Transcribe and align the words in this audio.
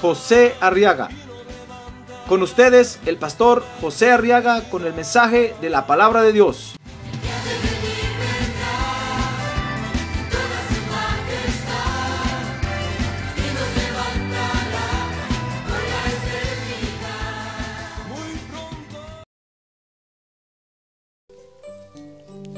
José 0.00 0.54
Arriaga. 0.60 1.08
Con 2.28 2.42
ustedes, 2.42 2.98
el 3.06 3.18
pastor 3.18 3.64
José 3.80 4.10
Arriaga 4.10 4.68
con 4.68 4.84
el 4.84 4.92
mensaje 4.92 5.54
de 5.60 5.70
la 5.70 5.86
palabra 5.86 6.22
de 6.22 6.32
Dios. 6.32 6.76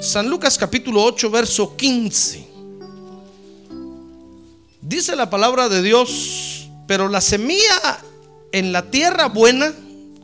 San 0.01 0.31
Lucas 0.31 0.57
capítulo 0.57 1.03
8, 1.03 1.31
verso 1.31 1.77
15. 1.77 2.49
Dice 4.81 5.15
la 5.15 5.29
palabra 5.29 5.69
de 5.69 5.83
Dios, 5.83 6.58
pero 6.89 7.07
la 7.11 7.21
semilla 7.21 8.01
en 8.51 8.73
la 8.73 8.91
tierra 8.91 9.27
buena, 9.27 9.75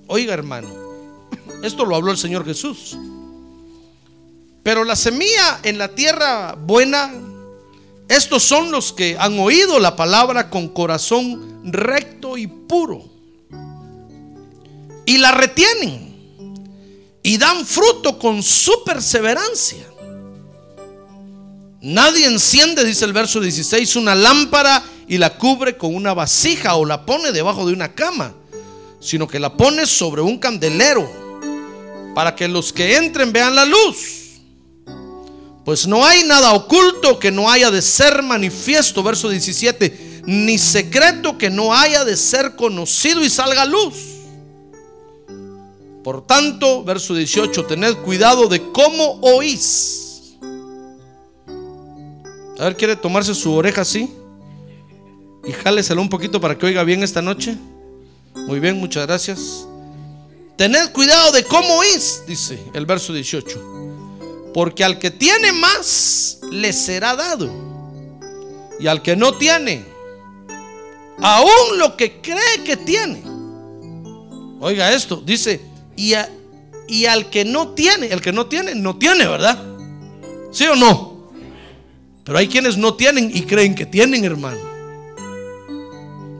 oiga 0.06 0.32
hermano, 0.32 0.68
esto 1.62 1.84
lo 1.84 1.94
habló 1.94 2.10
el 2.10 2.16
Señor 2.16 2.46
Jesús. 2.46 2.96
Pero 4.62 4.82
la 4.82 4.96
semilla 4.96 5.60
en 5.62 5.76
la 5.76 5.94
tierra 5.94 6.56
buena, 6.58 7.12
estos 8.08 8.42
son 8.44 8.70
los 8.70 8.94
que 8.94 9.14
han 9.20 9.38
oído 9.38 9.78
la 9.78 9.94
palabra 9.94 10.48
con 10.48 10.68
corazón 10.68 11.60
recto 11.70 12.38
y 12.38 12.46
puro. 12.46 13.04
Y 15.04 15.18
la 15.18 15.32
retienen 15.32 16.14
y 17.22 17.36
dan 17.36 17.66
fruto 17.66 18.18
con 18.18 18.42
su 18.42 18.84
perseverancia. 18.84 19.86
Nadie 21.84 22.24
enciende, 22.24 22.82
dice 22.82 23.04
el 23.04 23.12
verso 23.12 23.40
16, 23.40 23.96
una 23.96 24.14
lámpara 24.14 24.82
y 25.06 25.18
la 25.18 25.36
cubre 25.36 25.76
con 25.76 25.94
una 25.94 26.14
vasija 26.14 26.76
o 26.76 26.86
la 26.86 27.04
pone 27.04 27.30
debajo 27.30 27.66
de 27.66 27.74
una 27.74 27.94
cama, 27.94 28.32
sino 29.00 29.28
que 29.28 29.38
la 29.38 29.54
pone 29.54 29.84
sobre 29.84 30.22
un 30.22 30.38
candelero 30.38 31.06
para 32.14 32.34
que 32.34 32.48
los 32.48 32.72
que 32.72 32.96
entren 32.96 33.34
vean 33.34 33.54
la 33.54 33.66
luz. 33.66 34.40
Pues 35.66 35.86
no 35.86 36.06
hay 36.06 36.24
nada 36.24 36.54
oculto 36.54 37.18
que 37.18 37.30
no 37.30 37.50
haya 37.50 37.70
de 37.70 37.82
ser 37.82 38.22
manifiesto, 38.22 39.02
verso 39.02 39.28
17, 39.28 40.22
ni 40.24 40.56
secreto 40.56 41.36
que 41.36 41.50
no 41.50 41.74
haya 41.74 42.02
de 42.06 42.16
ser 42.16 42.56
conocido 42.56 43.22
y 43.22 43.28
salga 43.28 43.66
luz. 43.66 43.94
Por 46.02 46.26
tanto, 46.26 46.82
verso 46.82 47.14
18, 47.14 47.66
tened 47.66 47.96
cuidado 47.96 48.48
de 48.48 48.72
cómo 48.72 49.18
oís. 49.20 50.03
A 52.58 52.64
ver, 52.64 52.76
¿quiere 52.76 52.96
tomarse 52.96 53.34
su 53.34 53.52
oreja 53.52 53.80
así? 53.82 54.12
Y 55.44 55.52
jálesela 55.52 56.00
un 56.00 56.08
poquito 56.08 56.40
para 56.40 56.56
que 56.56 56.66
oiga 56.66 56.84
bien 56.84 57.02
esta 57.02 57.20
noche. 57.20 57.56
Muy 58.34 58.60
bien, 58.60 58.78
muchas 58.78 59.06
gracias. 59.06 59.66
Tened 60.56 60.90
cuidado 60.92 61.32
de 61.32 61.44
cómo 61.44 61.74
oís, 61.78 62.22
dice 62.26 62.58
el 62.74 62.86
verso 62.86 63.12
18. 63.12 64.50
Porque 64.54 64.84
al 64.84 64.98
que 64.98 65.10
tiene 65.10 65.52
más, 65.52 66.38
le 66.50 66.72
será 66.72 67.16
dado. 67.16 67.50
Y 68.78 68.86
al 68.86 69.02
que 69.02 69.16
no 69.16 69.34
tiene, 69.36 69.84
aún 71.20 71.78
lo 71.78 71.96
que 71.96 72.20
cree 72.20 72.62
que 72.64 72.76
tiene. 72.76 73.22
Oiga 74.60 74.92
esto, 74.92 75.16
dice, 75.24 75.60
y, 75.96 76.14
a- 76.14 76.30
y 76.88 77.06
al 77.06 77.30
que 77.30 77.44
no 77.44 77.70
tiene, 77.70 78.06
el 78.06 78.20
que 78.20 78.32
no 78.32 78.46
tiene, 78.46 78.74
no 78.74 78.96
tiene, 78.96 79.26
¿verdad? 79.26 79.60
¿Sí 80.52 80.64
o 80.66 80.76
no? 80.76 81.13
Pero 82.24 82.38
hay 82.38 82.48
quienes 82.48 82.78
no 82.78 82.94
tienen 82.94 83.30
y 83.32 83.42
creen 83.42 83.74
que 83.74 83.84
tienen, 83.84 84.24
hermano. 84.24 84.60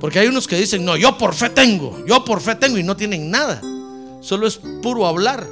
Porque 0.00 0.18
hay 0.18 0.28
unos 0.28 0.46
que 0.46 0.56
dicen, 0.56 0.84
no, 0.84 0.96
yo 0.96 1.16
por 1.18 1.34
fe 1.34 1.50
tengo, 1.50 2.04
yo 2.06 2.24
por 2.24 2.40
fe 2.40 2.54
tengo 2.54 2.78
y 2.78 2.82
no 2.82 2.96
tienen 2.96 3.30
nada. 3.30 3.60
Solo 4.20 4.46
es 4.46 4.58
puro 4.82 5.06
hablar. 5.06 5.46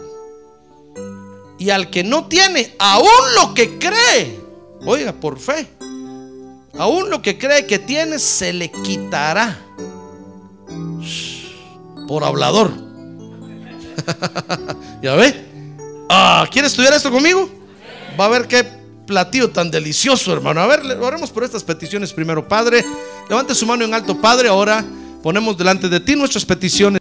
Y 1.58 1.70
al 1.70 1.90
que 1.90 2.02
no 2.02 2.26
tiene, 2.26 2.74
aún 2.78 3.08
lo 3.36 3.54
que 3.54 3.78
cree, 3.78 4.40
oiga, 4.84 5.12
por 5.12 5.38
fe, 5.38 5.68
aún 6.78 7.10
lo 7.10 7.22
que 7.22 7.38
cree 7.38 7.66
que 7.66 7.78
tiene, 7.78 8.18
se 8.18 8.52
le 8.52 8.70
quitará. 8.70 9.58
Por 12.08 12.24
hablador. 12.24 12.72
¿Ya 15.02 15.14
ve? 15.14 15.46
Ah, 16.08 16.46
¿Quiere 16.50 16.68
estudiar 16.68 16.94
esto 16.94 17.10
conmigo? 17.10 17.48
Va 18.18 18.26
a 18.26 18.28
ver 18.28 18.48
qué 18.48 18.81
platillo 19.06 19.50
tan 19.50 19.70
delicioso, 19.70 20.32
hermano. 20.32 20.60
A 20.60 20.66
ver, 20.66 20.80
oremos 20.98 21.30
por 21.30 21.44
estas 21.44 21.64
peticiones 21.64 22.12
primero. 22.12 22.46
Padre, 22.46 22.84
levante 23.28 23.54
su 23.54 23.66
mano 23.66 23.84
en 23.84 23.94
alto, 23.94 24.20
Padre. 24.20 24.48
Ahora 24.48 24.84
ponemos 25.22 25.56
delante 25.56 25.88
de 25.88 26.00
ti 26.00 26.16
nuestras 26.16 26.44
peticiones. 26.44 27.00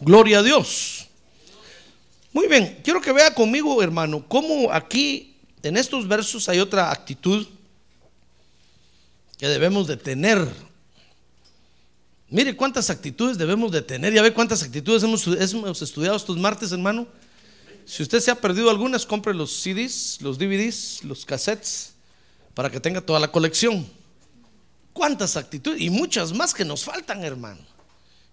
Gloria 0.00 0.40
a 0.40 0.42
Dios. 0.42 1.06
Muy 2.32 2.48
bien, 2.48 2.80
quiero 2.82 3.00
que 3.00 3.12
vea 3.12 3.32
conmigo, 3.32 3.80
hermano, 3.82 4.24
cómo 4.26 4.72
aquí 4.72 5.36
en 5.62 5.76
estos 5.76 6.06
versos 6.06 6.48
hay 6.48 6.58
otra 6.58 6.90
actitud 6.90 7.46
que 9.38 9.48
debemos 9.48 9.86
de 9.86 9.96
tener. 9.96 10.73
Mire 12.34 12.56
cuántas 12.56 12.90
actitudes 12.90 13.38
debemos 13.38 13.70
de 13.70 13.80
tener. 13.80 14.12
Ya 14.12 14.20
ve 14.20 14.32
cuántas 14.32 14.60
actitudes 14.64 15.04
hemos, 15.04 15.24
hemos 15.24 15.82
estudiado 15.82 16.16
estos 16.16 16.36
martes, 16.36 16.72
hermano. 16.72 17.06
Si 17.86 18.02
usted 18.02 18.18
se 18.18 18.28
ha 18.28 18.34
perdido 18.34 18.70
algunas, 18.70 19.06
compre 19.06 19.32
los 19.32 19.52
CDs, 19.52 20.18
los 20.20 20.36
DVDs, 20.36 21.04
los 21.04 21.24
cassettes, 21.24 21.92
para 22.52 22.68
que 22.70 22.80
tenga 22.80 23.00
toda 23.00 23.20
la 23.20 23.30
colección. 23.30 23.86
Cuántas 24.92 25.36
actitudes 25.36 25.80
y 25.80 25.90
muchas 25.90 26.32
más 26.32 26.52
que 26.52 26.64
nos 26.64 26.82
faltan, 26.82 27.22
hermano. 27.22 27.60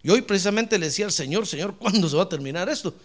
Y 0.01 0.09
hoy 0.09 0.23
precisamente 0.23 0.79
le 0.79 0.87
decía 0.87 1.05
al 1.05 1.11
Señor, 1.11 1.45
Señor, 1.45 1.75
¿cuándo 1.77 2.09
se 2.09 2.15
va 2.15 2.23
a 2.23 2.29
terminar 2.29 2.69
esto? 2.69 2.95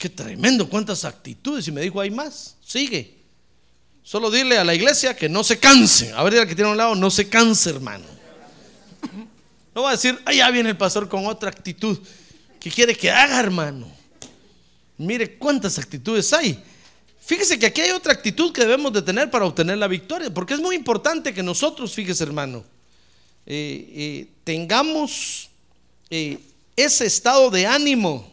Qué 0.00 0.08
tremendo, 0.08 0.68
cuántas 0.68 1.04
actitudes. 1.04 1.68
Y 1.68 1.70
me 1.70 1.80
dijo, 1.80 2.00
hay 2.00 2.10
más, 2.10 2.56
sigue. 2.60 3.18
Solo 4.02 4.32
dile 4.32 4.58
a 4.58 4.64
la 4.64 4.74
iglesia 4.74 5.14
que 5.14 5.28
no 5.28 5.44
se 5.44 5.60
canse. 5.60 6.12
A 6.12 6.24
ver, 6.24 6.40
al 6.40 6.48
que 6.48 6.56
tiene 6.56 6.70
a 6.70 6.72
un 6.72 6.78
lado, 6.78 6.96
no 6.96 7.08
se 7.08 7.28
canse, 7.28 7.70
hermano. 7.70 8.23
No 9.74 9.82
va 9.82 9.90
a 9.90 9.92
decir, 9.92 10.20
ah, 10.24 10.32
ya 10.32 10.50
viene 10.50 10.70
el 10.70 10.76
pastor 10.76 11.08
con 11.08 11.26
otra 11.26 11.50
actitud. 11.50 11.98
¿Qué 12.60 12.70
quiere 12.70 12.94
que 12.94 13.10
haga, 13.10 13.40
hermano? 13.40 13.90
Mire 14.96 15.36
cuántas 15.36 15.78
actitudes 15.78 16.32
hay. 16.32 16.62
Fíjese 17.20 17.58
que 17.58 17.66
aquí 17.66 17.80
hay 17.80 17.90
otra 17.90 18.12
actitud 18.12 18.52
que 18.52 18.60
debemos 18.60 18.92
de 18.92 19.02
tener 19.02 19.30
para 19.30 19.46
obtener 19.46 19.78
la 19.78 19.88
victoria, 19.88 20.32
porque 20.32 20.54
es 20.54 20.60
muy 20.60 20.76
importante 20.76 21.32
que 21.34 21.42
nosotros, 21.42 21.92
fíjese 21.94 22.22
hermano, 22.22 22.64
eh, 23.46 23.92
eh, 23.94 24.28
tengamos 24.44 25.48
eh, 26.10 26.38
ese 26.76 27.06
estado 27.06 27.50
de 27.50 27.66
ánimo, 27.66 28.32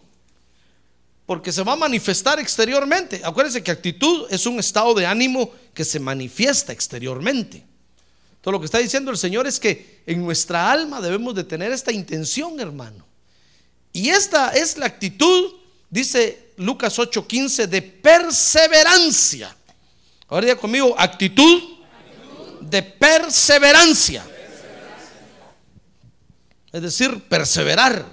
porque 1.25 1.51
se 1.51 1.63
va 1.63 1.73
a 1.73 1.77
manifestar 1.77 2.39
exteriormente. 2.39 3.21
Acuérdense 3.23 3.63
que 3.63 3.71
actitud 3.71 4.27
es 4.29 4.45
un 4.45 4.59
estado 4.59 4.93
de 4.93 5.05
ánimo 5.05 5.51
que 5.73 5.85
se 5.85 5.99
manifiesta 5.99 6.73
exteriormente. 6.73 7.63
Todo 8.41 8.53
lo 8.53 8.59
que 8.59 8.65
está 8.65 8.79
diciendo 8.79 9.11
el 9.11 9.17
Señor 9.17 9.45
es 9.45 9.59
que 9.59 10.01
en 10.05 10.21
nuestra 10.23 10.71
alma 10.71 10.99
debemos 10.99 11.35
de 11.35 11.43
tener 11.43 11.71
esta 11.71 11.91
intención, 11.91 12.59
hermano. 12.59 13.05
Y 13.93 14.09
esta 14.09 14.49
es 14.49 14.77
la 14.77 14.87
actitud, 14.87 15.53
dice 15.89 16.53
Lucas 16.57 16.97
8:15, 16.97 17.67
de 17.67 17.81
perseverancia. 17.81 19.55
Ahora 20.27 20.45
diga 20.45 20.57
conmigo, 20.57 20.95
actitud 20.97 21.61
de 22.61 22.81
perseverancia. 22.81 24.25
Es 26.71 26.81
decir, 26.81 27.21
perseverar, 27.27 28.05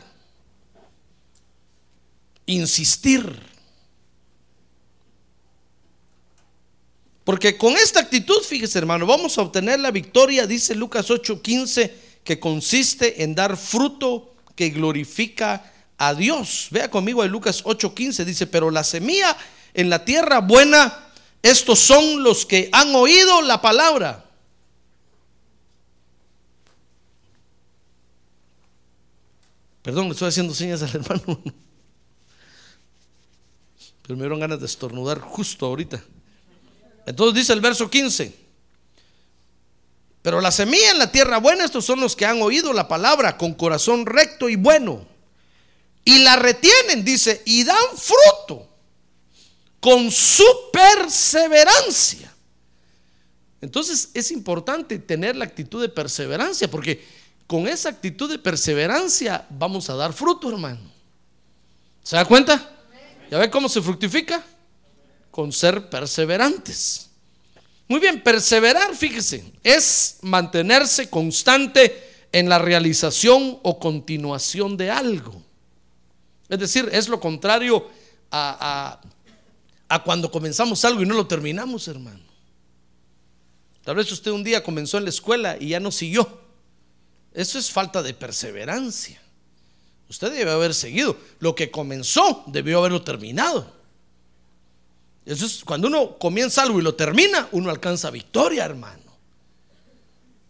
insistir. 2.44 3.47
Porque 7.28 7.58
con 7.58 7.76
esta 7.76 8.00
actitud, 8.00 8.40
fíjese 8.40 8.78
hermano, 8.78 9.04
vamos 9.04 9.36
a 9.36 9.42
obtener 9.42 9.78
la 9.80 9.90
victoria, 9.90 10.46
dice 10.46 10.74
Lucas 10.74 11.10
8:15, 11.10 11.92
que 12.24 12.40
consiste 12.40 13.22
en 13.22 13.34
dar 13.34 13.58
fruto 13.58 14.34
que 14.54 14.70
glorifica 14.70 15.70
a 15.98 16.14
Dios. 16.14 16.68
Vea 16.70 16.90
conmigo 16.90 17.22
en 17.22 17.30
Lucas 17.30 17.62
8:15, 17.66 18.24
dice, 18.24 18.46
pero 18.46 18.70
la 18.70 18.82
semilla 18.82 19.36
en 19.74 19.90
la 19.90 20.06
tierra 20.06 20.38
buena 20.38 21.10
estos 21.42 21.80
son 21.80 22.22
los 22.22 22.46
que 22.46 22.70
han 22.72 22.94
oído 22.94 23.42
la 23.42 23.60
palabra. 23.60 24.24
Perdón, 29.82 30.06
le 30.06 30.12
estoy 30.12 30.28
haciendo 30.28 30.54
señas 30.54 30.82
al 30.82 30.96
hermano. 30.96 31.22
Pero 34.02 34.16
me 34.16 34.22
dieron 34.22 34.40
ganas 34.40 34.60
de 34.60 34.64
estornudar 34.64 35.20
justo 35.20 35.66
ahorita. 35.66 36.02
Entonces 37.08 37.34
dice 37.34 37.54
el 37.54 37.62
verso 37.62 37.88
15. 37.88 38.34
Pero 40.20 40.42
la 40.42 40.50
semilla 40.50 40.90
en 40.90 40.98
la 40.98 41.10
tierra 41.10 41.38
buena, 41.38 41.64
estos 41.64 41.86
son 41.86 42.00
los 42.00 42.14
que 42.14 42.26
han 42.26 42.42
oído 42.42 42.74
la 42.74 42.86
palabra 42.86 43.38
con 43.38 43.54
corazón 43.54 44.04
recto 44.04 44.50
y 44.50 44.56
bueno. 44.56 45.06
Y 46.04 46.18
la 46.18 46.36
retienen, 46.36 47.04
dice, 47.04 47.42
y 47.46 47.64
dan 47.64 47.76
fruto 47.96 48.68
con 49.80 50.10
su 50.10 50.44
perseverancia. 50.70 52.30
Entonces 53.62 54.10
es 54.12 54.30
importante 54.30 54.98
tener 54.98 55.34
la 55.34 55.46
actitud 55.46 55.80
de 55.80 55.88
perseverancia, 55.88 56.70
porque 56.70 57.02
con 57.46 57.66
esa 57.66 57.88
actitud 57.88 58.28
de 58.28 58.38
perseverancia 58.38 59.46
vamos 59.48 59.88
a 59.88 59.94
dar 59.94 60.12
fruto, 60.12 60.50
hermano. 60.50 60.80
¿Se 62.02 62.16
da 62.16 62.26
cuenta? 62.26 62.70
¿Ya 63.30 63.38
ve 63.38 63.48
cómo 63.48 63.70
se 63.70 63.80
fructifica? 63.80 64.44
Con 65.38 65.52
ser 65.52 65.88
perseverantes. 65.88 67.10
Muy 67.86 68.00
bien, 68.00 68.24
perseverar, 68.24 68.96
fíjese, 68.96 69.52
es 69.62 70.18
mantenerse 70.22 71.08
constante 71.08 72.26
en 72.32 72.48
la 72.48 72.58
realización 72.58 73.60
o 73.62 73.78
continuación 73.78 74.76
de 74.76 74.90
algo. 74.90 75.40
Es 76.48 76.58
decir, 76.58 76.88
es 76.90 77.08
lo 77.08 77.20
contrario 77.20 77.88
a, 78.32 78.98
a 79.88 80.02
cuando 80.02 80.28
comenzamos 80.28 80.84
algo 80.84 81.04
y 81.04 81.06
no 81.06 81.14
lo 81.14 81.28
terminamos, 81.28 81.86
hermano. 81.86 82.24
Tal 83.84 83.94
vez 83.94 84.10
usted 84.10 84.32
un 84.32 84.42
día 84.42 84.64
comenzó 84.64 84.98
en 84.98 85.04
la 85.04 85.10
escuela 85.10 85.56
y 85.56 85.68
ya 85.68 85.78
no 85.78 85.92
siguió. 85.92 86.40
Eso 87.32 87.60
es 87.60 87.70
falta 87.70 88.02
de 88.02 88.12
perseverancia. 88.12 89.22
Usted 90.10 90.32
debe 90.32 90.50
haber 90.50 90.74
seguido. 90.74 91.16
Lo 91.38 91.54
que 91.54 91.70
comenzó 91.70 92.42
debió 92.48 92.80
haberlo 92.80 93.02
terminado. 93.02 93.77
Eso 95.28 95.44
es 95.44 95.62
cuando 95.62 95.88
uno 95.88 96.16
comienza 96.16 96.62
algo 96.62 96.78
y 96.78 96.82
lo 96.82 96.94
termina, 96.94 97.50
uno 97.52 97.68
alcanza 97.68 98.10
victoria, 98.10 98.64
hermano. 98.64 99.02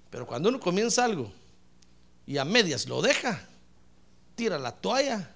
Pero 0.09 0.25
cuando 0.25 0.51
uno 0.51 0.61
comienza 0.61 1.05
algo 1.05 1.33
y 2.25 2.39
a 2.39 2.45
medias 2.45 2.87
lo 2.87 3.03
deja, 3.03 3.45
tira 4.37 4.57
la 4.57 4.71
toalla, 4.71 5.35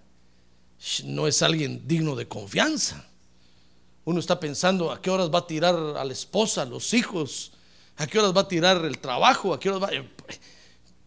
no 1.06 1.26
es 1.26 1.42
alguien 1.42 1.88
digno 1.88 2.14
de 2.14 2.28
confianza. 2.28 3.04
Uno 4.04 4.20
está 4.20 4.38
pensando 4.38 4.92
a 4.92 5.02
qué 5.02 5.10
horas 5.10 5.28
va 5.28 5.40
a 5.40 5.46
tirar 5.48 5.74
a 5.74 6.04
la 6.04 6.12
esposa, 6.12 6.62
a 6.62 6.66
los 6.66 6.94
hijos, 6.94 7.50
a 7.96 8.06
qué 8.06 8.20
horas 8.20 8.36
va 8.36 8.42
a 8.42 8.48
tirar 8.48 8.84
el 8.84 8.98
trabajo, 8.98 9.52
a 9.52 9.58
qué 9.58 9.70
horas 9.70 9.82
va. 9.82 9.90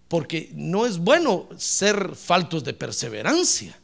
Porque 0.10 0.50
no 0.56 0.86
es 0.86 0.98
bueno 0.98 1.48
ser 1.58 2.16
faltos 2.16 2.66
de 2.66 2.74
perseverancia. 2.74 3.80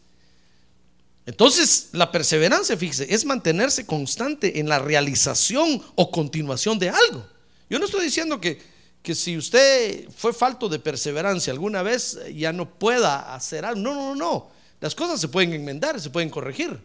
Entonces, 1.25 1.89
la 1.91 2.11
perseverancia, 2.11 2.75
fíjese, 2.75 3.13
es 3.13 3.25
mantenerse 3.25 3.85
constante 3.85 4.59
en 4.59 4.67
la 4.67 4.79
realización 4.79 5.81
o 5.95 6.11
continuación 6.11 6.79
de 6.79 6.89
algo. 6.89 7.25
Yo 7.69 7.79
no 7.79 7.85
estoy 7.85 8.03
diciendo 8.03 8.41
que, 8.41 8.61
que 9.03 9.15
si 9.15 9.37
usted 9.37 10.09
fue 10.15 10.33
falto 10.33 10.67
de 10.67 10.79
perseverancia 10.79 11.53
alguna 11.53 11.83
vez 11.83 12.19
ya 12.33 12.51
no 12.51 12.67
pueda 12.67 13.33
hacer 13.33 13.65
algo. 13.65 13.81
No, 13.81 13.93
no, 13.93 14.15
no. 14.15 14.51
Las 14.79 14.95
cosas 14.95 15.21
se 15.21 15.27
pueden 15.27 15.53
enmendar, 15.53 16.01
se 16.01 16.09
pueden 16.09 16.29
corregir. 16.29 16.79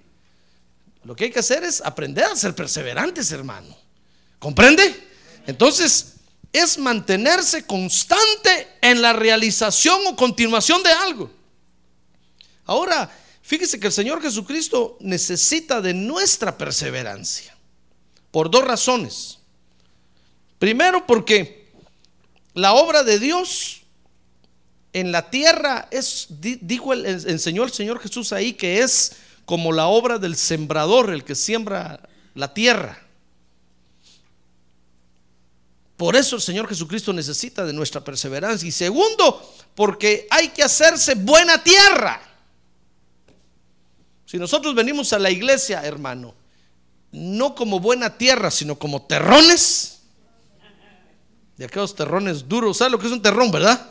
Lo 1.05 1.17
que 1.17 1.25
hay 1.25 1.31
que 1.31 1.39
hacer 1.39 1.65
es 1.65 1.81
aprender 1.81 2.25
a 2.25 2.37
ser 2.37 2.55
perseverantes, 2.55 3.33
hermano. 3.33 3.75
¿Comprende? 4.39 5.09
Entonces, 5.47 6.15
es 6.53 6.79
mantenerse 6.79 7.65
constante 7.67 8.69
en 8.81 9.01
la 9.01 9.13
realización 9.13 10.01
o 10.07 10.17
continuación 10.17 10.83
de 10.83 10.91
algo. 10.91 11.31
Ahora, 12.65 13.11
fíjese 13.47 13.79
que 13.79 13.87
el 13.87 13.93
Señor 13.93 14.21
Jesucristo 14.21 14.97
necesita 15.01 15.81
de 15.81 15.95
nuestra 15.95 16.59
perseverancia 16.59 17.57
por 18.31 18.51
dos 18.51 18.65
razones. 18.65 19.39
Primero, 20.59 21.07
porque 21.07 21.71
la 22.55 22.75
obra 22.75 23.03
de 23.03 23.19
Dios 23.19 23.83
en 24.93 25.13
la 25.13 25.31
tierra 25.31 25.89
es, 25.91 26.27
dijo, 26.31 26.93
enseñó 26.93 27.65
el 27.65 27.73
Señor 27.73 28.01
Jesús 28.01 28.33
ahí 28.33 28.55
que 28.55 28.81
es 28.81 29.13
como 29.45 29.73
la 29.73 29.87
obra 29.87 30.19
del 30.19 30.37
sembrador, 30.37 31.11
el 31.11 31.23
que 31.23 31.35
siembra 31.35 32.09
la 32.35 32.53
tierra. 32.53 33.07
Por 35.97 36.17
eso 36.17 36.37
el 36.37 36.43
Señor 36.43 36.69
Jesucristo 36.69 37.13
necesita 37.13 37.65
de 37.65 37.73
nuestra 37.73 38.03
perseverancia. 38.03 38.69
Y 38.69 38.73
segundo, 38.73 39.55
porque 39.75 40.27
hay 40.31 40.49
que 40.49 40.63
hacerse 40.63 41.15
buena 41.15 41.63
tierra. 41.63 42.21
Si 44.27 44.39
nosotros 44.39 44.75
venimos 44.75 45.13
a 45.13 45.19
la 45.19 45.31
iglesia, 45.31 45.83
hermano, 45.83 46.35
no 47.13 47.55
como 47.55 47.81
buena 47.81 48.19
tierra, 48.19 48.51
sino 48.51 48.79
como 48.79 49.03
terrones, 49.03 50.01
de 51.57 51.65
aquellos 51.65 51.95
terrones 51.95 52.47
duros, 52.47 52.77
¿sabes 52.77 52.93
lo 52.93 52.99
que 52.99 53.07
es 53.07 53.13
un 53.13 53.23
terrón, 53.23 53.51
verdad? 53.51 53.91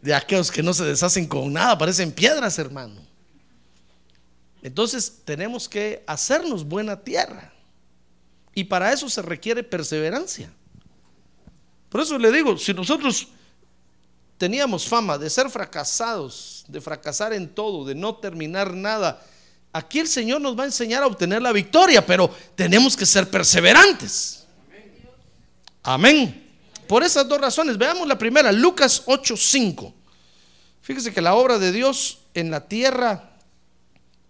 De 0.00 0.14
aquellos 0.14 0.50
que 0.50 0.62
no 0.62 0.72
se 0.72 0.84
deshacen 0.84 1.26
con 1.26 1.52
nada, 1.52 1.76
parecen 1.76 2.12
piedras, 2.12 2.58
hermano. 2.58 3.02
Entonces 4.62 5.20
tenemos 5.24 5.68
que 5.68 6.02
hacernos 6.06 6.64
buena 6.64 7.00
tierra. 7.00 7.52
Y 8.54 8.64
para 8.64 8.92
eso 8.92 9.08
se 9.08 9.22
requiere 9.22 9.62
perseverancia. 9.62 10.50
Por 11.88 12.00
eso 12.00 12.18
le 12.18 12.32
digo, 12.32 12.56
si 12.58 12.72
nosotros 12.72 13.28
teníamos 14.36 14.88
fama 14.88 15.18
de 15.18 15.28
ser 15.28 15.50
fracasados, 15.50 16.64
de 16.68 16.80
fracasar 16.80 17.32
en 17.32 17.48
todo, 17.48 17.84
de 17.84 17.94
no 17.94 18.16
terminar 18.16 18.72
nada, 18.74 19.22
aquí 19.78 20.00
el 20.00 20.08
Señor 20.08 20.40
nos 20.40 20.58
va 20.58 20.64
a 20.64 20.66
enseñar 20.66 21.02
a 21.02 21.06
obtener 21.06 21.40
la 21.40 21.52
victoria, 21.52 22.04
pero 22.04 22.34
tenemos 22.54 22.96
que 22.96 23.06
ser 23.06 23.30
perseverantes. 23.30 24.44
Amén. 25.82 26.50
Por 26.86 27.04
esas 27.04 27.28
dos 27.28 27.40
razones, 27.40 27.78
veamos 27.78 28.06
la 28.08 28.18
primera, 28.18 28.50
Lucas 28.50 29.02
8:5. 29.06 29.94
Fíjese 30.82 31.12
que 31.12 31.20
la 31.20 31.34
obra 31.34 31.58
de 31.58 31.70
Dios 31.70 32.18
en 32.34 32.50
la 32.50 32.66
tierra 32.66 33.36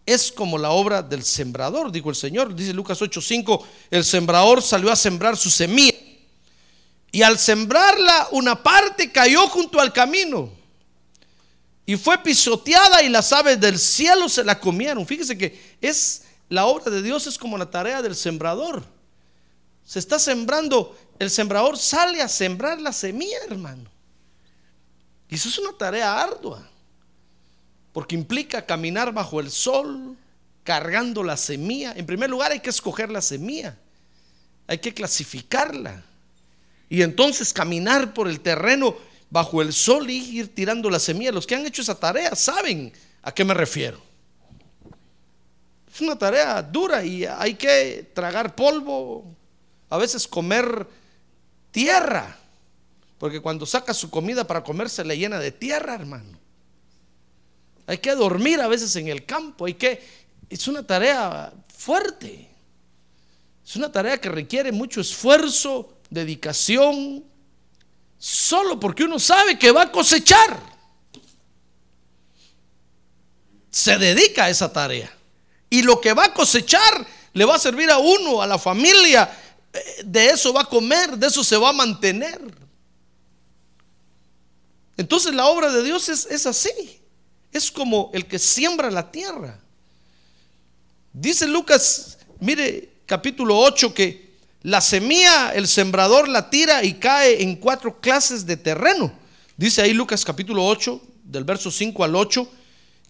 es 0.04 0.32
como 0.32 0.58
la 0.58 0.70
obra 0.70 1.02
del 1.02 1.22
sembrador, 1.22 1.92
dijo 1.92 2.10
el 2.10 2.16
Señor. 2.16 2.54
Dice 2.54 2.72
Lucas 2.72 3.00
8:5, 3.00 3.64
el 3.90 4.04
sembrador 4.04 4.62
salió 4.62 4.90
a 4.90 4.96
sembrar 4.96 5.36
su 5.36 5.50
semilla. 5.50 5.94
Y 7.10 7.22
al 7.22 7.38
sembrarla, 7.38 8.28
una 8.32 8.62
parte 8.62 9.10
cayó 9.10 9.48
junto 9.48 9.80
al 9.80 9.92
camino. 9.92 10.57
Y 11.88 11.96
fue 11.96 12.22
pisoteada 12.22 13.02
y 13.02 13.08
las 13.08 13.32
aves 13.32 13.58
del 13.58 13.78
cielo 13.78 14.28
se 14.28 14.44
la 14.44 14.60
comieron. 14.60 15.06
Fíjese 15.06 15.38
que 15.38 15.58
es 15.80 16.24
la 16.50 16.66
obra 16.66 16.90
de 16.90 17.00
Dios 17.00 17.26
es 17.26 17.38
como 17.38 17.56
la 17.56 17.70
tarea 17.70 18.02
del 18.02 18.14
sembrador. 18.14 18.84
Se 19.86 19.98
está 19.98 20.18
sembrando, 20.18 20.94
el 21.18 21.30
sembrador 21.30 21.78
sale 21.78 22.20
a 22.20 22.28
sembrar 22.28 22.78
la 22.78 22.92
semilla, 22.92 23.38
hermano. 23.48 23.88
Y 25.30 25.36
eso 25.36 25.48
es 25.48 25.56
una 25.56 25.72
tarea 25.78 26.20
ardua 26.20 26.68
porque 27.94 28.14
implica 28.14 28.66
caminar 28.66 29.14
bajo 29.14 29.40
el 29.40 29.50
sol, 29.50 30.14
cargando 30.64 31.24
la 31.24 31.38
semilla. 31.38 31.94
En 31.96 32.04
primer 32.04 32.28
lugar 32.28 32.52
hay 32.52 32.60
que 32.60 32.68
escoger 32.68 33.10
la 33.10 33.22
semilla, 33.22 33.78
hay 34.66 34.76
que 34.76 34.92
clasificarla 34.92 36.04
y 36.90 37.00
entonces 37.00 37.50
caminar 37.54 38.12
por 38.12 38.28
el 38.28 38.40
terreno 38.40 38.94
bajo 39.30 39.62
el 39.62 39.72
sol 39.72 40.08
y 40.10 40.38
ir 40.38 40.54
tirando 40.54 40.90
la 40.90 40.98
semilla. 40.98 41.32
Los 41.32 41.46
que 41.46 41.54
han 41.54 41.66
hecho 41.66 41.82
esa 41.82 41.98
tarea 41.98 42.34
saben 42.34 42.92
a 43.22 43.32
qué 43.32 43.44
me 43.44 43.54
refiero. 43.54 44.00
Es 45.92 46.00
una 46.00 46.16
tarea 46.16 46.62
dura 46.62 47.04
y 47.04 47.24
hay 47.24 47.54
que 47.54 48.10
tragar 48.14 48.54
polvo, 48.54 49.24
a 49.90 49.96
veces 49.96 50.28
comer 50.28 50.86
tierra, 51.70 52.38
porque 53.18 53.40
cuando 53.40 53.66
saca 53.66 53.92
su 53.92 54.10
comida 54.10 54.46
para 54.46 54.62
comer 54.62 54.88
se 54.88 55.04
le 55.04 55.18
llena 55.18 55.38
de 55.40 55.50
tierra, 55.50 55.94
hermano. 55.94 56.38
Hay 57.86 57.98
que 57.98 58.14
dormir 58.14 58.60
a 58.60 58.68
veces 58.68 58.94
en 58.96 59.08
el 59.08 59.24
campo, 59.24 59.64
hay 59.64 59.74
que 59.74 60.00
es 60.48 60.68
una 60.68 60.86
tarea 60.86 61.52
fuerte. 61.74 62.48
Es 63.66 63.76
una 63.76 63.92
tarea 63.92 64.18
que 64.18 64.30
requiere 64.30 64.72
mucho 64.72 65.00
esfuerzo, 65.00 65.92
dedicación, 66.08 67.24
solo 68.18 68.80
porque 68.80 69.04
uno 69.04 69.18
sabe 69.18 69.58
que 69.58 69.70
va 69.70 69.82
a 69.82 69.92
cosechar. 69.92 70.60
Se 73.70 73.96
dedica 73.96 74.44
a 74.44 74.50
esa 74.50 74.72
tarea. 74.72 75.14
Y 75.70 75.82
lo 75.82 76.00
que 76.00 76.12
va 76.12 76.26
a 76.26 76.34
cosechar 76.34 77.06
le 77.32 77.44
va 77.44 77.54
a 77.54 77.58
servir 77.58 77.90
a 77.90 77.98
uno, 77.98 78.42
a 78.42 78.46
la 78.46 78.58
familia. 78.58 79.30
Eh, 79.72 80.02
de 80.04 80.30
eso 80.30 80.52
va 80.52 80.62
a 80.62 80.68
comer, 80.68 81.16
de 81.16 81.26
eso 81.26 81.44
se 81.44 81.56
va 81.56 81.70
a 81.70 81.72
mantener. 81.72 82.40
Entonces 84.96 85.32
la 85.32 85.46
obra 85.46 85.70
de 85.70 85.84
Dios 85.84 86.08
es, 86.08 86.26
es 86.26 86.46
así. 86.46 87.00
Es 87.52 87.70
como 87.70 88.10
el 88.12 88.26
que 88.26 88.38
siembra 88.38 88.90
la 88.90 89.10
tierra. 89.10 89.60
Dice 91.12 91.46
Lucas, 91.46 92.18
mire 92.40 92.98
capítulo 93.06 93.58
8, 93.58 93.94
que 93.94 94.27
La 94.62 94.80
semilla, 94.80 95.52
el 95.54 95.68
sembrador 95.68 96.28
la 96.28 96.50
tira 96.50 96.82
y 96.82 96.94
cae 96.94 97.42
en 97.42 97.56
cuatro 97.56 98.00
clases 98.00 98.44
de 98.44 98.56
terreno. 98.56 99.12
Dice 99.56 99.82
ahí 99.82 99.92
Lucas 99.92 100.24
capítulo 100.24 100.66
8, 100.66 101.00
del 101.24 101.44
verso 101.44 101.70
5 101.70 102.02
al 102.04 102.16
8, 102.16 102.48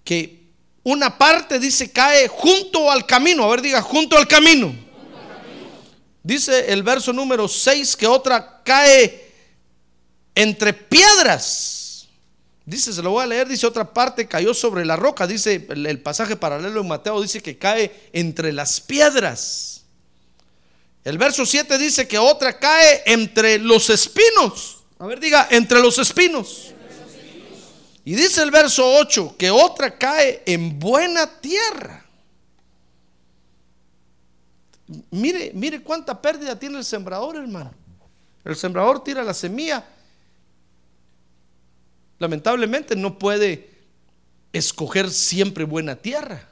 que 0.04 0.48
una 0.82 1.16
parte 1.16 1.58
dice 1.58 1.90
cae 1.90 2.28
junto 2.28 2.90
al 2.90 3.06
camino. 3.06 3.44
A 3.44 3.50
ver, 3.50 3.62
diga, 3.62 3.80
junto 3.80 4.16
al 4.16 4.26
camino. 4.26 4.74
Dice 6.22 6.70
el 6.72 6.82
verso 6.82 7.12
número 7.12 7.48
6 7.48 7.96
que 7.96 8.06
otra 8.06 8.62
cae 8.62 9.32
entre 10.34 10.74
piedras. 10.74 12.08
Dice, 12.66 12.92
se 12.92 13.02
lo 13.02 13.12
voy 13.12 13.24
a 13.24 13.26
leer, 13.26 13.48
dice 13.48 13.66
otra 13.66 13.94
parte 13.94 14.28
cayó 14.28 14.52
sobre 14.52 14.84
la 14.84 14.96
roca. 14.96 15.26
Dice 15.26 15.66
el, 15.70 15.86
el 15.86 16.00
pasaje 16.00 16.36
paralelo 16.36 16.82
en 16.82 16.88
Mateo, 16.88 17.22
dice 17.22 17.40
que 17.40 17.56
cae 17.56 18.10
entre 18.12 18.52
las 18.52 18.82
piedras. 18.82 19.77
El 21.04 21.18
verso 21.18 21.46
7 21.46 21.78
dice 21.78 22.06
que 22.06 22.18
otra 22.18 22.58
cae 22.58 23.02
entre 23.06 23.58
los 23.58 23.88
espinos. 23.90 24.84
A 24.98 25.06
ver, 25.06 25.20
diga, 25.20 25.48
entre 25.50 25.80
los 25.80 25.98
espinos. 25.98 26.74
Y 28.04 28.14
dice 28.14 28.42
el 28.42 28.50
verso 28.50 28.84
8 28.96 29.36
que 29.38 29.50
otra 29.50 29.96
cae 29.96 30.42
en 30.46 30.78
buena 30.78 31.40
tierra. 31.40 32.04
Mire, 35.10 35.52
mire 35.54 35.82
cuánta 35.82 36.20
pérdida 36.20 36.58
tiene 36.58 36.78
el 36.78 36.84
sembrador, 36.84 37.36
hermano. 37.36 37.72
El 38.44 38.56
sembrador 38.56 39.04
tira 39.04 39.22
la 39.22 39.34
semilla. 39.34 39.84
Lamentablemente 42.18 42.96
no 42.96 43.18
puede 43.18 43.70
escoger 44.52 45.10
siempre 45.10 45.64
buena 45.64 45.94
tierra. 45.96 46.48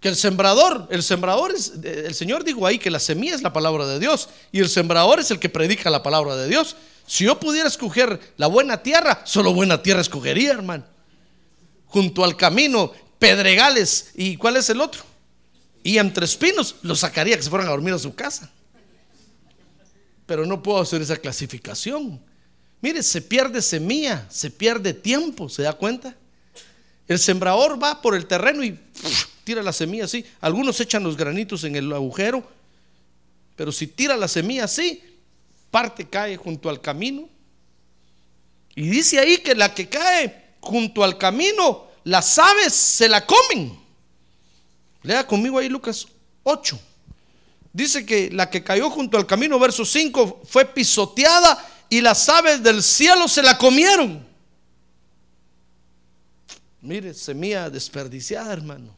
Que 0.00 0.08
el 0.08 0.16
sembrador, 0.16 0.86
el 0.90 1.02
sembrador 1.02 1.52
es, 1.52 1.72
el 1.82 2.14
Señor 2.14 2.44
dijo 2.44 2.66
ahí 2.66 2.78
que 2.78 2.90
la 2.90 3.00
semilla 3.00 3.34
es 3.34 3.42
la 3.42 3.52
palabra 3.52 3.84
de 3.86 3.98
Dios 3.98 4.28
y 4.52 4.60
el 4.60 4.68
sembrador 4.68 5.18
es 5.18 5.30
el 5.30 5.40
que 5.40 5.48
predica 5.48 5.90
la 5.90 6.02
palabra 6.02 6.36
de 6.36 6.48
Dios. 6.48 6.76
Si 7.06 7.24
yo 7.24 7.40
pudiera 7.40 7.66
escoger 7.68 8.20
la 8.36 8.46
buena 8.46 8.82
tierra, 8.82 9.22
solo 9.24 9.52
buena 9.52 9.82
tierra 9.82 10.00
escogería, 10.00 10.52
hermano. 10.52 10.84
Junto 11.86 12.22
al 12.22 12.36
camino, 12.36 12.92
pedregales 13.18 14.10
y 14.14 14.36
¿cuál 14.36 14.56
es 14.56 14.70
el 14.70 14.80
otro? 14.80 15.02
Y 15.82 15.98
entre 15.98 16.26
espinos 16.26 16.76
los 16.82 17.00
sacaría 17.00 17.36
que 17.36 17.42
se 17.42 17.50
fueran 17.50 17.66
a 17.66 17.72
dormir 17.72 17.94
a 17.94 17.98
su 17.98 18.14
casa. 18.14 18.50
Pero 20.26 20.46
no 20.46 20.62
puedo 20.62 20.80
hacer 20.80 21.02
esa 21.02 21.16
clasificación. 21.16 22.20
Mire, 22.80 23.02
se 23.02 23.22
pierde 23.22 23.62
semilla, 23.62 24.26
se 24.30 24.50
pierde 24.50 24.92
tiempo, 24.92 25.48
¿se 25.48 25.62
da 25.62 25.72
cuenta? 25.72 26.14
El 27.08 27.18
sembrador 27.18 27.82
va 27.82 28.00
por 28.02 28.14
el 28.14 28.26
terreno 28.26 28.62
y 28.62 28.78
tira 29.48 29.62
la 29.62 29.72
semilla 29.72 30.04
así. 30.04 30.26
Algunos 30.42 30.78
echan 30.78 31.02
los 31.02 31.16
granitos 31.16 31.64
en 31.64 31.74
el 31.74 31.90
agujero, 31.90 32.46
pero 33.56 33.72
si 33.72 33.86
tira 33.86 34.14
la 34.14 34.28
semilla 34.28 34.64
así, 34.64 35.02
parte 35.70 36.06
cae 36.06 36.36
junto 36.36 36.68
al 36.68 36.82
camino. 36.82 37.30
Y 38.74 38.90
dice 38.90 39.18
ahí 39.18 39.38
que 39.38 39.54
la 39.54 39.72
que 39.72 39.88
cae 39.88 40.56
junto 40.60 41.02
al 41.02 41.16
camino, 41.16 41.86
las 42.04 42.38
aves 42.38 42.74
se 42.74 43.08
la 43.08 43.24
comen. 43.24 43.74
Lea 45.02 45.26
conmigo 45.26 45.58
ahí 45.58 45.70
Lucas 45.70 46.06
8. 46.42 46.78
Dice 47.72 48.04
que 48.04 48.30
la 48.30 48.50
que 48.50 48.62
cayó 48.62 48.90
junto 48.90 49.16
al 49.16 49.24
camino, 49.24 49.58
verso 49.58 49.86
5, 49.86 50.42
fue 50.44 50.66
pisoteada 50.66 51.66
y 51.88 52.02
las 52.02 52.28
aves 52.28 52.62
del 52.62 52.82
cielo 52.82 53.26
se 53.28 53.42
la 53.42 53.56
comieron. 53.56 54.26
Mire, 56.82 57.14
semilla 57.14 57.70
desperdiciada, 57.70 58.52
hermano. 58.52 58.97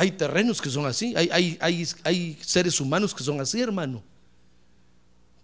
Hay 0.00 0.12
terrenos 0.12 0.62
que 0.62 0.70
son 0.70 0.86
así, 0.86 1.12
hay, 1.16 1.28
hay, 1.32 1.58
hay, 1.60 1.88
hay 2.04 2.38
seres 2.40 2.80
humanos 2.80 3.12
que 3.12 3.24
son 3.24 3.40
así, 3.40 3.60
hermano, 3.60 4.00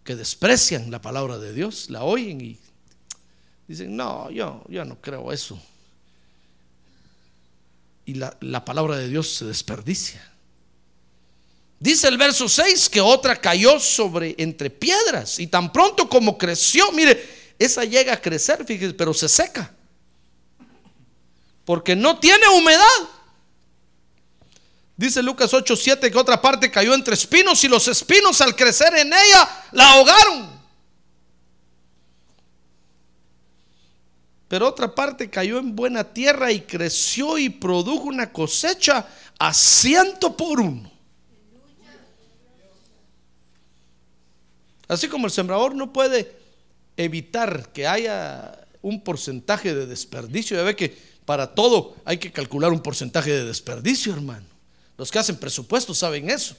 que 0.05 0.15
desprecian 0.15 0.93
la 0.93 1.03
palabra 1.03 1.39
de 1.39 1.53
Dios, 1.53 1.91
la 1.91 2.05
oyen 2.05 2.41
y 2.41 2.59
dicen, 3.67 3.97
no, 3.97 4.31
yo, 4.31 4.65
yo 4.69 4.85
no 4.85 5.01
creo 5.01 5.33
eso. 5.33 5.61
Y 8.07 8.15
la, 8.15 8.37
la 8.41 8.65
palabra 8.65 8.97
de 8.97 9.09
Dios 9.09 9.35
se 9.35 9.45
desperdicia. 9.45 10.25
Dice 11.81 12.07
el 12.07 12.17
verso 12.17 12.49
6 12.49 12.89
que 12.91 13.01
otra 13.01 13.35
cayó 13.35 13.81
sobre 13.81 14.37
entre 14.39 14.71
piedras 14.71 15.41
y 15.41 15.49
tan 15.49 15.73
pronto 15.73 16.09
como 16.09 16.39
creció, 16.39 16.93
mire, 16.93 17.55
esa 17.59 17.83
llega 17.83 18.13
a 18.13 18.21
crecer, 18.21 18.65
fíjese, 18.65 18.95
pero 18.95 19.13
se 19.13 19.29
seca. 19.29 19.75
Porque 21.65 21.97
no 21.97 22.21
tiene 22.21 22.47
humedad. 22.57 23.14
Dice 24.97 25.23
Lucas 25.23 25.53
8:7 25.53 26.11
que 26.11 26.19
otra 26.19 26.41
parte 26.41 26.71
cayó 26.71 26.95
entre 26.95 27.15
espinos 27.15 27.63
y 27.65 27.69
los 27.69 27.89
espinos 27.89 28.41
al 28.41 28.55
crecer 28.55 28.95
en 28.95 29.09
ella 29.09 29.65
la 29.73 29.93
ahogaron. 29.93 30.55
Pero 34.47 34.69
otra 34.69 34.95
parte 34.95 35.29
cayó 35.29 35.59
en 35.59 35.75
buena 35.75 36.05
tierra 36.05 36.53
y 36.53 36.61
creció 36.61 37.39
y 37.39 37.49
produjo 37.49 38.05
una 38.05 38.31
cosecha 38.31 39.09
a 39.37 39.53
ciento 39.53 40.37
por 40.37 40.61
uno. 40.61 40.93
Así 44.87 45.09
como 45.09 45.27
el 45.27 45.33
sembrador 45.33 45.75
no 45.75 45.93
puede 45.93 46.37
evitar 46.97 47.73
que 47.73 47.89
haya 47.89 48.65
un 48.81 49.03
porcentaje 49.03 49.75
de 49.75 49.87
desperdicio, 49.87 50.57
ya 50.57 50.63
ve 50.63 50.77
que 50.77 50.97
para 51.25 51.53
todo 51.53 51.97
hay 52.05 52.19
que 52.19 52.31
calcular 52.31 52.71
un 52.71 52.81
porcentaje 52.81 53.33
de 53.33 53.45
desperdicio, 53.45 54.13
hermano. 54.13 54.54
Los 54.97 55.11
que 55.11 55.19
hacen 55.19 55.37
presupuestos 55.37 55.99
saben 55.99 56.31
eso. 56.31 56.57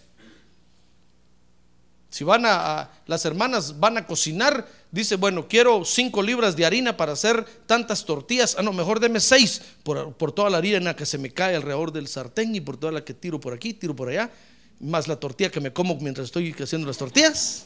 Si 2.10 2.24
van 2.24 2.46
a, 2.46 2.90
las 3.08 3.26
hermanas 3.26 3.78
van 3.78 3.98
a 3.98 4.08
cocinar, 4.08 4.66
dice, 4.90 5.18
bueno, 5.18 5.50
quiero 5.50 5.84
cinco 5.84 6.24
libras 6.24 6.56
de 6.56 6.66
harina 6.66 6.96
para 6.96 7.12
hacer 7.12 7.44
tantas 7.66 8.06
tortillas. 8.06 8.56
Ah, 8.58 8.62
no, 8.64 8.72
mejor 8.72 9.02
deme 9.02 9.20
seis 9.20 9.62
por, 9.84 10.14
por 10.14 10.32
toda 10.32 10.50
la 10.50 10.60
harina 10.60 10.96
que 10.96 11.06
se 11.06 11.18
me 11.18 11.32
cae 11.32 11.58
alrededor 11.58 11.92
del 11.92 12.08
sartén 12.08 12.56
y 12.56 12.62
por 12.62 12.78
toda 12.78 12.94
la 12.94 13.04
que 13.04 13.14
tiro 13.14 13.40
por 13.40 13.54
aquí, 13.54 13.74
tiro 13.74 13.94
por 13.96 14.08
allá, 14.08 14.32
más 14.80 15.10
la 15.10 15.18
tortilla 15.18 15.52
que 15.52 15.60
me 15.60 15.74
como 15.74 15.96
mientras 15.96 16.28
estoy 16.28 16.54
haciendo 16.54 16.88
las 16.88 16.98
tortillas. 16.98 17.66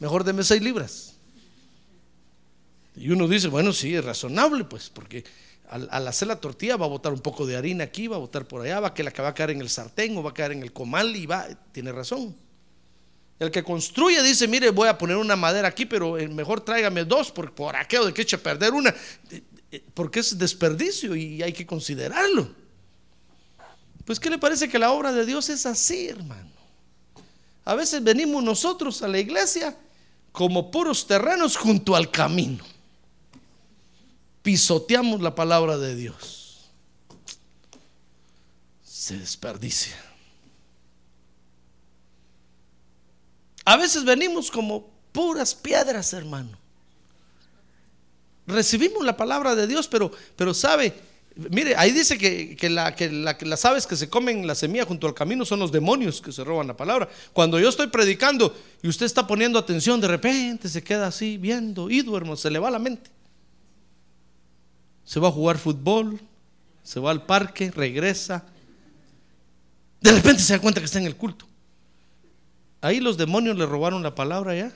Mejor 0.00 0.24
deme 0.24 0.42
seis 0.42 0.62
libras. 0.62 1.14
Y 2.96 3.10
uno 3.10 3.28
dice, 3.28 3.46
bueno, 3.46 3.72
sí, 3.72 3.94
es 3.94 4.04
razonable, 4.04 4.64
pues, 4.64 4.90
porque 4.90 5.24
al, 5.70 6.08
hacer 6.08 6.26
la 6.26 6.36
tortilla 6.36 6.76
va 6.76 6.86
a 6.86 6.88
botar 6.88 7.12
un 7.12 7.20
poco 7.20 7.46
de 7.46 7.56
harina 7.56 7.84
aquí, 7.84 8.08
va 8.08 8.16
a 8.16 8.18
botar 8.18 8.46
por 8.46 8.62
allá, 8.62 8.80
va 8.80 8.92
que 8.92 9.04
la 9.04 9.12
que 9.12 9.22
va 9.22 9.28
a 9.28 9.34
caer 9.34 9.50
en 9.50 9.60
el 9.60 9.70
sartén 9.70 10.16
o 10.16 10.22
va 10.22 10.30
a 10.30 10.34
caer 10.34 10.52
en 10.52 10.62
el 10.62 10.72
comal 10.72 11.14
y 11.14 11.26
va, 11.26 11.46
tiene 11.72 11.92
razón. 11.92 12.34
El 13.38 13.50
que 13.50 13.62
construye 13.62 14.22
dice, 14.22 14.48
mire, 14.48 14.70
voy 14.70 14.88
a 14.88 14.98
poner 14.98 15.16
una 15.16 15.36
madera 15.36 15.68
aquí, 15.68 15.86
pero 15.86 16.14
mejor 16.30 16.60
tráigame 16.60 17.04
dos, 17.04 17.30
por, 17.30 17.54
por 17.54 17.76
aquello 17.76 18.06
de 18.06 18.12
que 18.12 18.22
eche 18.22 18.36
a 18.36 18.42
perder 18.42 18.74
una, 18.74 18.94
porque 19.94 20.20
es 20.20 20.36
desperdicio 20.36 21.14
y 21.14 21.42
hay 21.42 21.52
que 21.52 21.64
considerarlo. 21.64 22.50
Pues, 24.04 24.18
¿qué 24.18 24.28
le 24.28 24.38
parece 24.38 24.68
que 24.68 24.78
la 24.78 24.90
obra 24.90 25.12
de 25.12 25.24
Dios 25.24 25.48
es 25.50 25.64
así, 25.66 26.08
hermano? 26.08 26.50
A 27.64 27.76
veces 27.76 28.02
venimos 28.02 28.42
nosotros 28.42 29.02
a 29.02 29.08
la 29.08 29.20
iglesia 29.20 29.76
como 30.32 30.70
puros 30.70 31.06
terrenos 31.06 31.56
junto 31.56 31.94
al 31.94 32.10
camino 32.10 32.64
pisoteamos 34.42 35.20
la 35.20 35.34
palabra 35.34 35.78
de 35.78 35.94
Dios, 35.94 36.70
se 38.82 39.18
desperdicia. 39.18 39.96
A 43.64 43.76
veces 43.76 44.04
venimos 44.04 44.50
como 44.50 44.88
puras 45.12 45.54
piedras, 45.54 46.12
hermano. 46.12 46.58
Recibimos 48.46 49.04
la 49.04 49.16
palabra 49.16 49.54
de 49.54 49.66
Dios, 49.66 49.86
pero, 49.86 50.10
pero 50.34 50.54
sabe, 50.54 50.94
mire, 51.50 51.76
ahí 51.76 51.92
dice 51.92 52.18
que, 52.18 52.56
que, 52.56 52.68
la, 52.68 52.96
que, 52.96 53.10
la, 53.10 53.38
que, 53.38 53.46
las 53.46 53.64
aves 53.64 53.86
que 53.86 53.94
se 53.94 54.08
comen 54.08 54.46
la 54.46 54.56
semilla 54.56 54.86
junto 54.86 55.06
al 55.06 55.14
camino 55.14 55.44
son 55.44 55.60
los 55.60 55.70
demonios 55.70 56.20
que 56.20 56.32
se 56.32 56.42
roban 56.42 56.66
la 56.66 56.76
palabra. 56.76 57.08
Cuando 57.32 57.60
yo 57.60 57.68
estoy 57.68 57.86
predicando 57.88 58.56
y 58.82 58.88
usted 58.88 59.06
está 59.06 59.26
poniendo 59.26 59.58
atención, 59.58 60.00
de 60.00 60.08
repente 60.08 60.68
se 60.68 60.82
queda 60.82 61.06
así 61.06 61.36
viendo 61.36 61.90
y 61.90 62.02
duermo, 62.02 62.34
se 62.34 62.50
le 62.50 62.58
va 62.58 62.70
la 62.70 62.78
mente 62.80 63.10
se 65.04 65.20
va 65.20 65.28
a 65.28 65.32
jugar 65.32 65.58
fútbol, 65.58 66.20
se 66.82 67.00
va 67.00 67.10
al 67.10 67.26
parque, 67.26 67.70
regresa. 67.70 68.44
De 70.00 70.12
repente 70.12 70.42
se 70.42 70.54
da 70.54 70.60
cuenta 70.60 70.80
que 70.80 70.86
está 70.86 70.98
en 70.98 71.06
el 71.06 71.16
culto. 71.16 71.46
Ahí 72.80 73.00
los 73.00 73.16
demonios 73.16 73.56
le 73.56 73.66
robaron 73.66 74.02
la 74.02 74.14
palabra 74.14 74.56
ya. 74.56 74.72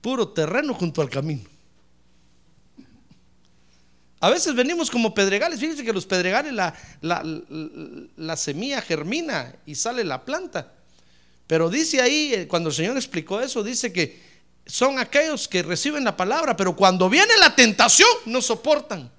Puro 0.00 0.28
terreno 0.28 0.74
junto 0.74 1.02
al 1.02 1.10
camino. 1.10 1.42
A 4.20 4.30
veces 4.30 4.54
venimos 4.54 4.90
como 4.90 5.12
pedregales. 5.12 5.60
Fíjense 5.60 5.84
que 5.84 5.92
los 5.92 6.06
pedregales 6.06 6.52
la, 6.52 6.74
la, 7.00 7.22
la, 7.22 8.08
la, 8.16 8.36
semilla 8.36 8.80
germina 8.80 9.54
y 9.66 9.74
sale 9.74 10.04
la 10.04 10.24
planta. 10.24 10.72
Pero 11.46 11.68
dice 11.68 12.00
ahí, 12.00 12.32
eh, 12.32 12.48
cuando 12.48 12.70
el 12.70 12.74
Señor 12.74 12.96
explicó 12.96 13.40
eso, 13.40 13.62
dice 13.62 13.92
que 13.92 14.33
son 14.66 14.98
aquellos 14.98 15.46
que 15.48 15.62
reciben 15.62 16.04
la 16.04 16.16
palabra, 16.16 16.56
pero 16.56 16.74
cuando 16.74 17.08
viene 17.10 17.36
la 17.38 17.54
tentación 17.54 18.08
no 18.26 18.40
soportan. 18.40 19.10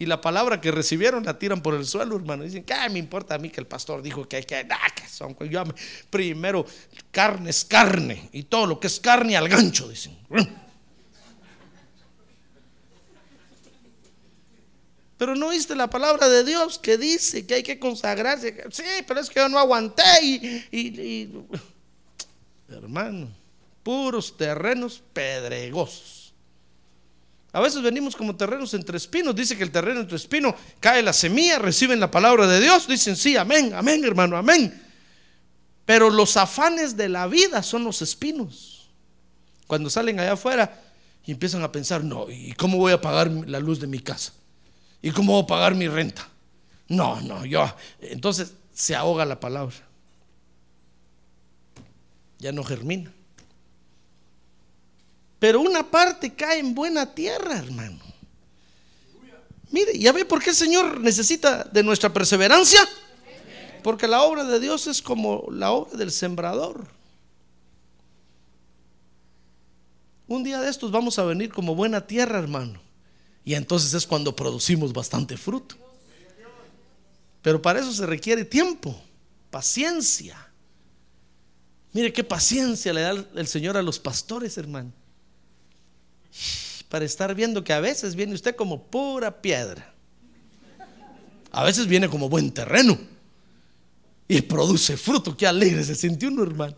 Y 0.00 0.06
la 0.06 0.20
palabra 0.20 0.60
que 0.60 0.70
recibieron 0.70 1.24
la 1.24 1.36
tiran 1.40 1.60
por 1.60 1.74
el 1.74 1.84
suelo, 1.84 2.14
hermano. 2.14 2.44
Dicen, 2.44 2.62
¿qué 2.62 2.74
me 2.88 3.00
importa 3.00 3.34
a 3.34 3.38
mí 3.38 3.50
que 3.50 3.60
el 3.60 3.66
pastor 3.66 4.00
dijo 4.00 4.28
que 4.28 4.36
hay 4.36 4.44
que, 4.44 4.64
que 4.94 5.08
son, 5.08 5.36
yo, 5.50 5.64
primero, 6.08 6.64
carne 7.10 7.50
es 7.50 7.64
carne. 7.64 8.28
Y 8.32 8.44
todo 8.44 8.66
lo 8.66 8.78
que 8.78 8.86
es 8.86 9.00
carne 9.00 9.36
al 9.36 9.48
gancho, 9.48 9.88
dicen. 9.88 10.16
Pero 15.16 15.34
no 15.34 15.48
oíste 15.48 15.74
la 15.74 15.90
palabra 15.90 16.28
de 16.28 16.44
Dios 16.44 16.78
que 16.78 16.96
dice 16.96 17.44
que 17.44 17.54
hay 17.54 17.62
que 17.64 17.80
consagrarse. 17.80 18.64
Sí, 18.70 18.84
pero 19.04 19.18
es 19.18 19.28
que 19.28 19.40
yo 19.40 19.48
no 19.48 19.58
aguanté 19.58 20.04
y- 20.22 21.28
hermano, 22.68 23.28
puros 23.82 24.36
terrenos 24.36 25.02
pedregosos. 25.12 26.32
A 27.52 27.60
veces 27.60 27.82
venimos 27.82 28.14
como 28.14 28.36
terrenos 28.36 28.74
entre 28.74 28.96
espinos. 28.98 29.34
Dice 29.34 29.56
que 29.56 29.64
el 29.64 29.70
terreno 29.70 30.00
entre 30.00 30.16
espino 30.16 30.54
cae 30.80 31.02
la 31.02 31.12
semilla, 31.12 31.58
reciben 31.58 31.98
la 31.98 32.10
palabra 32.10 32.46
de 32.46 32.60
Dios, 32.60 32.86
dicen 32.86 33.16
sí, 33.16 33.36
amén, 33.36 33.72
amén, 33.74 34.04
hermano, 34.04 34.36
amén. 34.36 34.82
Pero 35.86 36.10
los 36.10 36.36
afanes 36.36 36.96
de 36.96 37.08
la 37.08 37.26
vida 37.26 37.62
son 37.62 37.84
los 37.84 38.02
espinos. 38.02 38.90
Cuando 39.66 39.88
salen 39.88 40.20
allá 40.20 40.32
afuera 40.32 40.82
y 41.24 41.32
empiezan 41.32 41.62
a 41.62 41.72
pensar, 41.72 42.04
no, 42.04 42.30
¿y 42.30 42.52
cómo 42.52 42.76
voy 42.76 42.92
a 42.92 43.00
pagar 43.00 43.30
la 43.30 43.60
luz 43.60 43.80
de 43.80 43.86
mi 43.86 43.98
casa? 43.98 44.32
¿Y 45.00 45.10
cómo 45.10 45.32
voy 45.32 45.44
a 45.44 45.46
pagar 45.46 45.74
mi 45.74 45.88
renta? 45.88 46.28
No, 46.88 47.20
no, 47.22 47.46
yo. 47.46 47.74
Entonces 48.00 48.52
se 48.74 48.94
ahoga 48.94 49.24
la 49.24 49.40
palabra. 49.40 49.76
Ya 52.38 52.52
no 52.52 52.62
germina. 52.64 53.12
Pero 55.38 55.60
una 55.60 55.88
parte 55.88 56.34
cae 56.34 56.58
en 56.58 56.74
buena 56.74 57.14
tierra, 57.14 57.58
hermano. 57.58 57.98
Mire, 59.70 59.98
¿ya 59.98 60.12
ve 60.12 60.24
por 60.24 60.42
qué 60.42 60.50
el 60.50 60.56
Señor 60.56 61.00
necesita 61.00 61.64
de 61.64 61.82
nuestra 61.82 62.12
perseverancia? 62.12 62.80
Porque 63.82 64.08
la 64.08 64.22
obra 64.22 64.44
de 64.44 64.58
Dios 64.58 64.86
es 64.86 65.02
como 65.02 65.46
la 65.50 65.70
obra 65.70 65.96
del 65.96 66.10
sembrador. 66.10 66.88
Un 70.26 70.42
día 70.42 70.60
de 70.60 70.68
estos 70.68 70.90
vamos 70.90 71.18
a 71.18 71.24
venir 71.24 71.52
como 71.52 71.74
buena 71.74 72.06
tierra, 72.06 72.38
hermano. 72.38 72.80
Y 73.44 73.54
entonces 73.54 73.94
es 73.94 74.06
cuando 74.06 74.34
producimos 74.34 74.92
bastante 74.92 75.36
fruto. 75.36 75.76
Pero 77.40 77.62
para 77.62 77.80
eso 77.80 77.92
se 77.92 78.04
requiere 78.04 78.44
tiempo, 78.44 79.00
paciencia. 79.50 80.47
Mire 81.98 82.12
qué 82.12 82.22
paciencia 82.22 82.92
le 82.92 83.00
da 83.00 83.10
el 83.34 83.48
Señor 83.48 83.76
a 83.76 83.82
los 83.82 83.98
pastores, 83.98 84.56
hermano. 84.56 84.92
Para 86.88 87.04
estar 87.04 87.34
viendo 87.34 87.64
que 87.64 87.72
a 87.72 87.80
veces 87.80 88.14
viene 88.14 88.34
usted 88.34 88.54
como 88.54 88.84
pura 88.84 89.42
piedra. 89.42 89.92
A 91.50 91.64
veces 91.64 91.88
viene 91.88 92.08
como 92.08 92.28
buen 92.28 92.52
terreno. 92.52 92.96
Y 94.28 94.42
produce 94.42 94.96
fruto. 94.96 95.36
Qué 95.36 95.44
alegre 95.44 95.82
se 95.82 95.96
sintió 95.96 96.28
uno, 96.28 96.44
hermano. 96.44 96.76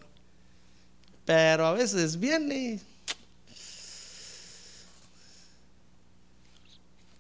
Pero 1.27 1.67
a 1.67 1.75
veces 1.75 2.19
viene 2.19 2.81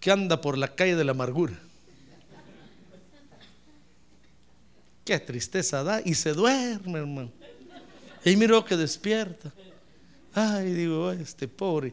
que 0.00 0.11
anda 0.11 0.40
por 0.40 0.57
la 0.57 0.75
calle 0.75 0.97
de 0.97 1.04
la 1.04 1.11
amargura. 1.11 1.61
Qué 5.04 5.19
tristeza 5.19 5.83
da 5.83 6.00
y 6.02 6.14
se 6.14 6.33
duerme, 6.33 7.00
hermano. 7.00 7.39
Y 8.24 8.36
miro 8.36 8.64
que 8.64 8.76
despierta. 8.76 9.52
Ay, 10.34 10.72
digo, 10.72 11.10
este 11.10 11.48
pobre, 11.48 11.92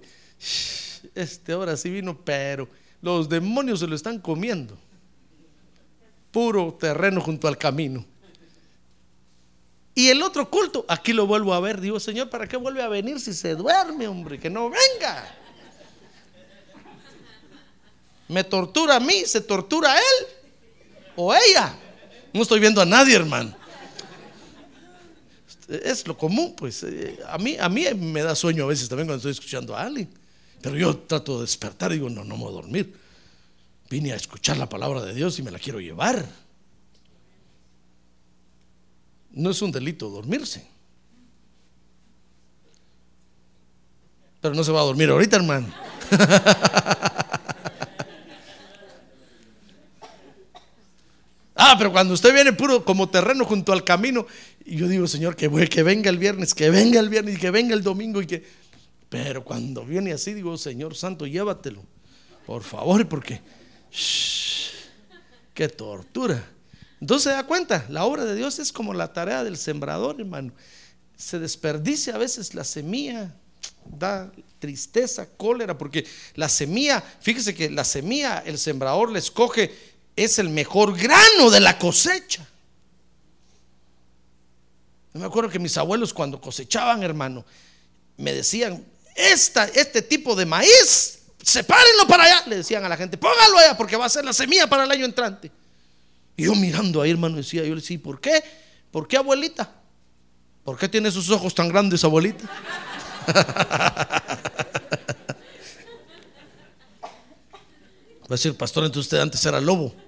este 1.15 1.53
ahora 1.53 1.75
sí 1.75 1.89
vino, 1.89 2.17
pero 2.17 2.67
los 3.01 3.27
demonios 3.27 3.79
se 3.79 3.87
lo 3.87 3.95
están 3.95 4.19
comiendo. 4.19 4.77
Puro 6.31 6.77
terreno 6.79 7.21
junto 7.21 7.47
al 7.47 7.57
camino. 7.57 8.05
Y 9.95 10.09
el 10.09 10.21
otro 10.21 10.47
culto, 10.49 10.85
aquí 10.87 11.11
lo 11.11 11.25
vuelvo 11.25 11.53
a 11.55 11.59
ver. 11.59 11.81
Digo, 11.81 11.99
Señor, 11.99 12.29
¿para 12.29 12.47
qué 12.47 12.55
vuelve 12.55 12.83
a 12.83 12.87
venir 12.87 13.19
si 13.19 13.33
se 13.33 13.55
duerme, 13.55 14.07
hombre? 14.07 14.39
Que 14.39 14.49
no 14.49 14.69
venga. 14.69 15.35
Me 18.27 18.43
tortura 18.43 18.97
a 18.97 18.99
mí, 18.99 19.25
se 19.25 19.41
tortura 19.41 19.93
a 19.93 19.97
él 19.97 20.27
o 21.15 21.33
ella. 21.33 21.75
No 22.31 22.43
estoy 22.43 22.59
viendo 22.59 22.81
a 22.81 22.85
nadie, 22.85 23.15
hermano. 23.15 23.55
Es 25.67 26.07
lo 26.07 26.17
común, 26.17 26.55
pues. 26.55 26.83
Eh, 26.83 27.19
A 27.27 27.37
mí, 27.37 27.57
a 27.59 27.67
mí 27.69 27.85
me 27.95 28.21
da 28.23 28.35
sueño 28.35 28.63
a 28.63 28.67
veces 28.67 28.87
también 28.87 29.07
cuando 29.07 29.17
estoy 29.17 29.31
escuchando 29.31 29.75
a 29.75 29.83
alguien. 29.83 30.09
Pero 30.61 30.75
yo 30.77 30.97
trato 30.97 31.35
de 31.35 31.41
despertar 31.41 31.91
y 31.91 31.95
digo, 31.95 32.09
no, 32.09 32.23
no 32.23 32.37
me 32.37 32.43
voy 32.43 32.51
a 32.53 32.55
dormir. 32.61 32.95
Vine 33.89 34.13
a 34.13 34.15
escuchar 34.15 34.57
la 34.57 34.67
palabra 34.67 35.01
de 35.01 35.13
Dios 35.13 35.37
y 35.39 35.43
me 35.43 35.51
la 35.51 35.59
quiero 35.59 35.79
llevar. 35.79 36.25
No 39.31 39.51
es 39.51 39.61
un 39.61 39.71
delito 39.71 40.09
dormirse. 40.09 40.65
Pero 44.41 44.55
no 44.55 44.63
se 44.63 44.71
va 44.71 44.81
a 44.81 44.85
dormir 44.85 45.09
ahorita, 45.09 45.35
hermano. 45.37 45.67
Ah, 51.57 51.75
pero 51.77 51.91
cuando 51.91 52.13
usted 52.13 52.31
viene 52.33 52.53
puro 52.53 52.85
como 52.85 53.09
terreno 53.09 53.43
junto 53.43 53.73
al 53.73 53.83
camino, 53.83 54.27
y 54.63 54.77
yo 54.77 54.87
digo, 54.87 55.07
Señor, 55.07 55.35
que, 55.35 55.47
venga 55.47 56.09
el 56.11 56.19
viernes, 56.19 56.53
que 56.53 56.69
venga 56.69 56.99
el 56.99 57.09
viernes 57.09 57.35
y 57.35 57.39
que 57.39 57.49
venga 57.49 57.73
el 57.73 57.81
domingo 57.81 58.21
y 58.21 58.27
que... 58.27 58.45
Pero 59.09 59.43
cuando 59.43 59.83
viene 59.83 60.13
así, 60.13 60.33
digo, 60.33 60.55
Señor 60.57 60.95
Santo, 60.95 61.25
llévatelo, 61.25 61.83
por 62.45 62.61
favor, 62.61 63.07
porque... 63.07 63.41
shh, 63.91 64.57
¡Qué 65.55 65.67
tortura! 65.67 66.45
Entonces 67.01 67.23
se 67.23 67.35
da 67.35 67.47
cuenta, 67.47 67.85
la 67.89 68.05
obra 68.05 68.25
de 68.25 68.35
Dios 68.35 68.59
es 68.59 68.71
como 68.71 68.93
la 68.93 69.11
tarea 69.13 69.43
del 69.43 69.57
sembrador, 69.57 70.19
hermano. 70.19 70.53
Se 71.15 71.39
desperdicia 71.39 72.13
a 72.13 72.19
veces 72.19 72.53
la 72.53 72.63
semilla, 72.63 73.35
da 73.85 74.31
tristeza, 74.59 75.27
cólera, 75.37 75.75
porque 75.75 76.05
la 76.35 76.49
semilla, 76.49 77.01
fíjese 77.19 77.55
que 77.55 77.71
la 77.71 77.83
semilla, 77.83 78.43
el 78.45 78.59
sembrador 78.59 79.11
le 79.11 79.17
escoge, 79.17 79.96
es 80.17 80.39
el 80.39 80.49
mejor 80.49 80.97
grano 80.97 81.49
de 81.51 81.59
la 81.59 81.77
cosecha. 81.77 82.45
Me 85.13 85.25
acuerdo 85.25 85.49
que 85.49 85.59
mis 85.59 85.77
abuelos 85.77 86.13
cuando 86.13 86.41
cosechaban, 86.41 87.03
hermano, 87.03 87.45
me 88.17 88.33
decían, 88.33 88.83
este 89.15 90.01
tipo 90.01 90.35
de 90.35 90.45
maíz, 90.45 91.19
sepárenlo 91.41 92.07
para 92.07 92.23
allá, 92.23 92.43
le 92.47 92.57
decían 92.57 92.83
a 92.83 92.89
la 92.89 92.97
gente, 92.97 93.17
póngalo 93.17 93.59
allá 93.59 93.77
porque 93.77 93.95
va 93.95 94.05
a 94.05 94.09
ser 94.09 94.25
la 94.25 94.33
semilla 94.33 94.67
para 94.67 94.83
el 94.83 94.91
año 94.91 95.05
entrante. 95.05 95.51
Y 96.35 96.45
yo 96.45 96.55
mirando 96.55 97.01
ahí, 97.01 97.11
hermano, 97.11 97.37
decía, 97.37 97.63
yo 97.63 97.73
le 97.73 97.81
decía, 97.81 97.99
¿por 98.01 98.19
qué? 98.19 98.43
¿Por 98.91 99.07
qué, 99.07 99.17
abuelita? 99.17 99.71
¿Por 100.63 100.77
qué 100.77 100.89
tiene 100.89 101.09
esos 101.09 101.29
ojos 101.29 101.53
tan 101.53 101.69
grandes, 101.69 102.03
abuelita? 102.03 102.43
Va 108.29 108.33
a 108.33 108.35
decir, 108.35 108.55
pastor, 108.57 108.83
entonces 108.83 109.05
usted 109.05 109.19
antes 109.19 109.45
era 109.45 109.61
lobo. 109.61 110.06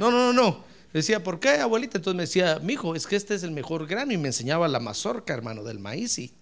No, 0.00 0.10
no, 0.10 0.32
no, 0.32 0.32
no. 0.32 0.64
Decía, 0.94 1.22
¿por 1.22 1.38
qué, 1.38 1.50
abuelita? 1.58 1.98
Entonces 1.98 2.16
me 2.16 2.22
decía, 2.22 2.58
mijo, 2.62 2.94
es 2.94 3.06
que 3.06 3.16
este 3.16 3.34
es 3.34 3.42
el 3.42 3.50
mejor 3.50 3.86
grano. 3.86 4.12
Y 4.12 4.16
me 4.16 4.28
enseñaba 4.28 4.66
la 4.66 4.80
mazorca, 4.80 5.34
hermano, 5.34 5.62
del 5.62 5.78
maíz 5.78 6.18
y 6.18 6.32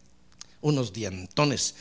unos 0.61 0.93
dientones. 0.93 1.75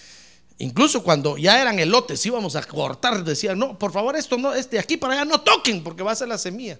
Incluso 0.57 1.03
cuando 1.03 1.37
ya 1.37 1.61
eran 1.61 1.77
elotes, 1.77 2.25
íbamos 2.25 2.55
a 2.55 2.63
cortar, 2.63 3.23
decían, 3.23 3.59
no, 3.59 3.77
por 3.77 3.91
favor, 3.91 4.15
esto 4.15 4.39
no, 4.39 4.55
este 4.55 4.77
de 4.77 4.79
aquí 4.79 4.97
para 4.97 5.13
allá 5.13 5.25
no 5.25 5.41
toquen, 5.41 5.83
porque 5.83 6.01
va 6.01 6.13
a 6.13 6.15
ser 6.15 6.29
la 6.29 6.39
semilla. 6.39 6.79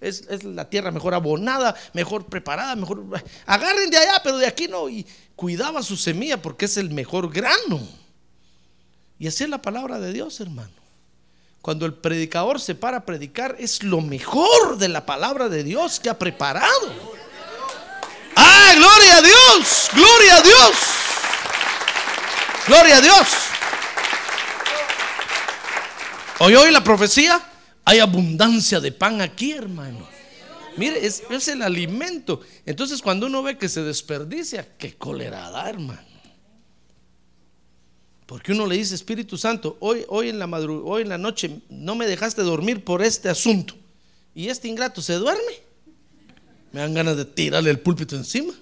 Es, 0.00 0.20
es 0.30 0.44
la 0.44 0.70
tierra 0.70 0.92
mejor 0.92 1.14
abonada, 1.14 1.74
mejor 1.92 2.26
preparada, 2.26 2.76
mejor. 2.76 3.04
Agarren 3.44 3.90
de 3.90 3.96
allá, 3.96 4.20
pero 4.22 4.38
de 4.38 4.46
aquí 4.46 4.68
no. 4.68 4.88
Y 4.88 5.04
cuidaba 5.34 5.82
su 5.82 5.96
semilla 5.96 6.40
porque 6.40 6.66
es 6.66 6.76
el 6.76 6.90
mejor 6.90 7.32
grano. 7.32 7.80
Y 9.18 9.26
así 9.26 9.42
es 9.42 9.50
la 9.50 9.60
palabra 9.60 9.98
de 9.98 10.12
Dios, 10.12 10.40
hermano. 10.40 10.81
Cuando 11.62 11.86
el 11.86 11.94
predicador 11.94 12.60
se 12.60 12.74
para 12.74 12.98
a 12.98 13.04
predicar, 13.04 13.54
es 13.56 13.84
lo 13.84 14.00
mejor 14.00 14.78
de 14.78 14.88
la 14.88 15.06
palabra 15.06 15.48
de 15.48 15.62
Dios 15.62 16.00
que 16.00 16.10
ha 16.10 16.18
preparado. 16.18 17.12
¡Ah, 18.34 18.72
gloria 18.74 19.16
a 19.18 19.22
Dios! 19.22 19.88
¡Gloria 19.94 20.36
a 20.36 20.40
Dios! 20.42 20.76
¡Gloria 22.66 22.96
a 22.96 23.00
Dios! 23.00 23.28
Hoy 26.40 26.56
hoy 26.56 26.72
la 26.72 26.82
profecía, 26.82 27.40
hay 27.84 28.00
abundancia 28.00 28.80
de 28.80 28.90
pan 28.90 29.20
aquí, 29.20 29.52
hermano. 29.52 30.08
Mire, 30.76 31.06
es, 31.06 31.22
es 31.30 31.46
el 31.46 31.62
alimento. 31.62 32.40
Entonces, 32.66 33.00
cuando 33.00 33.26
uno 33.26 33.40
ve 33.44 33.56
que 33.56 33.68
se 33.68 33.82
desperdicia, 33.82 34.66
qué 34.76 34.96
cólera 34.96 35.48
da, 35.50 35.68
hermano. 35.68 36.11
Porque 38.32 38.52
uno 38.52 38.66
le 38.66 38.78
dice, 38.78 38.94
Espíritu 38.94 39.36
Santo, 39.36 39.76
hoy, 39.78 40.06
hoy, 40.08 40.30
en 40.30 40.38
la 40.38 40.46
madru 40.46 40.88
hoy 40.88 41.02
en 41.02 41.10
la 41.10 41.18
noche 41.18 41.60
no 41.68 41.94
me 41.94 42.06
dejaste 42.06 42.40
dormir 42.40 42.82
por 42.82 43.02
este 43.02 43.28
asunto. 43.28 43.74
Y 44.34 44.48
este 44.48 44.68
ingrato 44.68 45.02
se 45.02 45.12
duerme. 45.16 45.52
Me 46.72 46.80
dan 46.80 46.94
ganas 46.94 47.18
de 47.18 47.26
tirarle 47.26 47.68
el 47.68 47.78
púlpito 47.80 48.16
encima. 48.16 48.54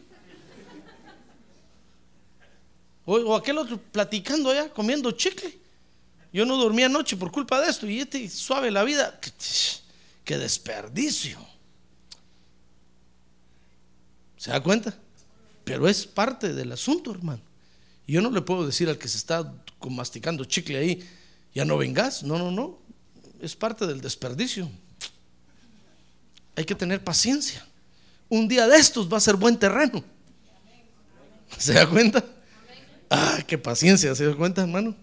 O, 3.05 3.37
aquel 3.37 3.59
otro 3.59 3.81
platicando 3.81 4.51
allá, 4.51 4.71
comiendo 4.71 5.13
chicle. 5.13 5.57
Yo 6.33 6.45
no 6.45 6.57
dormí 6.57 6.83
anoche 6.83 7.17
por 7.17 7.31
culpa 7.31 7.61
de 7.61 7.71
esto 7.71 7.89
y 7.89 8.01
este 8.01 8.29
suave 8.29 8.73
la 8.73 8.83
vida. 8.83 9.21
Qué 10.25 10.37
desperdicio. 10.37 11.39
¿Se 14.37 14.51
da 14.51 14.61
cuenta? 14.61 14.99
Pero 15.63 15.87
es 15.87 16.09
parte 16.09 16.55
del 16.55 16.73
asunto, 16.73 17.13
hermano. 17.13 17.50
Yo 18.11 18.21
no 18.21 18.31
le 18.31 18.41
puedo 18.41 18.67
decir 18.67 18.89
al 18.89 18.99
que 18.99 19.07
se 19.07 19.19
está 19.19 19.55
masticando 19.89 20.45
chicle 20.45 20.79
ahí, 20.79 21.09
ya 21.55 21.65
no 21.65 21.79
vengas. 21.79 22.25
No, 22.25 22.39
no, 22.39 22.51
no. 22.51 22.81
Es 23.41 23.55
parte 23.55 23.87
del 23.87 24.01
desperdicio. 24.01 24.69
Hay 26.57 26.65
que 26.65 26.75
tener 26.75 27.05
paciencia. 27.05 27.65
Un 28.29 28.49
día 28.49 28.67
de 28.67 28.77
estos 28.77 29.11
va 29.11 29.19
a 29.19 29.21
ser 29.21 29.37
buen 29.37 29.57
terreno. 29.57 30.03
¿Se 31.57 31.73
da 31.73 31.89
cuenta? 31.89 32.25
Ah, 33.09 33.39
qué 33.47 33.57
paciencia, 33.57 34.13
¿se 34.17 34.27
da 34.27 34.35
cuenta, 34.35 34.63
hermano? 34.63 34.97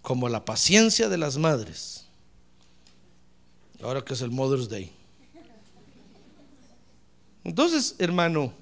Como 0.00 0.28
la 0.28 0.44
paciencia 0.44 1.08
de 1.08 1.18
las 1.18 1.36
madres. 1.36 2.04
Ahora 3.80 4.04
que 4.04 4.14
es 4.14 4.22
el 4.22 4.32
Mother's 4.32 4.68
Day. 4.68 4.90
Entonces, 7.44 7.94
hermano, 7.98 8.52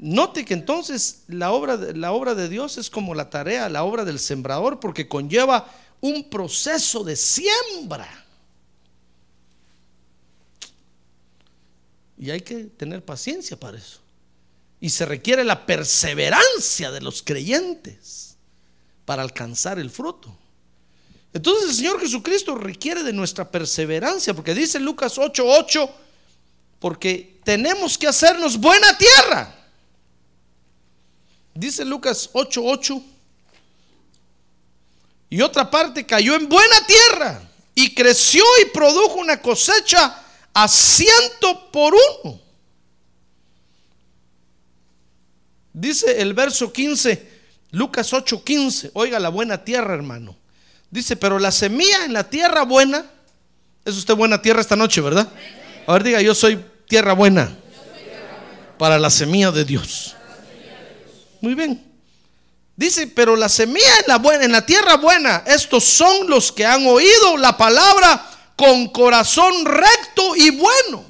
note 0.00 0.44
que 0.44 0.54
entonces 0.54 1.22
la 1.28 1.52
obra, 1.52 1.76
la 1.76 2.12
obra 2.12 2.34
de 2.34 2.48
Dios 2.48 2.78
es 2.78 2.90
como 2.90 3.14
la 3.14 3.30
tarea, 3.30 3.68
la 3.68 3.84
obra 3.84 4.04
del 4.04 4.18
sembrador, 4.18 4.80
porque 4.80 5.06
conlleva 5.06 5.70
un 6.00 6.28
proceso 6.28 7.04
de 7.04 7.14
siembra. 7.16 8.08
Y 12.18 12.30
hay 12.30 12.40
que 12.40 12.64
tener 12.64 13.04
paciencia 13.04 13.58
para 13.58 13.78
eso. 13.78 14.00
Y 14.80 14.90
se 14.90 15.04
requiere 15.04 15.44
la 15.44 15.66
perseverancia 15.66 16.90
de 16.90 17.00
los 17.00 17.22
creyentes 17.22 18.36
para 19.04 19.22
alcanzar 19.22 19.78
el 19.78 19.90
fruto. 19.90 20.34
Entonces 21.32 21.70
el 21.70 21.76
Señor 21.76 22.00
Jesucristo 22.00 22.54
requiere 22.54 23.02
de 23.02 23.12
nuestra 23.12 23.50
perseverancia, 23.50 24.34
porque 24.34 24.54
dice 24.54 24.80
Lucas 24.80 25.18
8:8, 25.18 25.90
porque 26.78 27.38
tenemos 27.44 27.96
que 27.98 28.08
hacernos 28.08 28.58
buena 28.58 28.96
tierra. 28.96 29.59
Dice 31.60 31.84
Lucas 31.84 32.30
8:8. 32.32 33.02
Y 35.28 35.42
otra 35.42 35.70
parte 35.70 36.06
cayó 36.06 36.34
en 36.34 36.48
buena 36.48 36.86
tierra 36.86 37.42
y 37.74 37.94
creció 37.94 38.42
y 38.62 38.70
produjo 38.70 39.16
una 39.16 39.42
cosecha 39.42 40.24
a 40.54 40.66
ciento 40.66 41.70
por 41.70 41.92
uno. 41.92 42.40
Dice 45.74 46.22
el 46.22 46.32
verso 46.32 46.72
15, 46.72 47.28
Lucas 47.72 48.10
8:15. 48.10 48.92
Oiga 48.94 49.18
la 49.18 49.28
buena 49.28 49.62
tierra, 49.62 49.92
hermano. 49.92 50.34
Dice, 50.90 51.14
pero 51.14 51.38
la 51.38 51.52
semilla 51.52 52.06
en 52.06 52.14
la 52.14 52.24
tierra 52.24 52.62
buena, 52.62 53.04
es 53.84 53.98
usted 53.98 54.14
buena 54.14 54.40
tierra 54.40 54.62
esta 54.62 54.76
noche, 54.76 55.02
¿verdad? 55.02 55.28
A 55.86 55.92
ver, 55.92 56.04
diga, 56.04 56.22
yo 56.22 56.34
soy 56.34 56.58
tierra 56.88 57.12
buena 57.12 57.54
para 58.78 58.98
la 58.98 59.10
semilla 59.10 59.52
de 59.52 59.66
Dios. 59.66 60.16
Muy 61.40 61.54
bien. 61.54 61.90
Dice, 62.76 63.06
pero 63.08 63.36
la 63.36 63.48
semilla 63.48 63.98
en 64.00 64.04
la 64.08 64.18
buena, 64.18 64.44
en 64.44 64.52
la 64.52 64.64
tierra 64.64 64.96
buena, 64.96 65.44
estos 65.46 65.84
son 65.84 66.28
los 66.28 66.50
que 66.50 66.64
han 66.64 66.86
oído 66.86 67.36
la 67.36 67.56
palabra 67.56 68.26
con 68.56 68.88
corazón 68.88 69.64
recto 69.64 70.34
y 70.36 70.50
bueno. 70.50 71.04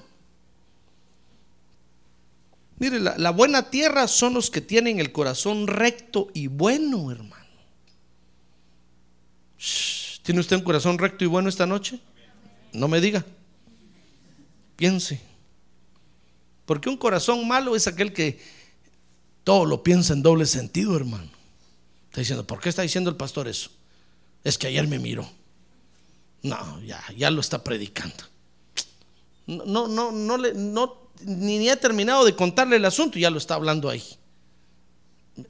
Mire, 2.80 2.98
la, 2.98 3.30
buena 3.30 3.70
tierra 3.70 4.08
son 4.08 4.34
los 4.34 4.50
que 4.50 4.60
tienen 4.60 5.00
el 5.00 5.12
corazón 5.12 5.66
recto 5.66 6.28
y 6.32 6.46
bueno, 6.46 7.12
hermano. 7.12 7.44
¿Tiene 10.22 10.40
usted 10.40 10.56
un 10.56 10.62
corazón 10.62 10.96
recto 10.98 11.22
y 11.22 11.26
bueno 11.28 11.48
esta 11.48 11.66
noche? 11.66 12.00
No 12.72 12.88
me 12.88 13.00
diga. 13.00 13.24
Piense. 14.76 15.20
Porque 16.64 16.88
un 16.88 16.96
corazón 16.96 17.46
malo 17.46 17.76
es 17.76 17.86
aquel 17.86 18.12
que 18.12 18.40
todo 19.44 19.64
lo 19.64 19.82
piensa 19.82 20.12
en 20.12 20.22
doble 20.22 20.46
sentido, 20.46 20.96
hermano. 20.96 21.30
Está 22.08 22.20
diciendo, 22.20 22.46
¿por 22.46 22.60
qué 22.60 22.68
está 22.68 22.82
diciendo 22.82 23.10
el 23.10 23.16
pastor 23.16 23.48
eso? 23.48 23.70
Es 24.44 24.58
que 24.58 24.66
ayer 24.66 24.86
me 24.86 24.98
miró. 24.98 25.28
No, 26.42 26.80
ya, 26.82 27.02
ya 27.16 27.30
lo 27.30 27.40
está 27.40 27.62
predicando. 27.62 28.24
No, 29.46 29.88
no, 29.88 30.12
no, 30.12 30.38
no, 30.38 30.96
ni, 31.22 31.58
ni 31.58 31.68
he 31.68 31.76
terminado 31.76 32.24
de 32.24 32.34
contarle 32.34 32.76
el 32.76 32.84
asunto 32.84 33.18
ya 33.18 33.30
lo 33.30 33.38
está 33.38 33.54
hablando 33.54 33.88
ahí. 33.88 34.02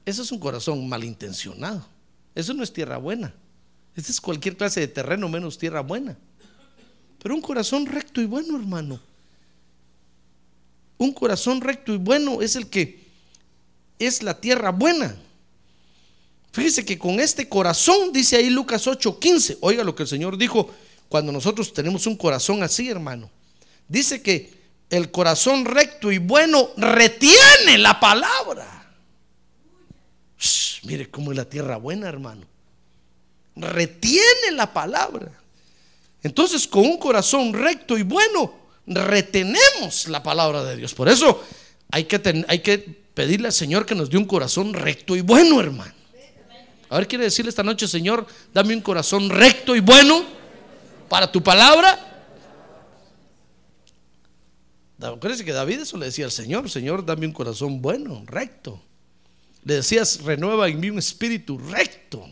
Ese 0.05 0.21
es 0.21 0.31
un 0.31 0.39
corazón 0.39 0.87
malintencionado. 0.87 1.85
Eso 2.35 2.53
no 2.53 2.63
es 2.63 2.71
tierra 2.71 2.97
buena. 2.97 3.33
Ese 3.95 4.11
es 4.11 4.21
cualquier 4.21 4.55
clase 4.55 4.79
de 4.79 4.87
terreno 4.87 5.27
menos 5.29 5.57
tierra 5.57 5.81
buena. 5.81 6.17
Pero 7.21 7.35
un 7.35 7.41
corazón 7.41 7.85
recto 7.85 8.21
y 8.21 8.25
bueno, 8.25 8.55
hermano. 8.55 8.99
Un 10.97 11.11
corazón 11.13 11.61
recto 11.61 11.93
y 11.93 11.97
bueno 11.97 12.41
es 12.41 12.55
el 12.55 12.67
que 12.67 13.00
es 14.05 14.23
la 14.23 14.39
tierra 14.39 14.71
buena. 14.71 15.15
Fíjese 16.51 16.83
que 16.83 16.97
con 16.97 17.19
este 17.19 17.47
corazón, 17.47 18.11
dice 18.11 18.35
ahí 18.37 18.49
Lucas 18.49 18.85
8:15, 18.85 19.57
oiga 19.61 19.83
lo 19.83 19.95
que 19.95 20.03
el 20.03 20.09
Señor 20.09 20.37
dijo 20.37 20.69
cuando 21.07 21.31
nosotros 21.31 21.73
tenemos 21.73 22.07
un 22.07 22.15
corazón 22.15 22.63
así, 22.63 22.89
hermano. 22.89 23.29
Dice 23.87 24.21
que 24.21 24.61
el 24.89 25.11
corazón 25.11 25.65
recto 25.65 26.11
y 26.11 26.17
bueno 26.17 26.69
retiene 26.77 27.77
la 27.77 27.99
palabra. 27.99 28.93
Mire 30.83 31.09
cómo 31.09 31.31
es 31.31 31.37
la 31.37 31.45
tierra 31.45 31.77
buena, 31.77 32.07
hermano. 32.07 32.45
Retiene 33.55 34.51
la 34.53 34.73
palabra. 34.73 35.31
Entonces, 36.23 36.67
con 36.67 36.85
un 36.85 36.97
corazón 36.97 37.53
recto 37.53 37.97
y 37.97 38.03
bueno, 38.03 38.53
retenemos 38.85 40.07
la 40.07 40.23
palabra 40.23 40.63
de 40.63 40.75
Dios. 40.75 40.93
Por 40.93 41.09
eso 41.09 41.43
hay 41.91 42.05
que, 42.05 42.45
hay 42.47 42.59
que 42.59 43.00
pedirle 43.13 43.47
al 43.47 43.53
Señor 43.53 43.85
que 43.85 43.95
nos 43.95 44.09
dé 44.09 44.17
un 44.17 44.25
corazón 44.25 44.73
recto 44.73 45.15
y 45.15 45.21
bueno, 45.21 45.59
hermano. 45.59 45.93
A 46.89 46.97
ver, 46.97 47.07
quiere 47.07 47.23
decirle 47.23 47.49
esta 47.49 47.63
noche, 47.63 47.87
Señor, 47.87 48.27
dame 48.53 48.75
un 48.75 48.81
corazón 48.81 49.29
recto 49.29 49.75
y 49.75 49.79
bueno 49.79 50.25
para 51.07 51.31
tu 51.31 51.41
palabra. 51.41 52.07
Acuérdense 54.99 55.43
que 55.43 55.53
David 55.53 55.79
eso 55.81 55.97
le 55.97 56.07
decía 56.07 56.25
al 56.25 56.31
Señor, 56.31 56.69
Señor, 56.69 57.05
dame 57.05 57.25
un 57.25 57.33
corazón 57.33 57.81
bueno, 57.81 58.23
recto. 58.27 58.81
Le 59.63 59.75
decías, 59.75 60.21
renueva 60.23 60.67
en 60.67 60.79
mí 60.79 60.89
un 60.89 60.99
espíritu 60.99 61.57
recto. 61.57 62.27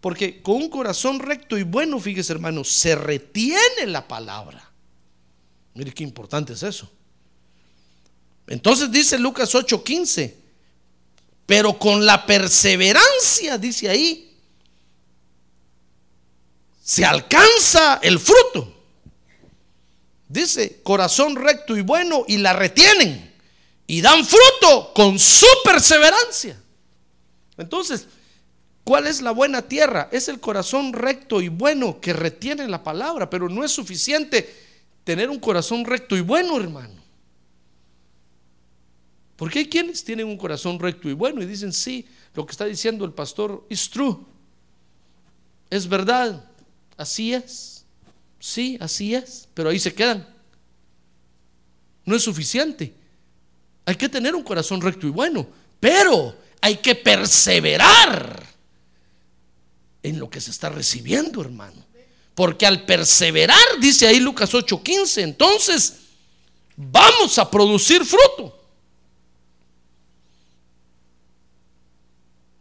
Porque 0.00 0.42
con 0.42 0.56
un 0.56 0.68
corazón 0.68 1.18
recto 1.18 1.56
y 1.56 1.62
bueno, 1.62 1.98
fíjese 1.98 2.32
hermano, 2.32 2.64
se 2.64 2.94
retiene 2.94 3.86
la 3.86 4.06
palabra. 4.06 4.70
Mire 5.74 5.92
qué 5.92 6.04
importante 6.04 6.52
es 6.52 6.62
eso. 6.62 6.90
Entonces 8.46 8.90
dice 8.90 9.18
Lucas 9.18 9.54
8:15, 9.54 10.34
pero 11.46 11.78
con 11.78 12.04
la 12.04 12.26
perseverancia, 12.26 13.58
dice 13.58 13.88
ahí, 13.88 14.34
se 16.82 17.04
alcanza 17.04 18.00
el 18.02 18.18
fruto. 18.18 18.72
Dice, 20.28 20.80
corazón 20.82 21.36
recto 21.36 21.76
y 21.76 21.82
bueno, 21.82 22.24
y 22.26 22.38
la 22.38 22.52
retienen, 22.52 23.32
y 23.86 24.00
dan 24.00 24.24
fruto 24.24 24.92
con 24.94 25.18
su 25.18 25.46
perseverancia. 25.64 26.60
Entonces, 27.56 28.06
¿cuál 28.82 29.06
es 29.06 29.22
la 29.22 29.30
buena 29.30 29.62
tierra? 29.62 30.08
Es 30.10 30.28
el 30.28 30.40
corazón 30.40 30.92
recto 30.92 31.40
y 31.40 31.48
bueno 31.48 32.00
que 32.00 32.12
retiene 32.12 32.66
la 32.66 32.82
palabra, 32.82 33.30
pero 33.30 33.48
no 33.48 33.64
es 33.64 33.70
suficiente 33.70 34.52
tener 35.04 35.30
un 35.30 35.38
corazón 35.38 35.84
recto 35.84 36.16
y 36.16 36.20
bueno, 36.20 36.58
hermano. 36.58 37.03
Porque 39.36 39.60
hay 39.60 39.68
quienes 39.68 40.04
tienen 40.04 40.26
un 40.26 40.36
corazón 40.36 40.78
recto 40.78 41.08
y 41.08 41.12
bueno 41.12 41.42
y 41.42 41.46
dicen, 41.46 41.72
sí, 41.72 42.06
lo 42.34 42.46
que 42.46 42.52
está 42.52 42.64
diciendo 42.66 43.04
el 43.04 43.12
pastor 43.12 43.66
es 43.68 43.90
true. 43.90 44.18
Es 45.70 45.88
verdad, 45.88 46.48
así 46.96 47.34
es. 47.34 47.84
Sí, 48.38 48.76
así 48.80 49.14
es, 49.14 49.48
pero 49.54 49.70
ahí 49.70 49.78
se 49.78 49.94
quedan. 49.94 50.28
No 52.04 52.14
es 52.14 52.22
suficiente. 52.22 52.94
Hay 53.86 53.96
que 53.96 54.08
tener 54.08 54.34
un 54.34 54.42
corazón 54.42 54.80
recto 54.80 55.06
y 55.06 55.10
bueno, 55.10 55.46
pero 55.80 56.36
hay 56.60 56.76
que 56.76 56.94
perseverar 56.94 58.42
en 60.02 60.18
lo 60.18 60.28
que 60.28 60.40
se 60.40 60.50
está 60.50 60.68
recibiendo, 60.68 61.40
hermano. 61.40 61.82
Porque 62.34 62.66
al 62.66 62.84
perseverar, 62.84 63.80
dice 63.80 64.06
ahí 64.06 64.20
Lucas 64.20 64.52
8:15, 64.52 65.22
entonces 65.22 65.94
vamos 66.76 67.38
a 67.38 67.50
producir 67.50 68.04
fruto. 68.04 68.63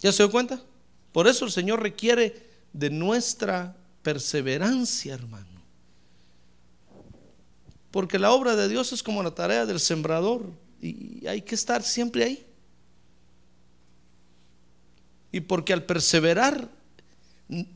¿Ya 0.04 0.12
se 0.12 0.22
dio 0.22 0.32
cuenta? 0.32 0.62
Por 1.12 1.28
eso 1.28 1.46
el 1.46 1.52
Señor 1.52 1.82
requiere 1.82 2.48
de 2.74 2.92
nuestra 2.92 3.76
perseverancia, 4.04 5.16
hermano. 5.16 5.48
Porque 7.90 8.20
la 8.20 8.32
obra 8.32 8.56
de 8.56 8.68
Dios 8.70 8.94
es 8.94 9.02
como 9.02 9.24
la 9.24 9.32
tarea 9.32 9.66
del 9.66 9.80
sembrador 9.80 10.52
y 10.80 11.26
hay 11.26 11.42
que 11.42 11.56
estar 11.56 11.82
siempre 11.82 12.24
ahí. 12.24 12.46
y 15.34 15.42
porque 15.42 15.74
al 15.74 15.84
perseverar 15.84 16.70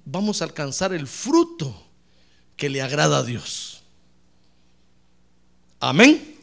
vamos 0.05 0.41
a 0.41 0.45
alcanzar 0.45 0.93
el 0.93 1.07
fruto 1.07 1.75
que 2.55 2.69
le 2.69 2.83
agrada 2.83 3.17
a 3.17 3.23
Dios. 3.23 3.81
Amén. 5.79 6.35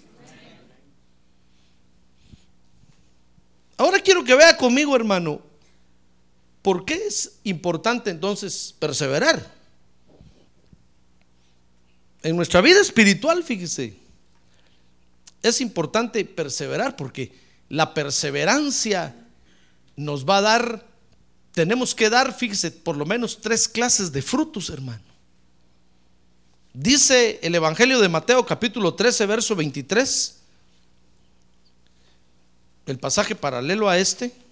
Ahora 3.76 4.00
quiero 4.00 4.24
que 4.24 4.34
vea 4.34 4.56
conmigo, 4.56 4.94
hermano, 4.96 5.40
¿por 6.64 6.86
qué 6.86 6.94
es 6.94 7.32
importante 7.44 8.08
entonces 8.08 8.74
perseverar? 8.78 9.52
En 12.22 12.34
nuestra 12.36 12.62
vida 12.62 12.80
espiritual, 12.80 13.44
fíjese, 13.44 13.94
es 15.42 15.60
importante 15.60 16.24
perseverar 16.24 16.96
porque 16.96 17.32
la 17.68 17.92
perseverancia 17.92 19.14
nos 19.94 20.24
va 20.24 20.38
a 20.38 20.40
dar, 20.40 20.86
tenemos 21.52 21.94
que 21.94 22.08
dar, 22.08 22.34
fíjese, 22.34 22.70
por 22.70 22.96
lo 22.96 23.04
menos 23.04 23.42
tres 23.42 23.68
clases 23.68 24.10
de 24.10 24.22
frutos, 24.22 24.70
hermano. 24.70 25.04
Dice 26.72 27.40
el 27.42 27.54
Evangelio 27.54 28.00
de 28.00 28.08
Mateo 28.08 28.46
capítulo 28.46 28.94
13, 28.94 29.26
verso 29.26 29.54
23, 29.54 30.36
el 32.86 32.98
pasaje 32.98 33.34
paralelo 33.34 33.90
a 33.90 33.98
este, 33.98 34.43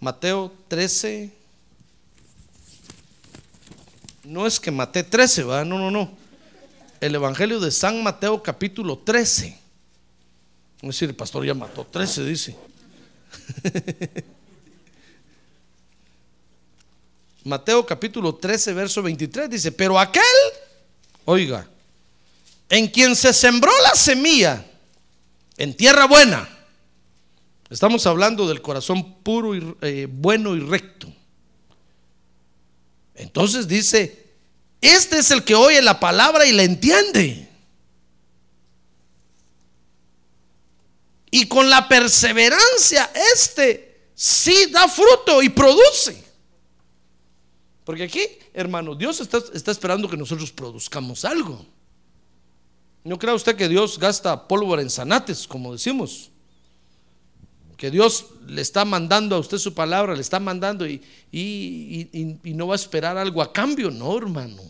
Mateo 0.00 0.52
13, 0.68 1.32
no 4.24 4.46
es 4.46 4.60
que 4.60 4.70
maté 4.70 5.02
13, 5.02 5.44
va, 5.44 5.64
no, 5.64 5.78
no, 5.78 5.90
no. 5.90 6.10
El 7.00 7.14
Evangelio 7.14 7.60
de 7.60 7.70
San 7.70 8.02
Mateo 8.02 8.42
capítulo 8.42 8.98
13. 8.98 9.46
Es 10.82 10.88
decir, 10.88 11.08
el 11.08 11.14
pastor 11.16 11.46
ya 11.46 11.54
mató 11.54 11.84
13, 11.84 12.24
dice. 12.24 12.56
Mateo 17.44 17.86
capítulo 17.86 18.34
13, 18.34 18.72
verso 18.74 19.02
23 19.02 19.48
dice, 19.48 19.70
pero 19.70 19.98
aquel, 20.00 20.22
oiga, 21.24 21.68
en 22.68 22.88
quien 22.88 23.14
se 23.14 23.32
sembró 23.32 23.70
la 23.82 23.94
semilla 23.94 24.64
en 25.56 25.76
tierra 25.76 26.06
buena, 26.06 26.55
estamos 27.70 28.06
hablando 28.06 28.46
del 28.46 28.62
corazón 28.62 29.22
puro 29.22 29.54
y 29.54 29.76
eh, 29.80 30.06
bueno 30.10 30.54
y 30.54 30.60
recto. 30.60 31.12
Entonces 33.14 33.66
dice, 33.66 34.26
este 34.80 35.18
es 35.18 35.30
el 35.30 35.44
que 35.44 35.54
oye 35.54 35.80
la 35.82 35.98
palabra 35.98 36.46
y 36.46 36.52
la 36.52 36.62
entiende. 36.62 37.48
Y 41.30 41.46
con 41.48 41.68
la 41.68 41.88
perseverancia, 41.88 43.10
este 43.34 44.10
sí 44.14 44.66
da 44.70 44.88
fruto 44.88 45.42
y 45.42 45.48
produce. 45.48 46.24
Porque 47.84 48.04
aquí, 48.04 48.26
hermano, 48.52 48.94
Dios 48.94 49.20
está, 49.20 49.38
está 49.52 49.70
esperando 49.70 50.08
que 50.08 50.16
nosotros 50.16 50.50
produzcamos 50.50 51.24
algo. 51.24 51.64
No 53.04 53.18
crea 53.18 53.34
usted 53.34 53.54
que 53.54 53.68
Dios 53.68 53.98
gasta 53.98 54.48
pólvora 54.48 54.82
en 54.82 54.90
zanates, 54.90 55.46
como 55.46 55.72
decimos. 55.72 56.30
Que 57.76 57.90
Dios 57.90 58.26
le 58.46 58.62
está 58.62 58.84
mandando 58.84 59.36
a 59.36 59.38
usted 59.38 59.58
su 59.58 59.74
palabra, 59.74 60.14
le 60.14 60.22
está 60.22 60.40
mandando 60.40 60.86
y, 60.86 61.02
y- 61.30 62.08
y- 62.42 62.54
no 62.54 62.66
va 62.68 62.74
a 62.74 62.76
esperar 62.76 63.18
algo 63.18 63.42
a 63.42 63.52
cambio, 63.52 63.90
no, 63.90 64.16
hermano. 64.16 64.62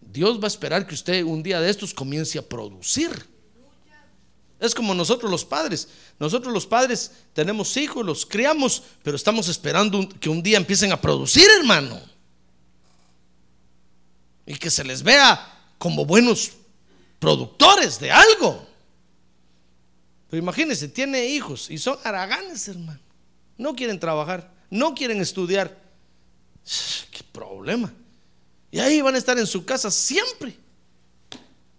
Dios 0.00 0.38
va 0.40 0.44
a 0.44 0.48
esperar 0.48 0.86
que 0.86 0.94
usted 0.94 1.22
un 1.24 1.42
día 1.42 1.60
de 1.60 1.70
estos 1.70 1.94
comience 1.94 2.38
a 2.38 2.42
producir. 2.42 3.10
Es 4.58 4.74
como 4.74 4.94
nosotros 4.94 5.30
los 5.30 5.44
padres. 5.44 5.88
Nosotros 6.18 6.52
los 6.52 6.66
padres 6.66 7.10
tenemos 7.32 7.76
hijos, 7.76 8.04
los 8.04 8.26
criamos, 8.26 8.82
pero 9.02 9.16
estamos 9.16 9.48
esperando 9.48 10.08
que 10.20 10.28
un 10.28 10.42
día 10.42 10.56
empiecen 10.56 10.92
a 10.92 11.00
producir, 11.00 11.46
hermano. 11.58 12.00
Y 14.46 14.54
que 14.56 14.70
se 14.70 14.84
les 14.84 15.02
vea 15.02 15.40
como 15.78 16.04
buenos 16.04 16.52
productores 17.18 17.98
de 18.00 18.10
algo. 18.10 18.66
Pero 20.32 20.44
imagínense, 20.44 20.88
tiene 20.88 21.26
hijos 21.26 21.70
y 21.70 21.76
son 21.76 21.98
haraganes, 22.04 22.66
hermano. 22.66 22.98
No 23.58 23.76
quieren 23.76 24.00
trabajar, 24.00 24.50
no 24.70 24.94
quieren 24.94 25.20
estudiar. 25.20 25.78
Qué 27.10 27.22
problema. 27.30 27.92
Y 28.70 28.78
ahí 28.78 29.02
van 29.02 29.14
a 29.14 29.18
estar 29.18 29.36
en 29.38 29.46
su 29.46 29.66
casa 29.66 29.90
siempre. 29.90 30.56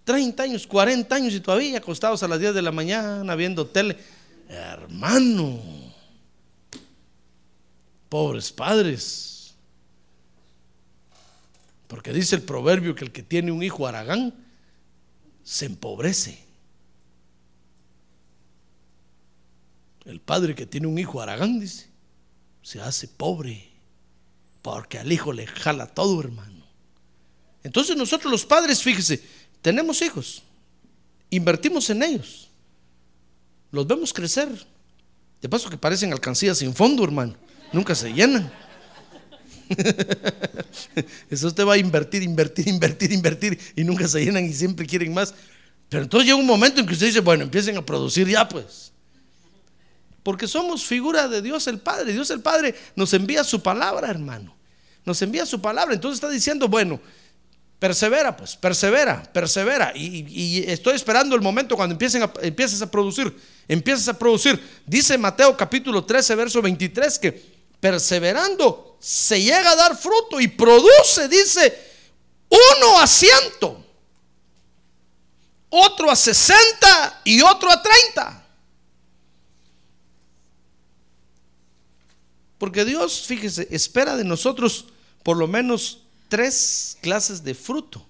30 0.03 0.43
años, 0.43 0.67
40 0.67 1.15
años 1.15 1.33
y 1.33 1.39
todavía 1.39 1.79
acostados 1.79 2.21
a 2.21 2.27
las 2.27 2.39
10 2.39 2.53
de 2.53 2.61
la 2.61 2.71
mañana 2.71 3.33
viendo 3.33 3.65
tele. 3.65 3.97
Hermano, 4.47 5.59
pobres 8.07 8.51
padres. 8.51 9.55
Porque 11.87 12.13
dice 12.13 12.35
el 12.35 12.43
proverbio 12.43 12.93
que 12.93 13.05
el 13.05 13.11
que 13.11 13.23
tiene 13.23 13.51
un 13.51 13.63
hijo 13.63 13.87
aragán 13.87 14.31
se 15.43 15.65
empobrece. 15.65 16.42
El 20.05 20.19
padre 20.19 20.55
que 20.55 20.65
tiene 20.65 20.87
un 20.87 20.97
hijo 20.97 21.21
aragán, 21.21 21.59
dice, 21.59 21.87
se 22.61 22.81
hace 22.81 23.07
pobre. 23.07 23.69
Porque 24.61 24.97
al 24.97 25.11
hijo 25.11 25.33
le 25.33 25.45
jala 25.45 25.87
todo, 25.87 26.19
hermano. 26.19 26.65
Entonces 27.63 27.95
nosotros 27.95 28.31
los 28.31 28.45
padres, 28.45 28.81
fíjese, 28.81 29.21
tenemos 29.61 30.01
hijos, 30.01 30.43
invertimos 31.29 31.89
en 31.89 32.03
ellos, 32.03 32.49
los 33.71 33.87
vemos 33.87 34.13
crecer. 34.13 34.49
De 35.41 35.49
paso 35.49 35.69
que 35.69 35.77
parecen 35.77 36.13
alcancías 36.13 36.57
sin 36.57 36.73
fondo, 36.73 37.03
hermano, 37.03 37.35
nunca 37.73 37.95
se 37.95 38.13
llenan. 38.13 38.51
Eso 41.29 41.47
usted 41.47 41.65
va 41.65 41.73
a 41.73 41.77
invertir, 41.77 42.23
invertir, 42.23 42.67
invertir, 42.67 43.11
invertir 43.11 43.59
y 43.75 43.83
nunca 43.83 44.07
se 44.07 44.23
llenan 44.23 44.45
y 44.45 44.53
siempre 44.53 44.85
quieren 44.85 45.13
más. 45.13 45.33
Pero 45.89 46.03
entonces 46.03 46.27
llega 46.27 46.37
un 46.37 46.45
momento 46.45 46.79
en 46.79 46.87
que 46.87 46.93
usted 46.93 47.07
dice, 47.07 47.19
bueno, 47.19 47.43
empiecen 47.43 47.75
a 47.75 47.85
producir 47.85 48.27
ya 48.27 48.47
pues. 48.47 48.92
Porque 50.23 50.47
somos 50.47 50.85
figura 50.85 51.27
de 51.27 51.41
Dios 51.41 51.67
el 51.67 51.79
Padre. 51.79 52.13
Dios 52.13 52.29
el 52.29 52.41
Padre 52.41 52.73
nos 52.95 53.13
envía 53.13 53.43
su 53.43 53.61
palabra, 53.61 54.09
hermano. 54.09 54.55
Nos 55.05 55.21
envía 55.21 55.45
su 55.45 55.61
palabra. 55.61 55.93
Entonces 55.93 56.15
está 56.15 56.29
diciendo, 56.29 56.69
bueno, 56.69 56.99
persevera, 57.77 58.35
pues, 58.35 58.55
persevera, 58.55 59.21
persevera. 59.33 59.91
Y, 59.93 60.63
estoy 60.67 60.95
esperando 60.95 61.35
el 61.35 61.41
momento 61.41 61.75
cuando 61.75 61.91
empiecen 61.91 62.23
a, 62.23 62.31
empieces 62.41 62.81
a 62.81 62.89
producir. 62.89 63.35
Empiezas 63.67 64.07
a 64.07 64.17
producir. 64.17 64.57
Dice 64.85 65.17
Mateo 65.17 65.55
capítulo 65.57 66.05
13, 66.05 66.35
verso 66.35 66.61
23, 66.61 67.19
que 67.19 67.53
perseverando 67.81 68.97
se 69.01 69.41
llega 69.41 69.71
a 69.71 69.75
dar 69.75 69.97
fruto 69.97 70.39
y 70.39 70.47
produce, 70.47 71.27
dice, 71.27 71.91
uno 72.47 73.01
a 73.01 73.05
ciento, 73.05 73.85
otro 75.69 76.09
a 76.09 76.15
60 76.15 77.21
y 77.25 77.41
otro 77.41 77.69
a 77.69 77.81
30. 77.81 78.42
Porque 82.63 82.85
Dios, 82.85 83.23
fíjese, 83.27 83.67
espera 83.71 84.15
de 84.15 84.23
nosotros 84.23 84.85
por 85.21 85.35
lo 85.35 85.49
menos 85.49 86.03
tres 86.29 86.97
clases 87.01 87.43
de 87.43 87.55
fruto. 87.55 88.05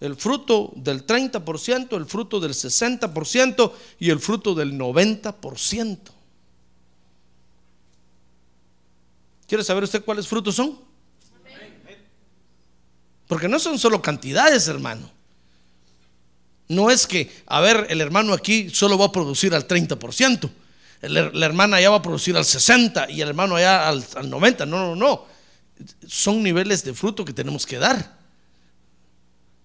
El 0.00 0.16
fruto 0.16 0.70
del 0.76 1.06
30%, 1.06 1.96
el 1.96 2.04
fruto 2.04 2.40
del 2.40 2.52
60% 2.52 3.72
y 4.00 4.10
el 4.10 4.20
fruto 4.20 4.54
del 4.54 4.74
90%. 4.74 5.98
¿Quiere 9.48 9.64
saber 9.64 9.84
usted 9.84 10.04
cuáles 10.04 10.28
frutos 10.28 10.56
son? 10.56 10.78
Porque 13.26 13.48
no 13.48 13.58
son 13.58 13.78
solo 13.78 14.02
cantidades, 14.02 14.68
hermano. 14.68 15.10
No 16.68 16.90
es 16.90 17.06
que, 17.06 17.32
a 17.46 17.62
ver, 17.62 17.86
el 17.88 18.02
hermano 18.02 18.34
aquí 18.34 18.68
solo 18.68 18.98
va 18.98 19.06
a 19.06 19.12
producir 19.12 19.54
al 19.54 19.66
30%, 19.66 20.50
la 21.08 21.46
hermana 21.46 21.76
allá 21.76 21.90
va 21.90 21.96
a 21.96 22.02
producir 22.02 22.36
al 22.36 22.44
60% 22.44 23.10
y 23.10 23.20
el 23.20 23.28
hermano 23.28 23.56
allá 23.56 23.88
al, 23.88 24.04
al 24.16 24.30
90%. 24.30 24.66
No, 24.66 24.94
no, 24.94 24.96
no. 24.96 25.26
Son 26.06 26.42
niveles 26.42 26.84
de 26.84 26.94
fruto 26.94 27.24
que 27.24 27.32
tenemos 27.32 27.66
que 27.66 27.78
dar. 27.78 28.18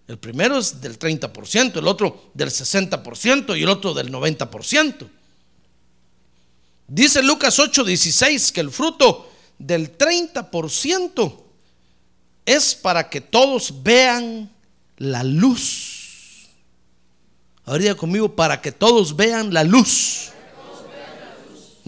El 0.07 0.17
primero 0.17 0.57
es 0.57 0.81
del 0.81 0.97
30%, 0.97 1.77
el 1.77 1.87
otro 1.87 2.31
del 2.33 2.49
60% 2.49 3.57
y 3.57 3.61
el 3.61 3.69
otro 3.69 3.93
del 3.93 4.11
90%. 4.11 5.07
Dice 6.87 7.21
Lucas 7.21 7.59
8:16 7.59 8.51
que 8.51 8.61
el 8.61 8.71
fruto 8.71 9.31
del 9.59 9.95
30% 9.95 11.43
es 12.43 12.73
para 12.73 13.07
que 13.07 13.21
todos 13.21 13.83
vean 13.83 14.49
la 14.97 15.23
luz. 15.23 16.47
Ahora 17.65 17.93
conmigo, 17.93 18.35
para 18.35 18.59
que 18.59 18.71
todos 18.71 19.15
vean 19.15 19.53
la 19.53 19.63
luz. 19.63 20.31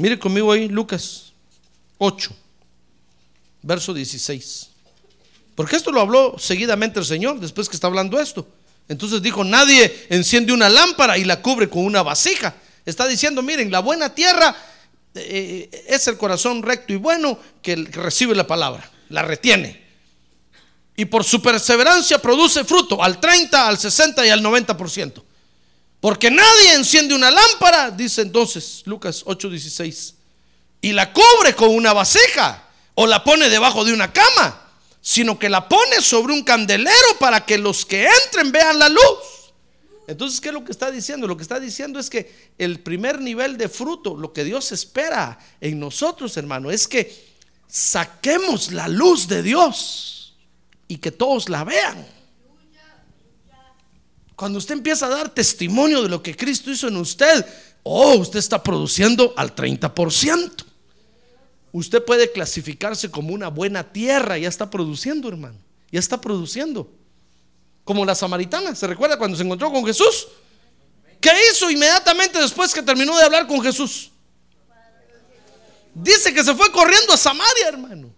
Mire 0.01 0.17
conmigo 0.17 0.51
ahí, 0.51 0.67
Lucas 0.67 1.31
8, 1.99 2.31
verso 3.61 3.93
16. 3.93 4.69
Porque 5.53 5.75
esto 5.75 5.91
lo 5.91 6.01
habló 6.01 6.39
seguidamente 6.39 6.99
el 6.99 7.05
Señor 7.05 7.39
después 7.39 7.69
que 7.69 7.75
está 7.75 7.85
hablando 7.85 8.19
esto. 8.19 8.47
Entonces 8.87 9.21
dijo, 9.21 9.43
nadie 9.43 10.07
enciende 10.09 10.53
una 10.53 10.69
lámpara 10.69 11.19
y 11.19 11.23
la 11.23 11.43
cubre 11.43 11.69
con 11.69 11.85
una 11.85 12.01
vasija. 12.01 12.55
Está 12.83 13.07
diciendo, 13.07 13.43
miren, 13.43 13.69
la 13.69 13.79
buena 13.79 14.15
tierra 14.15 14.55
eh, 15.13 15.69
es 15.87 16.07
el 16.07 16.17
corazón 16.17 16.63
recto 16.63 16.93
y 16.93 16.95
bueno 16.95 17.37
que 17.61 17.75
recibe 17.75 18.33
la 18.33 18.47
palabra, 18.47 18.89
la 19.09 19.21
retiene. 19.21 19.85
Y 20.95 21.05
por 21.05 21.23
su 21.23 21.43
perseverancia 21.43 22.19
produce 22.19 22.63
fruto 22.63 23.03
al 23.03 23.19
30, 23.19 23.67
al 23.67 23.77
60 23.77 24.25
y 24.25 24.29
al 24.31 24.41
90%. 24.41 25.21
Porque 26.01 26.31
nadie 26.31 26.73
enciende 26.73 27.13
una 27.13 27.29
lámpara, 27.29 27.91
dice 27.91 28.23
entonces 28.23 28.81
Lucas 28.85 29.23
8:16, 29.23 30.15
y 30.81 30.91
la 30.93 31.13
cubre 31.13 31.55
con 31.55 31.69
una 31.69 31.93
vasija 31.93 32.67
o 32.95 33.05
la 33.05 33.23
pone 33.23 33.49
debajo 33.49 33.85
de 33.85 33.93
una 33.93 34.11
cama, 34.11 34.67
sino 34.99 35.37
que 35.37 35.47
la 35.47 35.69
pone 35.69 36.01
sobre 36.01 36.33
un 36.33 36.43
candelero 36.43 37.19
para 37.19 37.45
que 37.45 37.59
los 37.59 37.85
que 37.85 38.07
entren 38.25 38.51
vean 38.51 38.79
la 38.79 38.89
luz. 38.89 39.53
Entonces, 40.07 40.41
¿qué 40.41 40.49
es 40.49 40.53
lo 40.53 40.65
que 40.65 40.71
está 40.71 40.89
diciendo? 40.89 41.27
Lo 41.27 41.37
que 41.37 41.43
está 41.43 41.59
diciendo 41.59 41.99
es 41.99 42.09
que 42.09 42.51
el 42.57 42.79
primer 42.79 43.21
nivel 43.21 43.55
de 43.55 43.69
fruto, 43.69 44.17
lo 44.17 44.33
que 44.33 44.43
Dios 44.43 44.71
espera 44.71 45.37
en 45.61 45.79
nosotros, 45.79 46.35
hermano, 46.35 46.71
es 46.71 46.87
que 46.87 47.31
saquemos 47.67 48.71
la 48.71 48.87
luz 48.87 49.27
de 49.27 49.43
Dios 49.43 50.35
y 50.87 50.97
que 50.97 51.11
todos 51.11 51.47
la 51.47 51.63
vean. 51.63 52.20
Cuando 54.41 54.58
usted 54.58 54.73
empieza 54.73 55.06
a 55.06 55.10
dar 55.10 55.30
testimonio 55.30 56.01
de 56.01 56.10
lo 56.10 56.23
que 56.23 56.36
Cristo 56.36 56.71
hizo 56.71 56.88
en 56.88 56.97
usted, 56.97 57.45
oh, 57.84 58.15
usted 58.15 58.39
está 58.39 58.63
produciendo 58.63 59.36
al 59.38 59.54
30%. 59.54 60.65
Usted 61.71 62.04
puede 62.04 62.32
clasificarse 62.32 63.12
como 63.12 63.36
una 63.36 63.49
buena 63.49 63.93
tierra, 63.93 64.39
ya 64.39 64.49
está 64.49 64.67
produciendo, 64.67 65.30
hermano. 65.30 65.60
Ya 65.91 65.99
está 65.99 66.19
produciendo. 66.19 66.91
Como 67.84 68.04
la 68.04 68.15
samaritana, 68.15 68.73
¿se 68.73 68.88
recuerda 68.88 69.19
cuando 69.19 69.38
se 69.38 69.43
encontró 69.43 69.71
con 69.71 69.86
Jesús? 69.86 70.30
¿Qué 71.19 71.30
hizo 71.51 71.69
inmediatamente 71.69 72.39
después 72.39 72.73
que 72.73 72.82
terminó 72.82 73.15
de 73.19 73.23
hablar 73.23 73.45
con 73.45 73.62
Jesús? 73.62 74.10
Dice 75.93 76.34
que 76.34 76.43
se 76.43 76.56
fue 76.56 76.71
corriendo 76.71 77.13
a 77.13 77.17
Samaria, 77.17 77.67
hermano. 77.67 78.12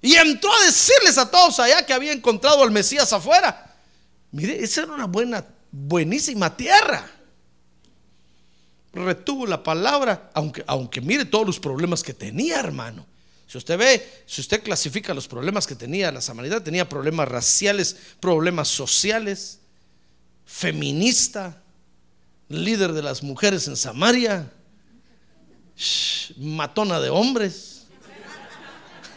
Y 0.00 0.16
entró 0.16 0.52
a 0.52 0.64
decirles 0.64 1.18
a 1.18 1.30
todos 1.30 1.60
allá 1.60 1.86
que 1.86 1.92
había 1.92 2.10
encontrado 2.10 2.64
al 2.64 2.72
Mesías 2.72 3.12
afuera. 3.12 3.71
Mire, 4.32 4.62
esa 4.62 4.82
era 4.82 4.94
una 4.94 5.06
buena, 5.06 5.46
buenísima 5.70 6.56
tierra. 6.56 7.08
Retuvo 8.92 9.46
la 9.46 9.62
palabra, 9.62 10.30
aunque, 10.34 10.64
aunque 10.66 11.00
mire 11.00 11.24
todos 11.24 11.46
los 11.46 11.60
problemas 11.60 12.02
que 12.02 12.12
tenía, 12.12 12.58
hermano. 12.58 13.06
Si 13.46 13.58
usted 13.58 13.78
ve, 13.78 14.22
si 14.26 14.40
usted 14.40 14.62
clasifica 14.62 15.12
los 15.12 15.28
problemas 15.28 15.66
que 15.66 15.74
tenía 15.74 16.10
la 16.10 16.22
samaritana, 16.22 16.64
tenía 16.64 16.88
problemas 16.88 17.28
raciales, 17.28 17.96
problemas 18.18 18.68
sociales, 18.68 19.60
feminista, 20.46 21.62
líder 22.48 22.92
de 22.92 23.02
las 23.02 23.22
mujeres 23.22 23.68
en 23.68 23.76
Samaria, 23.76 24.50
matona 26.38 27.00
de 27.00 27.10
hombres. 27.10 27.86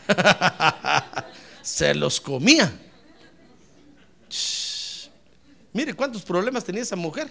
Se 1.61 1.95
los 1.95 2.19
comía. 2.21 2.77
Mire 5.75 5.93
cuántos 5.93 6.23
problemas 6.23 6.63
tenía 6.63 6.83
esa 6.83 6.95
mujer. 6.95 7.29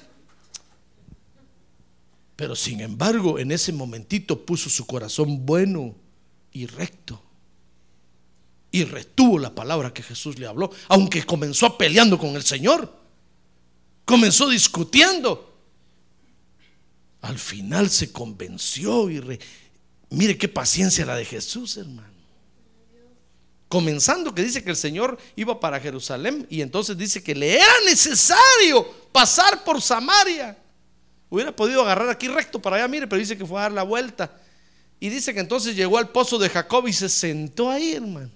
Pero 2.37 2.54
sin 2.54 2.83
embargo, 2.83 3.38
en 3.38 3.50
ese 3.50 3.72
momentito 3.72 4.44
puso 4.44 4.68
su 4.68 4.85
corazón 4.85 5.46
bueno 5.46 5.94
y 6.52 6.66
recto. 6.66 7.22
Y 8.70 8.85
retuvo 8.85 9.38
la 9.38 9.54
palabra 9.54 9.94
que 9.94 10.02
Jesús 10.02 10.38
le 10.38 10.46
habló, 10.46 10.70
aunque 10.88 11.24
comenzó 11.24 11.78
peleando 11.78 12.18
con 12.18 12.37
el 12.37 12.42
Señor. 12.42 12.94
Comenzó 14.04 14.50
discutiendo. 14.50 15.57
Al 17.22 17.38
final 17.38 17.88
se 17.88 18.12
convenció 18.12 19.09
y 19.09 19.22
mire 20.11 20.37
qué 20.37 20.48
paciencia 20.48 21.07
la 21.07 21.16
de 21.16 21.24
Jesús, 21.24 21.78
hermano. 21.78 22.13
Comenzando 23.74 24.32
que 24.32 24.44
dice 24.44 24.62
que 24.62 24.70
el 24.70 24.76
Señor 24.76 25.18
iba 25.34 25.58
para 25.58 25.80
Jerusalén 25.80 26.46
y 26.48 26.60
entonces 26.60 26.96
dice 26.96 27.24
que 27.24 27.34
le 27.34 27.56
era 27.56 27.74
necesario 27.84 28.88
pasar 29.10 29.64
por 29.64 29.82
Samaria. 29.82 30.56
Hubiera 31.28 31.50
podido 31.50 31.82
agarrar 31.82 32.08
aquí 32.08 32.28
recto 32.28 32.62
para 32.62 32.76
allá, 32.76 32.87
mire, 32.87 33.08
pero 33.08 33.18
dice 33.18 33.37
que 33.37 33.44
fue 33.44 33.58
a 33.58 33.62
dar 33.62 33.72
la 33.72 33.82
vuelta. 33.82 34.30
Y 35.00 35.08
dice 35.08 35.34
que 35.34 35.40
entonces 35.40 35.74
llegó 35.74 35.98
al 35.98 36.10
pozo 36.10 36.38
de 36.38 36.48
Jacob 36.50 36.87
y 36.87 36.92
se 36.92 37.08
sentó 37.08 37.68
ahí, 37.68 37.94
hermano, 37.94 38.30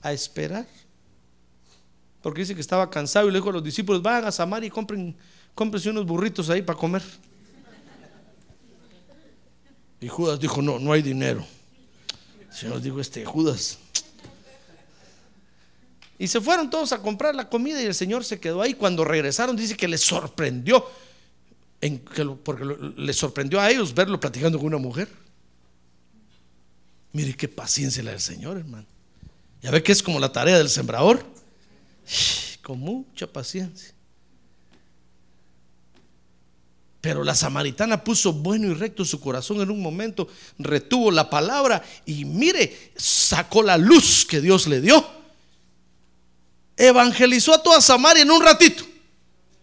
a 0.00 0.10
esperar. 0.10 0.66
Porque 2.22 2.40
dice 2.40 2.54
que 2.54 2.62
estaba 2.62 2.88
cansado 2.88 3.28
y 3.28 3.30
le 3.30 3.40
dijo 3.40 3.50
a 3.50 3.52
los 3.52 3.62
discípulos, 3.62 4.00
vayan 4.00 4.24
a 4.24 4.32
Samaria 4.32 4.68
y 4.68 4.70
cómprense 4.70 5.90
unos 5.90 6.06
burritos 6.06 6.48
ahí 6.48 6.62
para 6.62 6.78
comer. 6.78 7.02
Y 10.00 10.08
Judas 10.08 10.40
dijo, 10.40 10.62
no, 10.62 10.78
no 10.78 10.94
hay 10.94 11.02
dinero. 11.02 11.44
El 12.48 12.56
Señor 12.56 12.80
dijo, 12.80 13.02
este 13.02 13.22
Judas, 13.26 13.76
y 16.18 16.28
se 16.28 16.40
fueron 16.40 16.70
todos 16.70 16.92
a 16.92 16.98
comprar 16.98 17.34
la 17.34 17.48
comida 17.48 17.82
y 17.82 17.86
el 17.86 17.94
Señor 17.94 18.24
se 18.24 18.38
quedó 18.38 18.62
ahí. 18.62 18.74
Cuando 18.74 19.04
regresaron, 19.04 19.56
dice 19.56 19.76
que 19.76 19.88
les 19.88 20.02
sorprendió, 20.02 20.84
en, 21.80 21.98
porque 22.44 22.64
les 22.96 23.16
sorprendió 23.16 23.60
a 23.60 23.70
ellos 23.70 23.94
verlo 23.94 24.20
platicando 24.20 24.58
con 24.58 24.68
una 24.68 24.78
mujer. 24.78 25.08
Mire 27.12 27.34
qué 27.34 27.48
paciencia 27.48 28.02
la 28.02 28.12
del 28.12 28.20
Señor, 28.20 28.56
hermano. 28.56 28.86
Ya 29.62 29.70
ve 29.70 29.82
que 29.82 29.92
es 29.92 30.02
como 30.02 30.18
la 30.18 30.32
tarea 30.32 30.58
del 30.58 30.68
sembrador. 30.68 31.24
Con 32.62 32.78
mucha 32.78 33.26
paciencia. 33.26 33.92
Pero 37.00 37.24
la 37.24 37.34
samaritana 37.34 38.04
puso 38.04 38.32
bueno 38.32 38.68
y 38.68 38.74
recto 38.74 39.04
su 39.04 39.18
corazón 39.18 39.60
en 39.60 39.72
un 39.72 39.82
momento, 39.82 40.28
retuvo 40.56 41.10
la 41.10 41.28
palabra 41.28 41.82
y 42.06 42.24
mire, 42.24 42.92
sacó 42.94 43.64
la 43.64 43.76
luz 43.76 44.24
que 44.24 44.40
Dios 44.40 44.68
le 44.68 44.80
dio 44.80 45.21
evangelizó 46.76 47.54
a 47.54 47.62
toda 47.62 47.80
Samaria 47.80 48.22
en 48.22 48.30
un 48.30 48.42
ratito. 48.42 48.84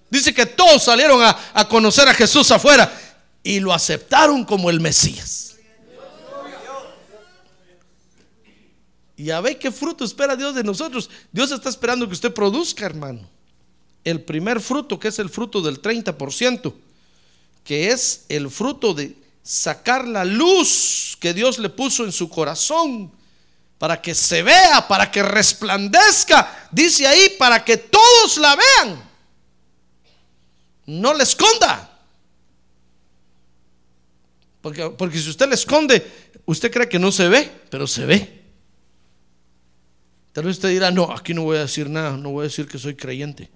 Dice 0.10 0.34
que 0.34 0.46
todos 0.46 0.84
salieron 0.84 1.22
a, 1.22 1.68
conocer 1.68 2.08
a 2.08 2.14
Jesús 2.14 2.50
afuera 2.52 2.92
y 3.44 3.60
lo 3.60 3.74
aceptaron 3.74 4.44
como 4.44 4.70
el 4.70 4.80
Mesías. 4.80 5.56
Y 9.16 9.32
a 9.32 9.42
ver 9.42 9.60
qué 9.60 9.72
fruto 9.72 10.06
espera 10.06 10.36
Dios 10.36 10.56
de 10.56 10.64
nosotros. 10.64 11.10
Dios 11.32 11.52
está 11.52 11.70
esperando 11.70 12.08
que 12.08 12.14
usted 12.14 12.34
produzca, 12.34 12.86
hermano. 12.86 13.30
El 14.04 14.22
primer 14.22 14.62
fruto, 14.62 14.98
que 14.98 15.10
es 15.10 15.20
el 15.20 15.30
fruto 15.30 15.62
del 15.62 15.82
30%, 15.82 16.74
que 17.66 17.92
es 17.92 18.24
el 18.30 18.50
fruto 18.50 18.94
de 18.94 19.18
sacar 19.44 20.08
la 20.08 20.24
luz 20.24 21.18
que 21.20 21.34
Dios 21.34 21.60
le 21.60 21.70
puso 21.70 22.06
en 22.06 22.14
su 22.14 22.30
corazón 22.30 23.12
para 23.80 24.00
que 24.02 24.14
se 24.14 24.44
vea, 24.44 24.86
para 24.88 25.10
que 25.10 25.24
resplandezca. 25.24 26.68
Dice 26.70 27.08
ahí, 27.08 27.36
para 27.40 27.64
que 27.64 27.78
todos 27.78 28.38
la 28.38 28.56
vean. 28.56 29.02
No 30.86 31.14
le 31.14 31.24
esconda. 31.24 31.90
Porque, 34.62 34.90
porque 34.90 35.18
si 35.18 35.30
usted 35.30 35.48
le 35.48 35.56
esconde, 35.56 36.06
usted 36.46 36.70
cree 36.70 36.90
que 36.90 37.00
no 37.00 37.10
se 37.12 37.30
ve, 37.30 37.50
pero 37.70 37.88
se 37.88 38.06
ve. 38.06 38.44
Tal 40.34 40.44
vez 40.44 40.58
usted 40.58 40.70
dirá, 40.70 40.92
no, 40.92 41.10
aquí 41.12 41.34
no 41.34 41.44
voy 41.44 41.58
a 41.58 41.62
decir 41.62 41.90
nada, 41.90 42.18
no 42.18 42.32
voy 42.32 42.42
a 42.42 42.50
decir 42.50 42.68
que 42.68 42.78
soy 42.78 42.96
creyente. 42.96 43.50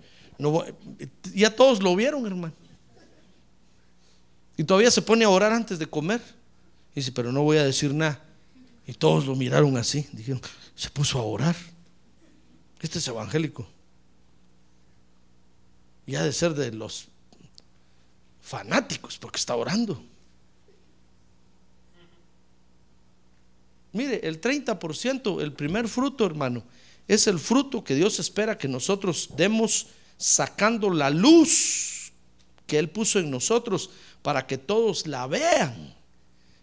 Ya 1.34 1.54
todos 1.54 1.84
lo 1.84 1.96
vieron, 1.98 2.26
hermano. 2.26 2.54
Y 4.56 4.64
todavía 4.64 4.90
se 4.90 5.02
pone 5.02 5.26
a 5.26 5.30
orar 5.30 5.52
antes 5.52 5.80
de 5.80 5.88
comer. 5.88 6.22
dice, 6.96 7.12
pero 7.12 7.34
no 7.34 7.44
voy 7.44 7.58
a 7.58 7.66
decir 7.66 7.94
nada. 7.94 8.22
Y 8.86 8.94
todos 8.94 9.26
lo 9.26 9.36
miraron 9.36 9.78
así, 9.78 10.08
dijeron, 10.12 10.42
se 10.76 10.90
puso 10.90 11.20
a 11.20 11.24
orar. 11.24 11.56
Este 12.82 13.00
es 13.00 13.08
evangélico. 13.08 13.68
Y 16.06 16.16
ha 16.16 16.24
de 16.24 16.34
ser 16.34 16.54
de 16.54 16.72
los 16.72 17.08
fanáticos 18.42 19.18
porque 19.18 19.38
está 19.38 19.56
orando. 19.56 20.04
Mire, 23.94 24.28
el 24.28 24.42
30%, 24.42 25.42
el 25.42 25.54
primer 25.54 25.88
fruto, 25.88 26.26
hermano, 26.26 26.64
es 27.08 27.28
el 27.28 27.40
fruto 27.40 27.84
que 27.84 27.96
Dios 27.96 28.20
espera 28.20 28.58
que 28.58 28.68
nosotros 28.68 29.30
demos 29.38 29.88
sacando 30.18 30.90
la 30.90 31.10
luz 31.10 32.12
que 32.66 32.80
Él 32.80 32.90
puso 32.90 33.20
en 33.20 33.30
nosotros 33.30 33.92
para 34.22 34.48
que 34.48 34.58
todos 34.58 35.06
la 35.06 35.28
vean. 35.28 35.93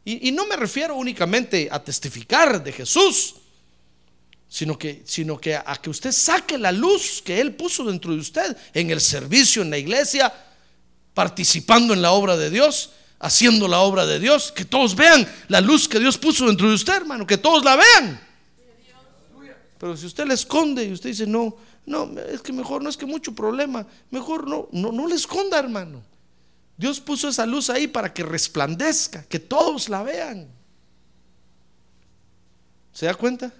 Y, 0.05 0.33
no 0.33 0.47
me 0.47 0.57
refiero 0.57 0.95
únicamente 0.97 1.69
a 1.71 1.83
testificar 1.83 2.65
de 2.65 2.73
Jesús, 2.73 3.35
sino 4.49 4.79
que, 4.79 5.03
sino 5.05 5.39
que 5.39 5.55
a, 5.55 5.77
que 5.81 5.91
usted 5.91 6.11
saque 6.11 6.57
la 6.57 6.73
luz 6.73 7.23
que 7.23 7.41
Él 7.41 7.55
puso 7.55 7.85
dentro 7.85 8.13
de 8.13 8.21
usted 8.21 8.57
en 8.73 8.91
el 8.91 9.01
servicio, 9.01 9.63
en 9.63 9.71
la 9.71 9.79
iglesia, 9.79 10.33
participando 11.13 11.93
en 11.93 12.03
la 12.03 12.13
obra 12.13 12.37
de 12.37 12.51
Dios, 12.51 12.91
haciendo 13.19 13.69
la 13.69 13.81
obra 13.81 14.07
de 14.07 14.19
Dios, 14.19 14.51
que 14.53 14.65
todos 14.65 14.97
vean 14.97 15.31
la 15.49 15.61
luz 15.61 15.87
que 15.87 16.01
Dios 16.01 16.17
puso 16.17 16.47
dentro 16.47 16.69
de 16.69 16.75
usted, 16.75 16.95
hermano, 16.95 17.27
que 17.27 17.39
todos 17.39 17.63
la 17.63 17.77
vean. 17.77 18.21
Pero 19.79 19.97
si 19.97 20.07
usted 20.07 20.27
le 20.27 20.35
esconde 20.35 20.85
y 20.85 20.93
usted 20.93 21.11
dice, 21.11 21.27
no, 21.27 21.57
no, 21.87 22.11
es 22.21 22.41
que 22.41 22.53
mejor 22.53 22.83
no 22.83 22.89
es 22.89 22.97
que 22.97 23.07
mucho 23.07 23.35
problema, 23.35 23.87
mejor 24.11 24.47
no, 24.47 24.69
no, 24.73 24.93
no 24.93 25.07
le 25.07 25.15
esconda, 25.15 25.59
hermano. 25.59 26.03
Dios 26.81 26.99
puso 26.99 27.29
esa 27.29 27.45
luz 27.45 27.69
ahí 27.69 27.87
para 27.87 28.11
que 28.11 28.23
resplandezca, 28.23 29.23
que 29.25 29.39
todos 29.39 29.91
la 29.91 30.03
vean. 30.03 30.49
¿Se 32.91 33.05
da 33.05 33.13
cuenta? 33.13 33.53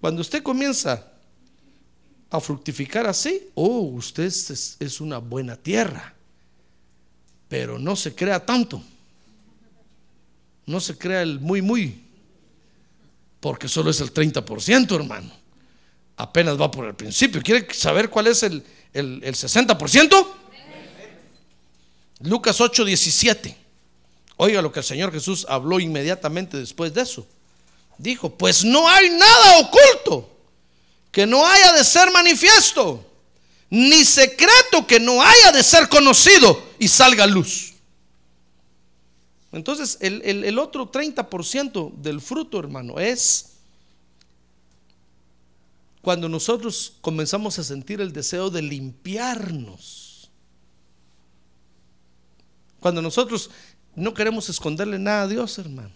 Cuando 0.00 0.22
usted 0.22 0.42
comienza 0.42 1.12
a 2.30 2.40
fructificar 2.40 3.06
así, 3.06 3.50
oh, 3.52 3.80
usted 3.80 4.24
es, 4.24 4.98
una 5.02 5.18
buena 5.18 5.56
tierra. 5.56 6.14
Pero 7.50 7.78
no 7.78 7.96
se 7.96 8.14
crea 8.14 8.42
tanto. 8.46 8.82
No 10.64 10.80
se 10.80 10.96
crea 10.96 11.20
el 11.20 11.38
muy, 11.38 11.60
muy. 11.60 12.02
Porque 13.40 13.68
solo 13.68 13.90
es 13.90 14.00
el 14.00 14.10
30%, 14.10 14.94
hermano. 14.94 15.30
Apenas 16.16 16.58
va 16.58 16.70
por 16.70 16.86
el 16.86 16.94
principio. 16.94 17.42
¿Quiere 17.42 17.74
saber 17.74 18.08
cuál 18.08 18.28
es 18.28 18.42
el, 18.42 18.64
el, 18.94 19.20
el 19.22 19.34
60%? 19.34 20.45
Lucas 22.20 22.60
8, 22.60 22.84
17. 22.84 23.56
Oiga 24.38 24.62
lo 24.62 24.70
que 24.72 24.80
el 24.80 24.84
Señor 24.84 25.12
Jesús 25.12 25.46
habló 25.48 25.80
inmediatamente 25.80 26.56
después 26.56 26.92
de 26.94 27.02
eso. 27.02 27.26
Dijo, 27.98 28.30
pues 28.36 28.64
no 28.64 28.88
hay 28.88 29.08
nada 29.10 29.58
oculto 29.60 30.30
que 31.10 31.26
no 31.26 31.46
haya 31.46 31.72
de 31.72 31.82
ser 31.84 32.10
manifiesto, 32.10 33.02
ni 33.70 34.04
secreto 34.04 34.86
que 34.86 35.00
no 35.00 35.22
haya 35.22 35.52
de 35.52 35.62
ser 35.62 35.88
conocido 35.88 36.62
y 36.78 36.88
salga 36.88 37.26
luz. 37.26 37.72
Entonces, 39.52 39.96
el, 40.00 40.20
el- 40.24 40.44
el 40.44 40.58
otro 40.58 40.90
30% 40.92 41.94
del 41.96 42.20
fruto, 42.20 42.58
hermano, 42.58 42.98
es 42.98 43.46
cuando 46.02 46.28
nosotros 46.28 46.92
comenzamos 47.00 47.58
a 47.58 47.64
sentir 47.64 48.00
el 48.02 48.12
deseo 48.12 48.50
de 48.50 48.60
limpiarnos. 48.62 50.05
Cuando 52.86 53.02
nosotros 53.02 53.50
no 53.96 54.14
queremos 54.14 54.48
esconderle 54.48 54.96
nada 54.96 55.22
a 55.22 55.26
Dios, 55.26 55.58
hermano. 55.58 55.90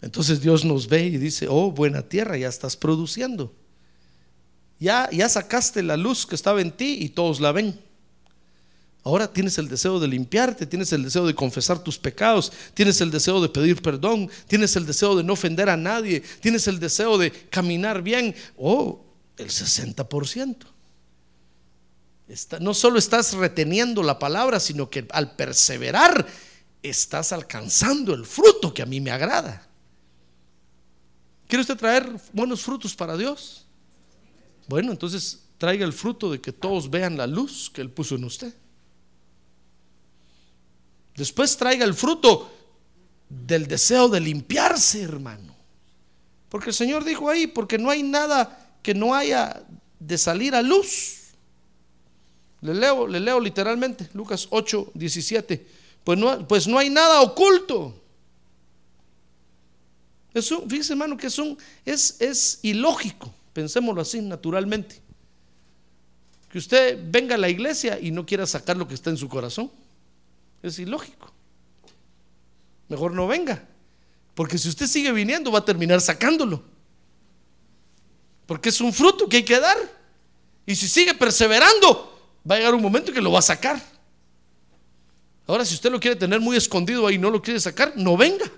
Entonces 0.00 0.40
Dios 0.40 0.64
nos 0.64 0.86
ve 0.86 1.06
y 1.06 1.16
dice, 1.16 1.48
oh, 1.50 1.72
buena 1.72 2.02
tierra, 2.02 2.36
ya 2.36 2.46
estás 2.46 2.76
produciendo. 2.76 3.52
Ya, 4.78 5.10
ya 5.10 5.28
sacaste 5.28 5.82
la 5.82 5.96
luz 5.96 6.24
que 6.24 6.36
estaba 6.36 6.60
en 6.60 6.70
ti 6.70 6.98
y 7.00 7.08
todos 7.08 7.40
la 7.40 7.50
ven. 7.50 7.80
Ahora 9.02 9.26
tienes 9.26 9.58
el 9.58 9.66
deseo 9.66 9.98
de 9.98 10.06
limpiarte, 10.06 10.66
tienes 10.66 10.92
el 10.92 11.02
deseo 11.02 11.26
de 11.26 11.34
confesar 11.34 11.80
tus 11.80 11.98
pecados, 11.98 12.52
tienes 12.74 13.00
el 13.00 13.10
deseo 13.10 13.42
de 13.42 13.48
pedir 13.48 13.82
perdón, 13.82 14.30
tienes 14.46 14.76
el 14.76 14.86
deseo 14.86 15.16
de 15.16 15.24
no 15.24 15.32
ofender 15.32 15.68
a 15.68 15.76
nadie, 15.76 16.22
tienes 16.40 16.68
el 16.68 16.78
deseo 16.78 17.18
de 17.18 17.32
caminar 17.32 18.02
bien. 18.02 18.36
Oh, 18.56 19.04
el 19.36 19.48
60%. 19.48 20.75
No 22.60 22.74
solo 22.74 22.98
estás 22.98 23.34
reteniendo 23.34 24.02
la 24.02 24.18
palabra, 24.18 24.58
sino 24.58 24.90
que 24.90 25.06
al 25.10 25.36
perseverar 25.36 26.26
estás 26.82 27.32
alcanzando 27.32 28.14
el 28.14 28.24
fruto 28.26 28.74
que 28.74 28.82
a 28.82 28.86
mí 28.86 29.00
me 29.00 29.10
agrada. 29.10 29.66
¿Quiere 31.46 31.60
usted 31.60 31.76
traer 31.76 32.10
buenos 32.32 32.62
frutos 32.62 32.94
para 32.94 33.16
Dios? 33.16 33.66
Bueno, 34.66 34.90
entonces 34.90 35.44
traiga 35.58 35.84
el 35.84 35.92
fruto 35.92 36.30
de 36.30 36.40
que 36.40 36.52
todos 36.52 36.90
vean 36.90 37.16
la 37.16 37.26
luz 37.26 37.70
que 37.70 37.80
Él 37.80 37.90
puso 37.90 38.16
en 38.16 38.24
usted. 38.24 38.52
Después 41.16 41.56
traiga 41.56 41.84
el 41.84 41.94
fruto 41.94 42.52
del 43.28 43.66
deseo 43.66 44.08
de 44.08 44.20
limpiarse, 44.20 45.02
hermano. 45.02 45.54
Porque 46.48 46.70
el 46.70 46.74
Señor 46.74 47.04
dijo 47.04 47.30
ahí, 47.30 47.46
porque 47.46 47.78
no 47.78 47.90
hay 47.90 48.02
nada 48.02 48.76
que 48.82 48.94
no 48.94 49.14
haya 49.14 49.64
de 49.98 50.18
salir 50.18 50.54
a 50.54 50.62
luz. 50.62 51.25
Le 52.66 52.74
leo, 52.74 53.06
le 53.06 53.20
leo 53.20 53.38
literalmente, 53.38 54.08
Lucas 54.12 54.48
8, 54.50 54.90
17. 54.92 55.66
Pues 56.02 56.18
no, 56.18 56.48
pues 56.48 56.66
no 56.66 56.78
hay 56.78 56.90
nada 56.90 57.20
oculto. 57.20 57.94
Es 60.34 60.50
un, 60.50 60.68
fíjese 60.68 60.94
hermano 60.94 61.16
que 61.16 61.28
es, 61.28 61.38
un, 61.38 61.56
es, 61.84 62.20
es 62.20 62.58
ilógico, 62.62 63.32
pensémoslo 63.52 64.00
así 64.00 64.20
naturalmente. 64.20 65.00
Que 66.50 66.58
usted 66.58 66.98
venga 67.04 67.36
a 67.36 67.38
la 67.38 67.48
iglesia 67.48 68.00
y 68.00 68.10
no 68.10 68.26
quiera 68.26 68.44
sacar 68.48 68.76
lo 68.76 68.88
que 68.88 68.94
está 68.94 69.10
en 69.10 69.16
su 69.16 69.28
corazón. 69.28 69.70
Es 70.60 70.80
ilógico. 70.80 71.32
Mejor 72.88 73.12
no 73.12 73.28
venga. 73.28 73.64
Porque 74.34 74.58
si 74.58 74.68
usted 74.68 74.88
sigue 74.88 75.12
viniendo 75.12 75.52
va 75.52 75.60
a 75.60 75.64
terminar 75.64 76.00
sacándolo. 76.00 76.64
Porque 78.44 78.70
es 78.70 78.80
un 78.80 78.92
fruto 78.92 79.28
que 79.28 79.36
hay 79.36 79.44
que 79.44 79.60
dar. 79.60 79.76
Y 80.66 80.74
si 80.74 80.88
sigue 80.88 81.14
perseverando, 81.14 82.15
va 82.48 82.54
a 82.54 82.58
llegar 82.58 82.74
un 82.74 82.82
momento 82.82 83.12
que 83.12 83.20
lo 83.20 83.32
va 83.32 83.40
a 83.40 83.42
sacar. 83.42 83.82
Ahora, 85.46 85.64
si 85.64 85.74
usted 85.74 85.90
lo 85.90 86.00
quiere 86.00 86.16
tener 86.16 86.40
muy 86.40 86.56
escondido 86.56 87.06
ahí 87.06 87.14
y 87.16 87.18
no 87.18 87.30
lo 87.30 87.40
quiere 87.40 87.60
sacar, 87.60 87.92
no 87.96 88.16
venga. 88.16 88.50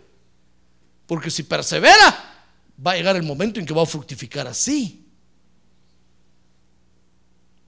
Porque 1.07 1.31
si 1.31 1.43
persevera, 1.43 2.45
va 2.85 2.93
a 2.93 2.97
llegar 2.97 3.17
el 3.17 3.23
momento 3.23 3.61
en 3.61 3.67
que 3.67 3.75
va 3.75 3.83
a 3.83 3.87
fructificar 3.87 4.47
así. 4.47 5.05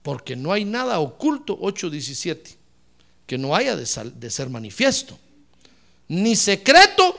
Porque 0.01 0.35
no 0.35 0.51
hay 0.51 0.65
nada 0.65 0.99
oculto, 0.99 1.59
8.17, 1.59 2.55
que 3.27 3.37
no 3.37 3.55
haya 3.55 3.75
de, 3.75 3.87
de 4.15 4.29
ser 4.29 4.49
manifiesto, 4.49 5.17
ni 6.07 6.35
secreto 6.35 7.15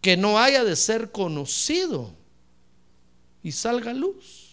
que 0.00 0.16
no 0.16 0.38
haya 0.38 0.64
de 0.64 0.76
ser 0.76 1.10
conocido 1.12 2.12
y 3.42 3.52
salga 3.52 3.92
luz. 3.92 4.45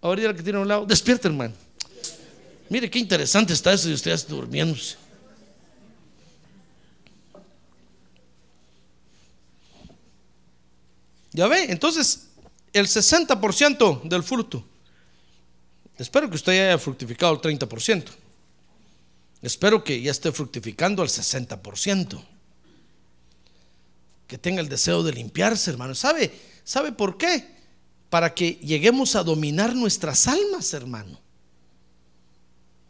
Ahora 0.00 0.22
el 0.22 0.36
que 0.36 0.42
tiene 0.42 0.58
a 0.58 0.62
un 0.62 0.68
lado, 0.68 0.86
despierta 0.86 1.28
hermano. 1.28 1.54
Mire 2.68 2.90
qué 2.90 2.98
interesante 2.98 3.52
está 3.52 3.72
eso 3.72 3.88
de 3.88 3.94
ustedes 3.94 4.26
durmiéndose. 4.28 4.96
Ya 11.32 11.46
ve, 11.46 11.64
entonces 11.70 12.28
el 12.72 12.86
60% 12.86 14.02
del 14.02 14.22
fruto. 14.22 14.64
Espero 15.96 16.28
que 16.28 16.36
usted 16.36 16.52
ya 16.52 16.68
haya 16.68 16.78
fructificado 16.78 17.32
el 17.34 17.40
30%. 17.40 18.04
Espero 19.42 19.82
que 19.82 20.00
ya 20.00 20.10
esté 20.10 20.32
fructificando 20.32 21.02
el 21.02 21.08
60%. 21.08 22.22
Que 24.26 24.38
tenga 24.38 24.60
el 24.60 24.68
deseo 24.68 25.02
de 25.02 25.12
limpiarse, 25.12 25.70
hermano. 25.70 25.94
¿Sabe? 25.94 26.32
¿Sabe 26.64 26.92
por 26.92 27.16
qué? 27.16 27.57
Para 28.10 28.34
que 28.34 28.52
lleguemos 28.62 29.16
a 29.16 29.22
dominar 29.22 29.74
nuestras 29.74 30.26
almas, 30.28 30.72
hermano. 30.72 31.18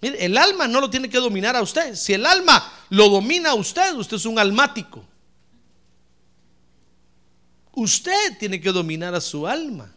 Mire, 0.01 0.25
el 0.25 0.37
alma 0.37 0.69
no 0.69 0.81
lo 0.81 0.89
tiene 0.89 1.09
que 1.09 1.19
dominar 1.19 1.57
a 1.57 1.63
usted. 1.63 1.97
Si 1.97 2.13
el 2.13 2.25
alma 2.25 2.73
lo 2.91 3.09
domina 3.09 3.51
a 3.51 3.55
usted, 3.55 3.95
usted 3.95 4.17
es 4.17 4.27
un 4.27 4.39
almático. 4.39 5.05
Usted 7.73 8.39
tiene 8.39 8.61
que 8.61 8.71
dominar 8.71 9.15
a 9.15 9.21
su 9.21 9.47
alma. 9.47 9.93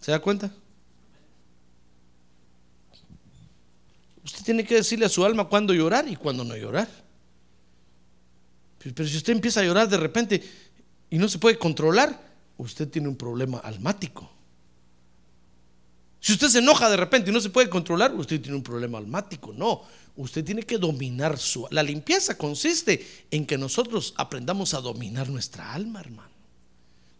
¿Se 0.00 0.10
da 0.10 0.18
cuenta? 0.18 0.50
Usted 4.22 4.44
tiene 4.44 4.64
que 4.64 4.74
decirle 4.76 5.06
a 5.06 5.10
su 5.10 5.24
alma 5.24 5.48
cuándo 5.48 5.72
llorar 5.72 6.08
y 6.08 6.16
cuándo 6.16 6.44
no 6.44 6.56
llorar. 6.56 6.88
Pero, 8.78 9.08
si 9.08 9.16
usted 9.16 9.32
empieza 9.32 9.60
a 9.60 9.64
llorar 9.64 9.88
de 9.88 9.96
repente 9.96 10.42
y 11.14 11.18
no 11.18 11.28
se 11.28 11.38
puede 11.38 11.56
controlar, 11.56 12.20
usted 12.56 12.88
tiene 12.88 13.06
un 13.06 13.14
problema 13.14 13.58
almático. 13.58 14.28
Si 16.18 16.32
usted 16.32 16.48
se 16.48 16.58
enoja 16.58 16.90
de 16.90 16.96
repente 16.96 17.30
y 17.30 17.32
no 17.32 17.40
se 17.40 17.50
puede 17.50 17.70
controlar, 17.70 18.12
usted 18.16 18.40
tiene 18.40 18.56
un 18.56 18.64
problema 18.64 18.98
almático. 18.98 19.52
No, 19.52 19.82
usted 20.16 20.44
tiene 20.44 20.64
que 20.64 20.76
dominar 20.76 21.38
su... 21.38 21.68
La 21.70 21.84
limpieza 21.84 22.36
consiste 22.36 23.26
en 23.30 23.46
que 23.46 23.56
nosotros 23.56 24.12
aprendamos 24.16 24.74
a 24.74 24.80
dominar 24.80 25.28
nuestra 25.28 25.72
alma, 25.72 26.00
hermano. 26.00 26.32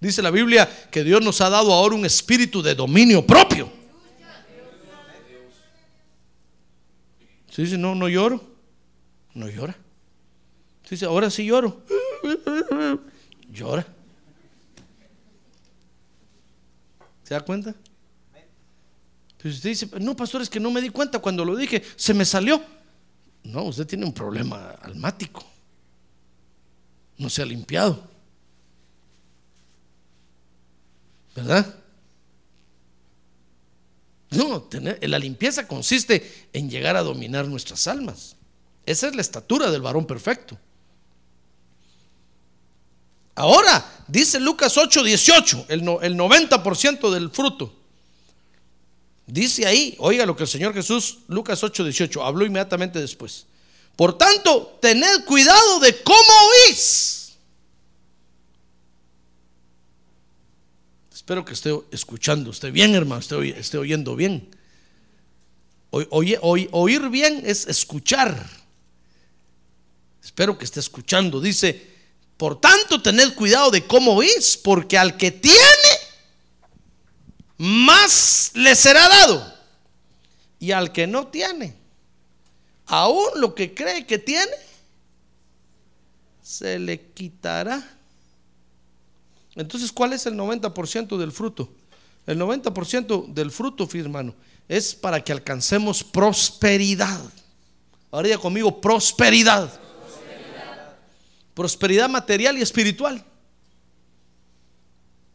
Dice 0.00 0.22
la 0.22 0.32
Biblia 0.32 0.68
que 0.90 1.04
Dios 1.04 1.22
nos 1.22 1.40
ha 1.40 1.48
dado 1.48 1.72
ahora 1.72 1.94
un 1.94 2.04
espíritu 2.04 2.62
de 2.62 2.74
dominio 2.74 3.24
propio. 3.24 3.70
Si 7.48 7.62
dice, 7.62 7.78
no, 7.78 7.94
no 7.94 8.08
lloro, 8.08 8.42
no 9.34 9.48
llora. 9.48 9.76
Si 10.82 10.96
dice, 10.96 11.04
ahora 11.04 11.30
sí 11.30 11.46
lloro, 11.46 11.80
llora. 13.54 13.86
¿Se 17.22 17.32
da 17.32 17.40
cuenta? 17.40 17.74
Pero 19.38 19.54
usted 19.54 19.70
dice, 19.70 19.88
no, 20.00 20.16
pastor, 20.16 20.42
es 20.42 20.50
que 20.50 20.60
no 20.60 20.70
me 20.70 20.80
di 20.80 20.90
cuenta 20.90 21.18
cuando 21.18 21.44
lo 21.44 21.56
dije, 21.56 21.82
se 21.96 22.12
me 22.12 22.24
salió. 22.24 22.62
No, 23.44 23.64
usted 23.64 23.86
tiene 23.86 24.04
un 24.04 24.12
problema 24.12 24.70
almático. 24.82 25.44
No 27.18 27.30
se 27.30 27.42
ha 27.42 27.46
limpiado. 27.46 28.08
¿Verdad? 31.34 31.74
No, 34.30 34.62
tener, 34.62 34.98
la 35.08 35.18
limpieza 35.18 35.68
consiste 35.68 36.48
en 36.52 36.70
llegar 36.70 36.96
a 36.96 37.02
dominar 37.02 37.46
nuestras 37.46 37.86
almas. 37.86 38.36
Esa 38.86 39.08
es 39.08 39.14
la 39.14 39.20
estatura 39.20 39.70
del 39.70 39.82
varón 39.82 40.06
perfecto. 40.06 40.58
Ahora, 43.34 44.04
dice 44.06 44.38
Lucas 44.40 44.76
8, 44.78 45.02
18, 45.02 45.66
el, 45.68 45.84
no- 45.84 46.00
el 46.00 46.16
90% 46.16 47.10
del 47.12 47.30
fruto. 47.30 47.72
Dice 49.26 49.66
ahí, 49.66 49.96
oiga 49.98 50.26
lo 50.26 50.36
que 50.36 50.42
el 50.44 50.48
Señor 50.48 50.74
Jesús, 50.74 51.18
Lucas 51.28 51.62
8, 51.64 51.82
18, 51.84 52.22
habló 52.22 52.44
inmediatamente 52.44 53.00
después. 53.00 53.46
Por 53.96 54.18
tanto, 54.18 54.78
tened 54.82 55.24
cuidado 55.24 55.80
de 55.80 56.02
cómo 56.02 56.18
oís. 56.68 57.32
Espero 61.12 61.44
que 61.44 61.54
esté 61.54 61.72
escuchando 61.90 62.50
usted 62.50 62.70
bien, 62.70 62.94
hermano, 62.94 63.20
esté, 63.20 63.58
esté 63.58 63.78
oyendo 63.78 64.14
bien. 64.14 64.48
Oír 65.90 67.08
bien 67.08 67.42
es 67.46 67.66
escuchar. 67.66 68.46
Espero 70.22 70.58
que 70.58 70.64
esté 70.64 70.80
escuchando. 70.80 71.40
Dice, 71.40 71.93
por 72.36 72.60
tanto, 72.60 73.00
tened 73.00 73.34
cuidado 73.34 73.70
de 73.70 73.86
cómo 73.86 74.14
oís, 74.14 74.56
porque 74.56 74.98
al 74.98 75.16
que 75.16 75.30
tiene, 75.30 75.58
más 77.58 78.50
le 78.54 78.74
será 78.74 79.08
dado. 79.08 79.54
Y 80.58 80.72
al 80.72 80.92
que 80.92 81.06
no 81.06 81.28
tiene, 81.28 81.76
aún 82.86 83.26
lo 83.36 83.54
que 83.54 83.74
cree 83.74 84.06
que 84.06 84.18
tiene, 84.18 84.52
se 86.42 86.78
le 86.78 87.00
quitará. 87.12 87.96
Entonces, 89.54 89.92
¿cuál 89.92 90.12
es 90.12 90.26
el 90.26 90.34
90% 90.34 91.16
del 91.16 91.32
fruto? 91.32 91.70
El 92.26 92.38
90% 92.38 93.32
del 93.32 93.50
fruto, 93.50 93.88
hermano, 93.92 94.34
es 94.68 94.94
para 94.94 95.22
que 95.22 95.32
alcancemos 95.32 96.02
prosperidad. 96.02 97.20
Ahora 98.10 98.38
conmigo, 98.38 98.80
prosperidad. 98.80 99.80
Prosperidad 101.54 102.08
material 102.08 102.58
y 102.58 102.62
espiritual. 102.62 103.24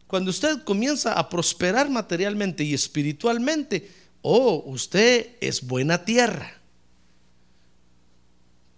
Cuando 0.08 0.32
usted 0.32 0.64
comienza 0.64 1.14
a 1.14 1.30
prosperar 1.30 1.90
materialmente 1.90 2.64
y 2.64 2.74
espiritualmente, 2.74 3.92
oh, 4.22 4.64
usted 4.66 5.38
es 5.40 5.66
buena 5.66 6.04
tierra. 6.04 6.60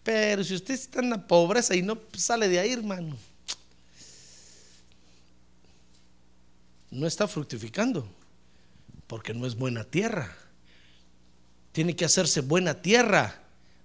Pero 0.03 0.43
si 0.43 0.55
usted 0.55 0.73
está 0.73 0.99
en 0.99 1.09
la 1.09 1.27
pobreza 1.27 1.75
y 1.75 1.81
no 1.81 1.97
sale 2.17 2.49
de 2.49 2.59
ahí, 2.59 2.73
hermano, 2.73 3.17
no 6.89 7.07
está 7.07 7.27
fructificando, 7.27 8.07
porque 9.07 9.33
no 9.33 9.47
es 9.47 9.55
buena 9.55 9.83
tierra. 9.83 10.35
Tiene 11.71 11.95
que 11.95 12.03
hacerse 12.03 12.41
buena 12.41 12.81
tierra 12.81 13.40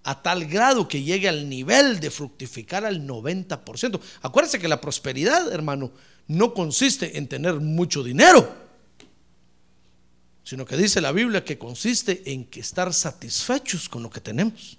a 0.06 0.22
tal 0.22 0.46
grado 0.46 0.86
que 0.86 1.02
llegue 1.02 1.28
al 1.28 1.48
nivel 1.48 1.98
de 1.98 2.12
fructificar 2.12 2.84
al 2.84 3.04
90%. 3.04 4.00
Acuérdense 4.22 4.60
que 4.60 4.68
la 4.68 4.80
prosperidad, 4.80 5.52
hermano, 5.52 5.90
no 6.28 6.54
consiste 6.54 7.18
en 7.18 7.26
tener 7.26 7.54
mucho 7.54 8.04
dinero, 8.04 8.48
sino 10.44 10.64
que 10.64 10.76
dice 10.76 11.00
la 11.00 11.10
Biblia 11.10 11.44
que 11.44 11.58
consiste 11.58 12.22
en 12.32 12.44
que 12.44 12.60
estar 12.60 12.94
satisfechos 12.94 13.88
con 13.88 14.04
lo 14.04 14.08
que 14.08 14.20
tenemos. 14.20 14.78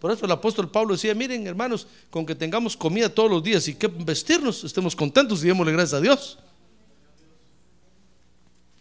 Por 0.00 0.10
eso 0.10 0.24
el 0.24 0.32
apóstol 0.32 0.70
Pablo 0.70 0.94
decía, 0.94 1.14
miren 1.14 1.46
hermanos, 1.46 1.86
con 2.10 2.24
que 2.24 2.34
tengamos 2.34 2.74
comida 2.74 3.10
todos 3.10 3.30
los 3.30 3.42
días 3.42 3.68
y 3.68 3.74
que 3.74 3.86
vestirnos, 3.86 4.64
estemos 4.64 4.96
contentos 4.96 5.44
y 5.44 5.48
démosle 5.48 5.72
gracias 5.72 5.92
a 5.92 6.00
Dios. 6.00 6.38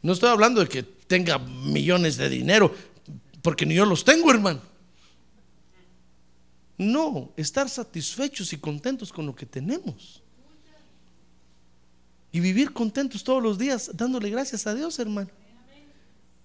No 0.01 0.13
estoy 0.13 0.29
hablando 0.29 0.61
de 0.61 0.67
que 0.67 0.81
tenga 0.83 1.37
millones 1.39 2.15
de 2.15 2.29
dinero, 2.29 2.73
porque 3.41 3.65
ni 3.65 3.75
yo 3.75 3.85
los 3.85 4.03
tengo, 4.03 4.31
hermano. 4.31 4.61
No, 6.77 7.31
estar 7.37 7.69
satisfechos 7.69 8.53
y 8.53 8.57
contentos 8.57 9.11
con 9.11 9.25
lo 9.25 9.35
que 9.35 9.45
tenemos. 9.45 10.21
Y 12.31 12.39
vivir 12.39 12.73
contentos 12.73 13.23
todos 13.23 13.43
los 13.43 13.57
días, 13.57 13.91
dándole 13.93 14.29
gracias 14.29 14.65
a 14.65 14.73
Dios, 14.73 14.97
hermano. 14.99 15.29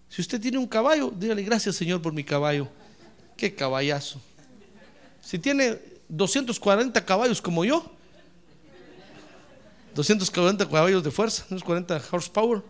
Si 0.08 0.20
usted 0.20 0.40
tiene 0.40 0.58
un 0.58 0.66
caballo, 0.66 1.12
dígale 1.16 1.42
gracias, 1.42 1.76
Señor, 1.76 2.02
por 2.02 2.12
mi 2.12 2.24
caballo. 2.24 2.68
Qué 3.36 3.54
caballazo. 3.54 4.20
Si 5.22 5.38
tiene 5.38 5.78
240 6.08 7.04
caballos 7.04 7.40
como 7.40 7.64
yo, 7.64 7.90
240 9.94 10.68
caballos 10.68 11.02
de 11.02 11.10
fuerza, 11.10 11.44
240 11.48 12.02
horsepower, 12.10 12.62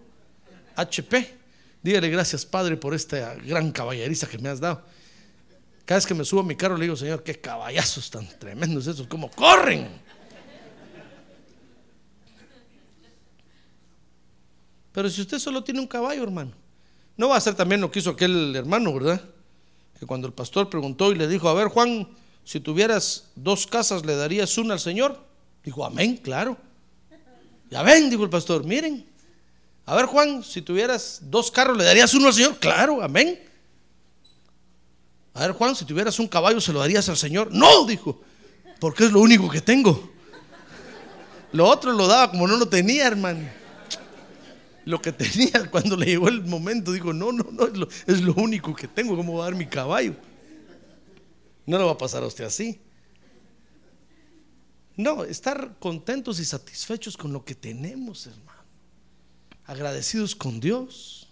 HP, 0.76 1.36
dígale 1.82 2.08
gracias, 2.08 2.44
Padre, 2.44 2.76
por 2.76 2.94
esta 2.94 3.34
gran 3.36 3.72
caballeriza 3.72 4.26
que 4.26 4.38
me 4.38 4.48
has 4.48 4.60
dado. 4.60 4.82
Cada 5.84 5.98
vez 5.98 6.06
que 6.06 6.14
me 6.14 6.24
subo 6.24 6.40
a 6.40 6.44
mi 6.44 6.56
carro 6.56 6.76
le 6.76 6.84
digo, 6.84 6.96
Señor, 6.96 7.22
qué 7.22 7.40
caballazos 7.40 8.10
tan 8.10 8.28
tremendos 8.38 8.86
esos, 8.86 9.06
como 9.06 9.30
corren. 9.30 9.88
Pero 14.92 15.10
si 15.10 15.20
usted 15.20 15.38
solo 15.38 15.62
tiene 15.62 15.78
un 15.78 15.86
caballo, 15.86 16.22
hermano, 16.22 16.52
no 17.16 17.28
va 17.28 17.36
a 17.36 17.40
ser 17.40 17.54
también 17.54 17.80
lo 17.80 17.90
que 17.90 17.98
hizo 17.98 18.10
aquel 18.10 18.56
hermano, 18.56 18.92
¿verdad? 18.94 19.20
Que 19.98 20.06
cuando 20.06 20.26
el 20.26 20.32
pastor 20.32 20.68
preguntó 20.70 21.12
y 21.12 21.14
le 21.14 21.28
dijo, 21.28 21.48
a 21.48 21.54
ver, 21.54 21.68
Juan, 21.68 22.08
si 22.44 22.60
tuvieras 22.60 23.30
dos 23.34 23.66
casas, 23.66 24.04
¿le 24.04 24.16
darías 24.16 24.56
una 24.58 24.74
al 24.74 24.80
Señor? 24.80 25.22
Dijo, 25.62 25.84
amén, 25.84 26.16
claro. 26.16 26.56
Ya 27.70 27.82
ven, 27.82 28.08
dijo 28.08 28.24
el 28.24 28.30
pastor, 28.30 28.64
miren. 28.64 29.06
A 29.86 29.94
ver, 29.94 30.06
Juan, 30.06 30.42
si 30.42 30.60
tuvieras 30.60 31.20
dos 31.22 31.50
carros, 31.50 31.76
¿le 31.76 31.84
darías 31.84 32.12
uno 32.12 32.26
al 32.26 32.34
Señor? 32.34 32.58
Claro, 32.58 33.02
amén. 33.02 33.40
A 35.32 35.40
ver, 35.40 35.52
Juan, 35.52 35.74
si 35.74 35.84
tuvieras 35.84 36.18
un 36.18 36.28
caballo, 36.28 36.60
¿se 36.60 36.72
lo 36.72 36.80
darías 36.80 37.08
al 37.08 37.16
Señor? 37.16 37.48
No, 37.52 37.86
dijo, 37.86 38.20
porque 38.80 39.06
es 39.06 39.12
lo 39.12 39.20
único 39.20 39.48
que 39.48 39.60
tengo. 39.60 40.12
Lo 41.52 41.66
otro 41.66 41.92
lo 41.92 42.06
daba 42.06 42.30
como 42.30 42.46
no 42.46 42.56
lo 42.56 42.68
tenía, 42.68 43.06
hermano 43.06 43.48
lo 44.86 45.02
que 45.02 45.12
tenía 45.12 45.68
cuando 45.70 45.96
le 45.96 46.06
llegó 46.06 46.28
el 46.28 46.42
momento. 46.44 46.92
Digo, 46.92 47.12
no, 47.12 47.30
no, 47.32 47.44
no, 47.50 47.88
es 48.06 48.22
lo, 48.22 48.34
único 48.34 48.74
que 48.74 48.88
tengo. 48.88 49.14
¿Cómo 49.14 49.36
va 49.36 49.44
a 49.44 49.50
dar 49.50 49.58
mi 49.58 49.66
caballo? 49.66 50.14
No 51.66 51.76
le 51.76 51.84
va 51.84 51.92
a 51.92 51.98
pasar 51.98 52.22
a 52.22 52.26
usted 52.26 52.44
así. 52.44 52.80
No, 54.96 55.24
estar 55.24 55.76
contentos 55.78 56.40
y 56.40 56.44
satisfechos 56.46 57.18
con 57.18 57.32
lo 57.32 57.44
que 57.44 57.54
tenemos, 57.54 58.26
hermano. 58.26 58.55
Agradecidos 59.66 60.34
con 60.34 60.60
Dios. 60.60 61.28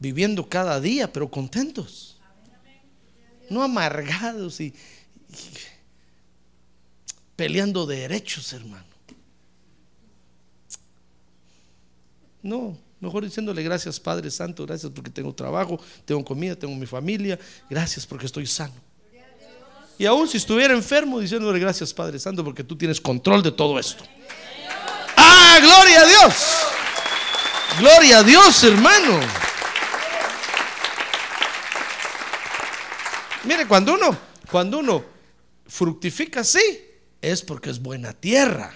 Viviendo 0.00 0.48
cada 0.48 0.80
día, 0.80 1.12
pero 1.12 1.30
contentos. 1.30 2.16
No 3.48 3.62
amargados 3.62 4.60
y 4.60 4.74
peleando 7.36 7.86
derechos, 7.86 8.52
hermano. 8.52 8.84
No, 12.42 12.76
mejor 13.00 13.24
diciéndole 13.24 13.62
gracias 13.62 13.98
Padre 13.98 14.30
Santo, 14.30 14.66
gracias 14.66 14.92
porque 14.92 15.10
tengo 15.10 15.34
trabajo, 15.34 15.80
tengo 16.04 16.22
comida, 16.22 16.54
tengo 16.54 16.74
mi 16.74 16.84
familia, 16.84 17.38
gracias 17.70 18.06
porque 18.06 18.26
estoy 18.26 18.46
sano. 18.46 18.74
Y 19.96 20.06
aún 20.06 20.28
si 20.28 20.36
estuviera 20.36 20.74
enfermo, 20.74 21.20
diciéndole 21.20 21.58
gracias 21.58 21.94
Padre 21.94 22.18
Santo 22.18 22.44
porque 22.44 22.62
tú 22.62 22.76
tienes 22.76 23.00
control 23.00 23.42
de 23.42 23.52
todo 23.52 23.78
esto. 23.78 24.04
¡Ah, 25.54 25.60
gloria 25.60 26.00
a 26.00 26.06
Dios! 26.06 26.34
Gloria 27.78 28.18
a 28.18 28.22
Dios, 28.24 28.64
hermano. 28.64 29.20
Mire, 33.44 33.68
cuando 33.68 33.94
uno, 33.94 34.18
cuando 34.50 34.78
uno 34.78 35.04
fructifica 35.68 36.40
así, 36.40 36.58
es 37.22 37.42
porque 37.42 37.70
es 37.70 37.80
buena 37.80 38.12
tierra. 38.12 38.74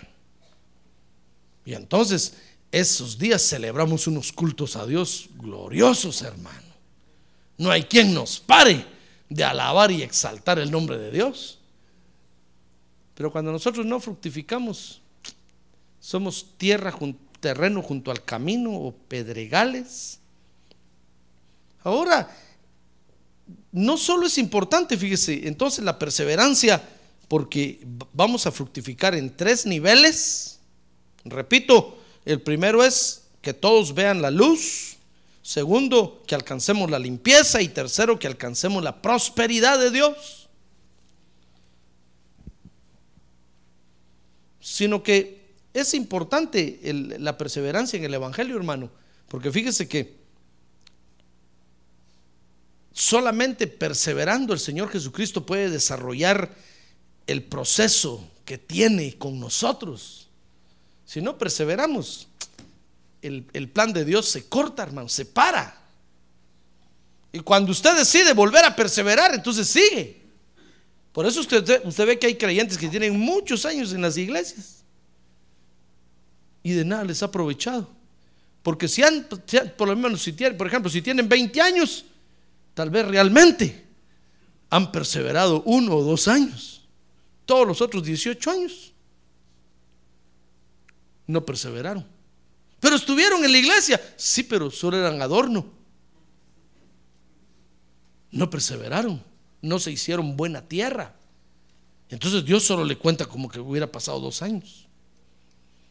Y 1.65 1.75
entonces 1.75 2.35
esos 2.71 3.19
días 3.19 3.43
celebramos 3.43 4.07
unos 4.07 4.31
cultos 4.31 4.77
a 4.77 4.87
Dios 4.87 5.31
gloriosos, 5.35 6.23
hermano. 6.23 6.75
No 7.57 7.73
hay 7.73 7.85
quien 7.85 8.15
nos 8.15 8.39
pare 8.39 8.87
de 9.29 9.43
alabar 9.43 9.91
y 9.91 10.03
exaltar 10.05 10.61
el 10.61 10.71
nombre 10.71 10.97
de 10.97 11.11
Dios. 11.11 11.59
Pero 13.17 13.33
cuando 13.33 13.51
nosotros 13.51 13.85
no 13.85 13.99
fructificamos, 13.99 15.03
somos 16.09 16.47
tierra, 16.57 16.99
terreno 17.39 17.83
junto 17.83 18.11
al 18.11 18.25
camino 18.25 18.73
o 18.73 18.95
pedregales. 18.95 20.21
Ahora, 21.85 22.35
no 23.73 23.99
solo 23.99 24.27
es 24.27 24.39
importante, 24.39 24.97
fíjese, 24.97 25.47
entonces 25.47 25.85
la 25.85 25.99
perseverancia, 25.99 26.83
porque 27.29 27.87
vamos 28.15 28.47
a 28.47 28.53
fructificar 28.53 29.15
en 29.15 29.37
tres 29.37 29.67
niveles. 29.67 30.61
Repito, 31.27 31.99
el 32.25 32.41
primero 32.41 32.83
es 32.83 33.25
que 33.43 33.53
todos 33.53 33.93
vean 33.93 34.23
la 34.23 34.31
luz. 34.31 34.97
Segundo, 35.43 36.23
que 36.27 36.35
alcancemos 36.35 36.91
la 36.91 36.99
limpieza. 36.99 37.61
Y 37.61 37.69
tercero, 37.69 38.19
que 38.19 38.27
alcancemos 38.27 38.83
la 38.83 39.03
prosperidad 39.03 39.79
de 39.79 39.91
Dios. 39.91 40.49
Sino 44.59 45.03
que 45.03 45.38
es 45.75 45.95
importante 45.95 46.81
la 47.19 47.37
perseverancia 47.37 47.99
en 47.99 48.05
el 48.05 48.15
Evangelio, 48.15 48.57
hermano. 48.57 48.91
Porque 49.29 49.53
fíjese 49.53 49.89
que 49.89 50.17
solamente 52.93 53.67
perseverando 53.67 54.53
el 54.53 54.59
Señor 54.59 54.91
Jesucristo 54.91 55.45
puede 55.45 55.71
desarrollar 55.71 56.55
el 57.27 57.43
proceso 57.43 58.27
que 58.45 58.59
tiene 58.59 59.17
con 59.19 59.39
nosotros. 59.39 60.29
Si 61.05 61.21
no 61.21 61.37
perseveramos, 61.37 62.29
el, 63.21 63.69
plan 63.73 63.93
de 63.93 64.05
Dios 64.05 64.29
se 64.29 64.49
corta, 64.49 64.83
hermano, 64.83 65.09
se 65.09 65.27
para. 65.27 65.77
Y 67.31 67.41
cuando 67.41 67.73
usted 67.73 67.95
decide 67.97 68.33
volver 68.33 68.65
a 68.65 68.75
perseverar, 68.75 69.35
entonces 69.35 69.69
sigue. 69.69 70.23
Por 71.13 71.27
eso 71.27 71.41
usted 71.41 72.07
ve 72.07 72.19
que 72.19 72.27
hay 72.27 72.37
creyentes 72.37 72.79
que 72.79 72.89
tienen 72.89 73.19
muchos 73.19 73.67
años 73.67 73.93
en 73.93 74.01
las 74.01 74.17
iglesias 74.17 74.78
y 76.69 76.75
de 76.75 76.85
nada 76.85 77.05
les 77.05 77.23
ha 77.23 77.27
aprovechado. 77.27 77.89
Porque 78.63 78.89
si 78.89 79.03
han, 79.03 79.27
por 79.77 79.89
lo 79.89 79.97
menos 79.97 80.23
si 80.23 80.33
tienen, 80.33 80.59
por 80.59 80.67
ejemplo, 80.67 80.91
si 80.91 81.01
tienen 81.01 81.29
20 81.29 81.61
años, 81.61 82.05
tal 82.75 82.91
vez 82.91 83.07
realmente 83.07 83.87
han 84.69 84.93
perseverado 84.93 85.63
uno 85.65 85.97
o 85.97 86.03
dos 86.03 86.29
años. 86.29 86.83
Todos 87.47 87.67
los 87.67 87.81
otros 87.81 88.05
18 88.05 88.51
años 88.51 88.93
no 91.27 91.47
perseveraron. 91.47 92.05
Pero 92.81 92.97
estuvieron 92.97 93.45
en 93.45 93.53
la 93.53 93.59
iglesia. 93.59 94.01
Sí, 94.17 94.43
pero 94.43 94.71
solo 94.71 94.99
eran 94.99 95.21
adorno. 95.23 95.67
No 98.31 98.51
perseveraron. 98.51 99.23
No 99.63 99.79
se 99.79 99.91
hicieron 99.91 100.37
buena 100.37 100.63
tierra. 100.69 101.15
Entonces 102.11 102.45
Dios 102.45 102.65
solo 102.65 102.85
le 102.85 102.99
cuenta 102.99 103.27
como 103.27 103.49
que 103.49 103.61
hubiera 103.61 103.91
pasado 103.91 104.21
dos 104.21 104.43
años. 104.43 104.88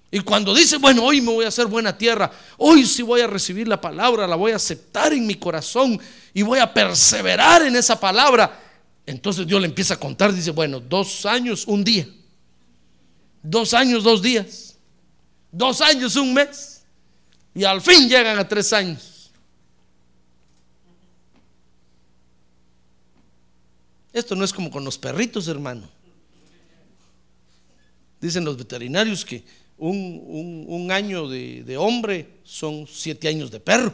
Y 0.10 0.22
cuando 0.22 0.54
dice, 0.54 0.78
bueno, 0.78 1.04
hoy 1.04 1.20
me 1.20 1.32
voy 1.32 1.46
a 1.46 1.50
hacer 1.50 1.68
buena 1.68 1.98
tierra, 1.98 2.32
hoy 2.58 2.86
sí 2.86 3.02
voy 3.02 3.22
a 3.22 3.28
recibir 3.28 3.68
la 3.68 3.80
palabra, 3.80 4.26
la 4.26 4.38
voy 4.38 4.54
a 4.54 4.56
aceptar 4.56 5.12
en 5.12 5.28
mi 5.28 5.36
corazón 5.36 6.00
y 6.34 6.42
voy 6.44 6.60
a 6.60 6.74
perseverar 6.74 7.64
en 7.64 7.76
esa 7.76 8.00
palabra, 8.00 8.58
entonces 9.06 9.46
Dios 9.46 9.60
le 9.60 9.68
empieza 9.68 9.96
a 9.96 10.00
contar, 10.00 10.34
dice, 10.34 10.52
bueno, 10.52 10.80
dos 10.80 11.26
años, 11.26 11.68
un 11.68 11.84
día, 11.84 12.08
dos 13.44 13.74
años, 13.74 14.04
dos 14.04 14.22
días, 14.22 14.78
dos 15.52 15.82
años, 15.82 16.16
un 16.16 16.34
mes, 16.34 16.84
y 17.54 17.66
al 17.66 17.82
fin 17.82 18.08
llegan 18.08 18.40
a 18.40 18.48
tres 18.48 18.72
años. 18.72 19.32
Esto 24.14 24.36
no 24.36 24.46
es 24.46 24.54
como 24.54 24.72
con 24.72 24.84
los 24.84 24.98
perritos, 24.98 25.48
hermano. 25.48 25.90
Dicen 28.20 28.44
los 28.46 28.58
veterinarios 28.58 29.24
que 29.24 29.44
un, 29.78 29.96
un- 30.26 30.66
un 30.68 30.92
año 30.92 31.28
de, 31.30 31.64
de 31.64 31.78
hombre 31.78 32.40
son 32.44 32.88
siete 32.88 33.28
años 33.28 33.52
de 33.52 33.60
perro. 33.60 33.94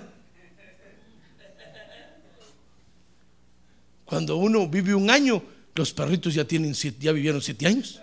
Cuando 4.05 4.37
uno 4.37 4.67
vive 4.67 4.93
un 4.93 5.09
año, 5.09 5.41
los 5.75 5.91
perritos 5.93 6.33
ya 6.33 6.45
tienen 6.45 6.75
siete- 6.75 6.97
ya 7.01 7.11
vivieron 7.11 7.41
siete 7.41 7.65
años. 7.65 7.99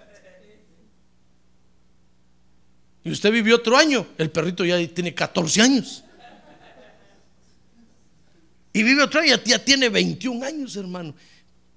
Y 3.05 3.11
usted 3.11 3.33
vivió 3.33 3.57
otro 3.57 3.77
año, 3.77 4.07
el 4.19 4.31
perrito 4.31 4.65
ya 4.65 4.77
tiene 4.89 5.15
14 5.15 5.63
años. 5.63 6.05
Y 8.73 8.83
vive 8.83 9.03
otro 9.03 9.21
año, 9.21 9.37
ya, 9.45 9.65
tiene 9.65 9.89
21 9.89 10.45
años, 10.45 10.77
hermano. 10.77 11.15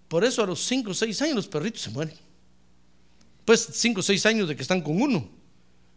Por 0.08 0.24
eso 0.24 0.44
a 0.44 0.46
los 0.46 0.60
5 0.66 0.92
o 0.92 0.94
6 0.94 1.22
años 1.24 1.36
los 1.36 1.48
perritos 1.48 1.82
se 1.82 1.90
mueren. 1.90 2.16
Pues 3.46 3.68
5 3.74 4.00
o 4.00 4.04
6 4.04 4.26
años 4.26 4.48
de 4.48 4.56
que 4.56 4.62
están 4.62 4.82
con 4.82 5.02
uno. 5.02 5.28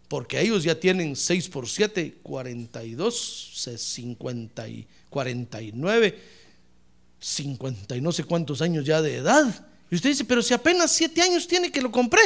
Porque 0.09 0.41
ellos 0.41 0.63
ya 0.63 0.79
tienen 0.79 1.17
6 1.17 1.49
por 1.49 1.69
7, 1.69 2.19
42, 2.23 3.51
se- 3.55 3.77
50 3.79 4.69
y 4.69 4.87
49, 5.11 6.19
50 7.19 7.97
y 7.97 8.01
no 8.01 8.13
sé 8.13 8.23
cuántos 8.25 8.63
años 8.63 8.85
ya 8.85 9.03
de 9.03 9.17
edad. 9.17 9.67
Y 9.91 9.97
usted 9.97 10.11
dice, 10.11 10.25
pero 10.25 10.43
si 10.43 10.55
apenas 10.55 10.93
7 10.93 11.21
años 11.23 11.49
tiene 11.49 11.73
que 11.73 11.81
lo 11.81 11.91
compré. 11.91 12.21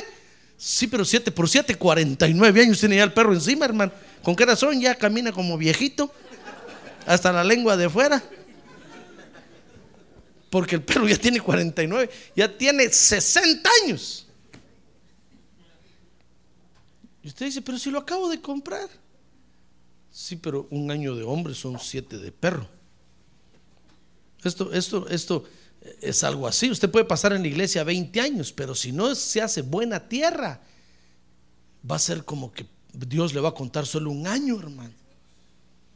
Sí, 0.59 0.87
pero 0.89 1.07
7 1.07 1.31
por 1.33 1.49
7, 1.49 1.75
49 1.77 2.61
años 2.63 2.79
tiene 2.81 2.97
ya 2.97 3.05
el 3.05 3.15
perro 3.15 3.33
encima, 3.33 3.65
hermano. 3.65 3.93
¿Con 4.23 4.37
qué 4.37 4.45
razón? 4.45 4.79
Ya 4.79 4.95
camina 4.95 5.33
como 5.33 5.57
viejito. 5.57 6.13
Hasta 7.07 7.33
la 7.33 7.43
lengua 7.43 7.79
de 7.79 7.89
fuera. 7.89 8.23
Porque 10.51 10.75
el 10.75 10.83
perro 10.83 11.09
ya 11.09 11.17
tiene 11.17 11.41
49, 11.41 12.11
ya 12.37 12.59
tiene 12.59 12.89
60 12.91 13.71
años. 13.85 14.27
Y 17.23 17.29
usted 17.29 17.47
dice, 17.47 17.63
pero 17.63 17.79
si 17.79 17.91
lo 17.91 17.99
acabo 17.99 18.29
de 18.29 18.41
comprar. 18.41 18.89
Sí, 20.11 20.37
pero 20.37 20.67
un 20.71 20.91
año 20.91 21.15
de 21.15 21.23
hombre 21.23 21.55
son 21.55 21.79
siete 21.79 22.19
de 22.19 22.33
perro. 22.33 22.67
Esto, 24.43 24.73
esto, 24.73 25.09
esto 25.09 25.45
es 26.01 26.25
algo 26.25 26.47
así. 26.47 26.71
Usted 26.71 26.91
puede 26.91 27.05
pasar 27.05 27.33
en 27.33 27.43
la 27.43 27.49
iglesia 27.49 27.85
20 27.85 28.21
años, 28.21 28.53
pero 28.53 28.75
si 28.75 28.93
no 28.93 29.15
se 29.15 29.41
hace 29.41 29.63
buena 29.63 30.09
tierra, 30.09 30.61
va 31.89 31.97
a 31.97 32.01
ser 32.01 32.25
como 32.25 32.53
que 32.53 32.67
Dios 32.93 33.35
le 33.35 33.41
va 33.41 33.51
a 33.51 33.55
contar 33.55 33.87
solo 33.87 34.11
un 34.11 34.27
año, 34.27 34.59
hermano. 34.59 34.95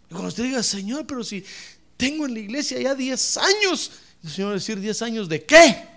Y 0.08 0.10
cuando 0.10 0.28
usted 0.28 0.44
diga, 0.44 0.62
Señor, 0.62 1.06
pero 1.06 1.24
si 1.24 1.44
tengo 1.96 2.26
en 2.26 2.34
la 2.34 2.40
iglesia 2.40 2.80
ya 2.80 2.94
10 2.94 3.36
años, 3.38 3.90
el 4.22 4.30
Señor 4.30 4.48
va 4.48 4.52
a 4.52 4.54
decir, 4.54 4.78
¿10 4.78 5.02
años 5.02 5.28
de 5.28 5.44
qué? 5.44 5.88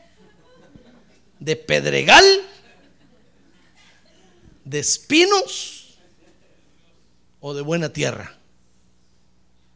¿De 1.40 1.56
pedregal? 1.56 2.26
¿De 4.68 4.80
espinos? 4.80 5.96
¿O 7.40 7.54
de 7.54 7.62
buena 7.62 7.88
tierra? 7.88 8.38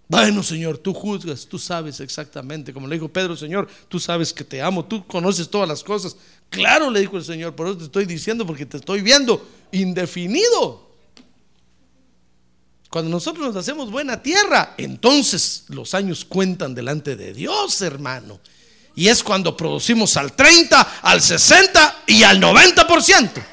Bueno, 0.10 0.44
Señor, 0.44 0.78
tú 0.78 0.94
juzgas, 0.94 1.46
tú 1.48 1.58
sabes 1.58 2.02
exactamente, 2.02 2.74
como 2.74 2.86
le 2.88 2.96
dijo 2.96 3.08
Pedro, 3.08 3.38
Señor, 3.38 3.70
tú 3.88 3.98
sabes 3.98 4.34
que 4.34 4.44
te 4.44 4.62
amo, 4.62 4.84
tú 4.84 5.08
conoces 5.08 5.50
todas 5.50 5.70
las 5.70 5.82
cosas. 5.82 6.18
Claro, 6.50 6.92
le 6.92 7.00
dijo 7.00 7.16
el 7.16 7.24
Señor, 7.24 7.56
por 7.56 7.68
eso 7.68 7.78
te 7.78 7.86
estoy 7.86 8.06
diciendo, 8.06 8.46
porque 8.46 8.66
te 8.66 8.76
estoy 8.76 9.02
viendo 9.02 9.48
indefinido. 9.72 10.92
Cuando 12.90 13.10
nosotros 13.10 13.48
nos 13.48 13.56
hacemos 13.56 13.90
buena 13.90 14.22
tierra, 14.22 14.76
entonces 14.78 15.64
los 15.70 15.94
años 15.94 16.26
cuentan 16.26 16.76
delante 16.76 17.16
de 17.16 17.32
Dios, 17.32 17.82
hermano. 17.82 18.42
Y 18.94 19.08
es 19.08 19.24
cuando 19.24 19.56
producimos 19.56 20.18
al 20.18 20.34
30, 20.34 21.00
al 21.02 21.22
60 21.22 22.04
y 22.08 22.24
al 22.24 22.42
90%. 22.42 23.51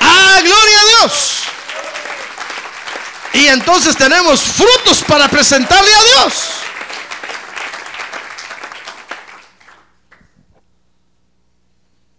¡Ah, 0.00 0.40
gloria 0.42 0.80
a 0.80 0.86
Dios! 0.86 1.44
Y 3.34 3.46
entonces 3.48 3.96
tenemos 3.96 4.40
frutos 4.40 5.02
para 5.06 5.28
presentarle 5.28 5.90
a 5.92 6.04
Dios. 6.04 6.34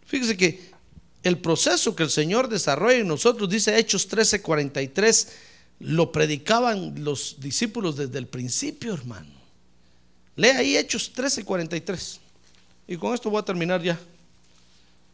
Fíjese 0.05 0.37
que 0.37 0.71
el 1.23 1.39
proceso 1.39 1.95
que 1.95 2.03
el 2.03 2.11
Señor 2.11 2.47
desarrolla 2.49 2.97
en 2.97 3.07
nosotros, 3.07 3.49
dice 3.49 3.77
Hechos 3.77 4.07
13:43, 4.07 5.29
lo 5.79 6.11
predicaban 6.11 7.03
los 7.03 7.37
discípulos 7.39 7.95
desde 7.97 8.19
el 8.19 8.27
principio, 8.27 8.93
hermano. 8.93 9.33
Lea 10.35 10.59
ahí 10.59 10.77
Hechos 10.77 11.11
13:43. 11.13 12.19
Y 12.87 12.97
con 12.97 13.13
esto 13.13 13.29
voy 13.29 13.39
a 13.39 13.45
terminar 13.45 13.81
ya. 13.81 13.99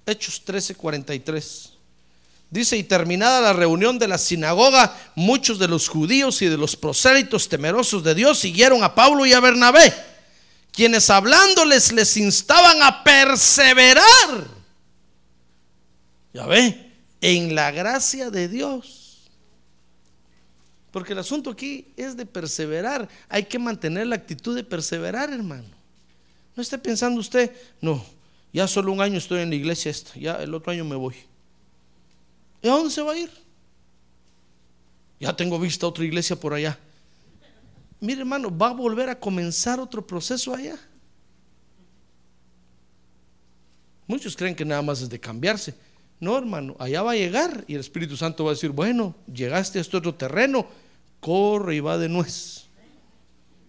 Hechos 0.06 0.44
13:43. 0.46 1.70
Dice, 2.52 2.76
y 2.76 2.84
terminada 2.84 3.40
la 3.40 3.54
reunión 3.54 3.98
de 3.98 4.10
la 4.10 4.18
sinagoga, 4.18 4.94
muchos 5.16 5.58
de 5.58 5.70
los 5.70 5.88
judíos 5.88 6.42
y 6.42 6.48
de 6.48 6.58
los 6.58 6.76
prosélitos 6.76 7.48
temerosos 7.48 8.04
de 8.04 8.14
Dios 8.14 8.40
siguieron 8.40 8.84
a 8.84 8.94
Pablo 8.94 9.26
y 9.26 9.32
a 9.32 9.40
Bernabé, 9.40 9.94
quienes 10.74 11.10
hablándoles 11.10 11.94
les 11.94 12.18
instaban 12.18 12.84
a 12.84 13.06
perseverar. 13.06 14.48
Ya 16.34 16.46
ve, 16.46 16.92
en 17.22 17.56
la 17.56 17.72
gracia 17.72 18.30
de 18.30 18.50
Dios. 18.50 19.30
Porque 20.92 21.14
el 21.14 21.20
asunto 21.20 21.52
aquí 21.52 21.88
es 21.96 22.18
de 22.18 22.26
perseverar. 22.26 23.08
Hay 23.30 23.46
que 23.46 23.60
mantener 23.60 24.08
la 24.08 24.18
actitud 24.18 24.54
de 24.54 24.66
perseverar, 24.66 25.32
hermano. 25.32 25.70
No 26.54 26.62
esté 26.62 26.78
pensando 26.78 27.22
usted, 27.22 27.50
no, 27.80 28.04
ya 28.52 28.68
solo 28.68 28.92
un 28.92 29.00
año 29.00 29.18
estoy 29.18 29.40
en 29.40 29.52
la 29.52 29.56
iglesia 29.56 29.94
ya 30.16 30.36
el 30.36 30.54
otro 30.54 30.74
año 30.74 30.84
me 30.84 30.98
voy. 30.98 31.16
¿Y 32.62 32.68
a 32.68 32.72
dónde 32.72 32.92
se 32.92 33.02
va 33.02 33.14
a 33.14 33.18
ir? 33.18 33.32
Ya 35.20 35.36
tengo 35.36 35.60
vista 35.60 35.88
otra 35.88 36.04
iglesia 36.04 36.36
por 36.36 36.54
allá. 36.54 36.78
Mire, 38.00 38.22
hermano, 38.22 38.56
va 38.56 38.70
a 38.70 38.74
volver 38.74 39.10
a 39.10 39.20
comenzar 39.20 39.80
otro 39.80 40.06
proceso 40.06 40.54
allá. 40.54 40.78
Muchos 44.08 44.36
creen 44.36 44.56
que 44.56 44.66
nada 44.66 44.82
más 44.82 45.02
es 45.02 45.10
de 45.10 45.20
cambiarse. 45.20 45.76
No, 46.20 46.38
hermano, 46.38 46.76
allá 46.80 47.02
va 47.02 47.12
a 47.12 47.16
llegar 47.16 47.64
y 47.68 47.76
el 47.76 47.80
Espíritu 47.80 48.18
Santo 48.18 48.44
va 48.44 48.52
a 48.52 48.54
decir, 48.54 48.72
bueno, 48.72 49.16
llegaste 49.32 49.78
a 49.78 49.82
este 49.82 49.98
otro 49.98 50.14
terreno, 50.14 50.68
corre 51.20 51.76
y 51.76 51.80
va 51.80 51.98
de 51.98 52.10
nuez. 52.10 52.66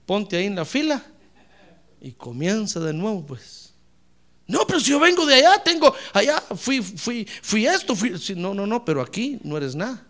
Ponte 0.05 0.37
ahí 0.37 0.47
en 0.47 0.57
la 0.57 0.65
fila 0.65 1.03
y 2.01 2.13
comienza 2.13 2.81
de 2.81 2.93
nuevo, 2.93 3.25
pues. 3.25 3.62
No, 4.53 4.67
pero 4.67 4.79
si 4.81 4.91
yo 4.91 5.01
vengo 5.01 5.25
de 5.25 5.37
allá, 5.37 5.63
tengo 5.65 5.95
allá, 6.13 6.39
fui, 6.55 6.83
fui, 6.83 7.27
fui 7.41 7.67
esto, 7.67 7.97
fui. 7.97 8.13
No, 8.37 8.53
no, 8.53 8.67
no, 8.67 8.85
pero 8.85 9.01
aquí 9.01 9.39
no 9.43 9.57
eres 9.57 9.75
nada. 9.75 10.07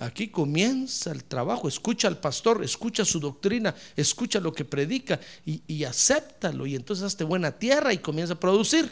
Aquí 0.00 0.26
comienza 0.26 1.12
el 1.12 1.22
trabajo, 1.22 1.68
escucha 1.68 2.08
al 2.08 2.18
pastor, 2.18 2.64
escucha 2.64 3.04
su 3.04 3.20
doctrina, 3.20 3.72
escucha 3.94 4.40
lo 4.40 4.52
que 4.52 4.64
predica 4.64 5.20
y, 5.46 5.62
y 5.68 5.84
acéptalo. 5.84 6.66
Y 6.66 6.74
entonces 6.74 7.04
hazte 7.04 7.22
buena 7.22 7.52
tierra 7.52 7.92
y 7.92 7.98
comienza 7.98 8.34
a 8.34 8.40
producir. 8.40 8.90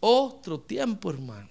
Otro 0.00 0.58
tiempo, 0.58 1.10
hermano. 1.10 1.50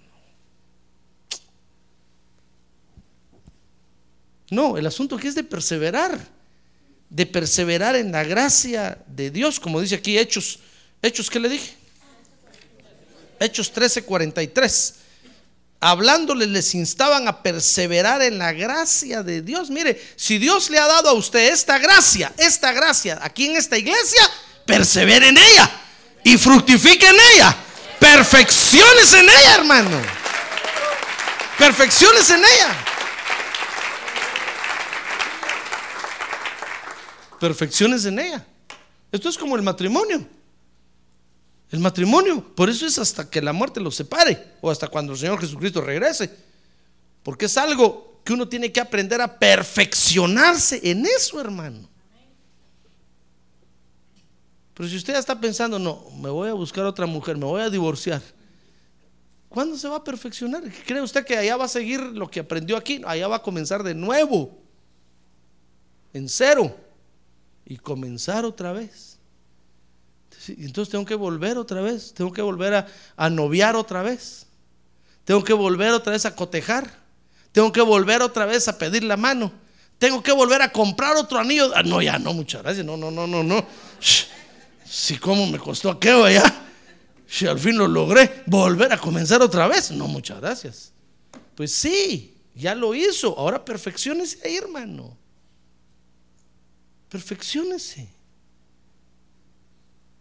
No, 4.50 4.76
el 4.76 4.86
asunto 4.86 5.14
aquí 5.14 5.28
es 5.28 5.36
de 5.36 5.44
perseverar. 5.44 6.18
de 7.08 7.26
perseverar 7.26 7.94
en 7.94 8.10
la 8.10 8.24
gracia 8.24 8.98
de 9.06 9.30
Dios, 9.30 9.60
como 9.60 9.80
dice 9.80 9.94
aquí 9.94 10.18
Hechos, 10.18 10.58
Hechos, 11.00 11.30
¿qué 11.30 11.38
le 11.38 11.48
dije? 11.48 11.81
Hechos 13.44 13.72
13:43. 13.72 14.94
Hablándoles 15.80 16.48
les 16.48 16.74
instaban 16.76 17.26
a 17.26 17.42
perseverar 17.42 18.22
en 18.22 18.38
la 18.38 18.52
gracia 18.52 19.24
de 19.24 19.42
Dios. 19.42 19.68
Mire, 19.68 20.00
si 20.14 20.38
Dios 20.38 20.70
le 20.70 20.78
ha 20.78 20.86
dado 20.86 21.08
a 21.08 21.12
usted 21.14 21.52
esta 21.52 21.78
gracia, 21.78 22.32
esta 22.38 22.70
gracia 22.72 23.18
aquí 23.20 23.46
en 23.46 23.56
esta 23.56 23.76
iglesia, 23.76 24.22
persevere 24.64 25.28
en 25.28 25.36
ella 25.36 25.70
y 26.22 26.38
fructifique 26.38 27.08
en 27.08 27.16
ella. 27.34 27.56
Perfecciones 27.98 29.12
en 29.12 29.28
ella, 29.28 29.54
hermano. 29.56 30.00
Perfecciones 31.58 32.30
en 32.30 32.44
ella. 32.44 32.84
Perfecciones 37.40 38.04
en 38.04 38.18
ella. 38.20 38.46
Esto 39.10 39.28
es 39.28 39.36
como 39.36 39.56
el 39.56 39.62
matrimonio. 39.62 40.24
El 41.72 41.80
matrimonio, 41.80 42.44
por 42.54 42.68
eso 42.68 42.86
es 42.86 42.98
hasta 42.98 43.28
que 43.28 43.40
la 43.40 43.54
muerte 43.54 43.80
los 43.80 43.96
separe 43.96 44.56
o 44.60 44.70
hasta 44.70 44.88
cuando 44.88 45.14
el 45.14 45.18
Señor 45.18 45.40
Jesucristo 45.40 45.80
regrese. 45.80 46.30
Porque 47.22 47.46
es 47.46 47.56
algo 47.56 48.20
que 48.22 48.34
uno 48.34 48.46
tiene 48.46 48.70
que 48.70 48.78
aprender 48.78 49.22
a 49.22 49.38
perfeccionarse 49.38 50.80
en 50.84 51.06
eso, 51.06 51.40
hermano. 51.40 51.88
Pero 54.74 54.86
si 54.86 54.96
usted 54.96 55.14
ya 55.14 55.18
está 55.18 55.40
pensando, 55.40 55.78
no, 55.78 56.04
me 56.20 56.28
voy 56.28 56.50
a 56.50 56.52
buscar 56.52 56.84
otra 56.84 57.06
mujer, 57.06 57.38
me 57.38 57.46
voy 57.46 57.62
a 57.62 57.70
divorciar, 57.70 58.20
¿cuándo 59.48 59.78
se 59.78 59.88
va 59.88 59.96
a 59.96 60.04
perfeccionar? 60.04 60.62
¿Cree 60.86 61.00
usted 61.00 61.24
que 61.24 61.38
allá 61.38 61.56
va 61.56 61.64
a 61.64 61.68
seguir 61.68 62.00
lo 62.00 62.30
que 62.30 62.40
aprendió 62.40 62.76
aquí? 62.76 63.00
Allá 63.06 63.28
va 63.28 63.36
a 63.36 63.42
comenzar 63.42 63.82
de 63.82 63.94
nuevo, 63.94 64.58
en 66.12 66.28
cero, 66.28 66.76
y 67.64 67.78
comenzar 67.78 68.44
otra 68.44 68.72
vez. 68.72 69.11
Entonces 70.48 70.90
tengo 70.90 71.04
que 71.04 71.14
volver 71.14 71.58
otra 71.58 71.80
vez, 71.80 72.12
tengo 72.14 72.32
que 72.32 72.42
volver 72.42 72.86
a, 73.16 73.30
noviar 73.30 73.76
otra 73.76 74.02
vez, 74.02 74.46
tengo 75.24 75.44
que 75.44 75.52
volver 75.52 75.92
otra 75.92 76.12
vez 76.12 76.26
a 76.26 76.34
cotejar, 76.34 76.98
tengo 77.52 77.72
que 77.72 77.80
volver 77.80 78.22
otra 78.22 78.46
vez 78.46 78.68
a 78.68 78.78
pedir 78.78 79.04
la 79.04 79.16
mano, 79.16 79.52
tengo 79.98 80.22
que 80.22 80.32
volver 80.32 80.62
a 80.62 80.72
comprar 80.72 81.16
otro 81.16 81.38
anillo. 81.38 81.70
Ah, 81.74 81.82
no, 81.82 82.02
ya 82.02 82.18
no, 82.18 82.32
muchas 82.34 82.62
gracias, 82.62 82.84
no, 82.84 82.96
no, 82.96 83.10
no, 83.10 83.26
no, 83.26 83.42
no. 83.42 83.64
Si 84.84 85.16
cómo 85.18 85.46
me 85.46 85.58
costó 85.58 85.90
aquello 85.90 86.28
ya, 86.28 86.42
si 87.26 87.46
al 87.46 87.58
fin 87.58 87.78
lo 87.78 87.88
logré, 87.88 88.42
volver 88.46 88.92
a 88.92 88.98
comenzar 88.98 89.40
otra 89.42 89.66
vez. 89.68 89.90
No, 89.90 90.06
muchas 90.06 90.40
gracias. 90.40 90.92
Pues 91.54 91.72
sí, 91.72 92.36
ya 92.54 92.74
lo 92.74 92.94
hizo, 92.94 93.38
ahora 93.38 93.64
perfeccionese 93.64 94.38
ahí, 94.44 94.56
hermano. 94.56 95.16
Perfeccionese. 97.08 98.08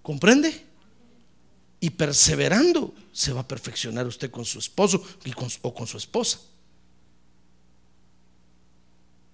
¿Comprende? 0.02 0.66
Y 1.80 1.90
perseverando 1.92 2.94
se 3.12 3.34
va 3.34 3.42
a 3.42 3.48
perfeccionar 3.48 4.08
usted 4.08 4.30
con 4.30 4.46
su 4.46 4.60
esposo 4.60 5.04
y 5.26 5.32
con, 5.32 5.50
o 5.62 5.74
con 5.74 5.88
su 5.88 5.98
esposa. 5.98 6.40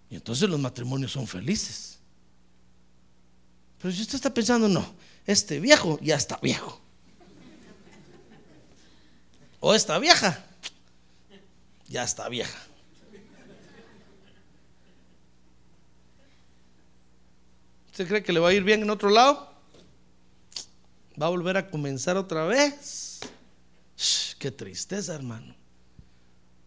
Y 0.09 0.15
entonces 0.15 0.49
los 0.49 0.59
matrimonios 0.59 1.11
son 1.11 1.27
felices. 1.27 1.99
Pero 3.81 3.93
si 3.93 4.01
usted 4.01 4.15
está 4.15 4.33
pensando, 4.33 4.67
no, 4.67 4.95
este 5.25 5.59
viejo 5.59 5.99
ya 6.01 6.15
está 6.15 6.37
viejo. 6.41 6.79
O 9.59 9.73
esta 9.73 9.99
vieja 9.99 10.45
ya 11.87 12.03
está 12.03 12.29
vieja. 12.29 12.57
¿Usted 17.87 18.07
cree 18.07 18.23
que 18.23 18.31
le 18.31 18.39
va 18.39 18.49
a 18.49 18.53
ir 18.53 18.63
bien 18.63 18.83
en 18.83 18.89
otro 18.89 19.09
lado? 19.09 19.56
Va 21.21 21.27
a 21.27 21.29
volver 21.29 21.57
a 21.57 21.69
comenzar 21.69 22.17
otra 22.17 22.45
vez. 22.45 23.19
qué 24.39 24.51
tristeza, 24.51 25.15
hermano. 25.15 25.55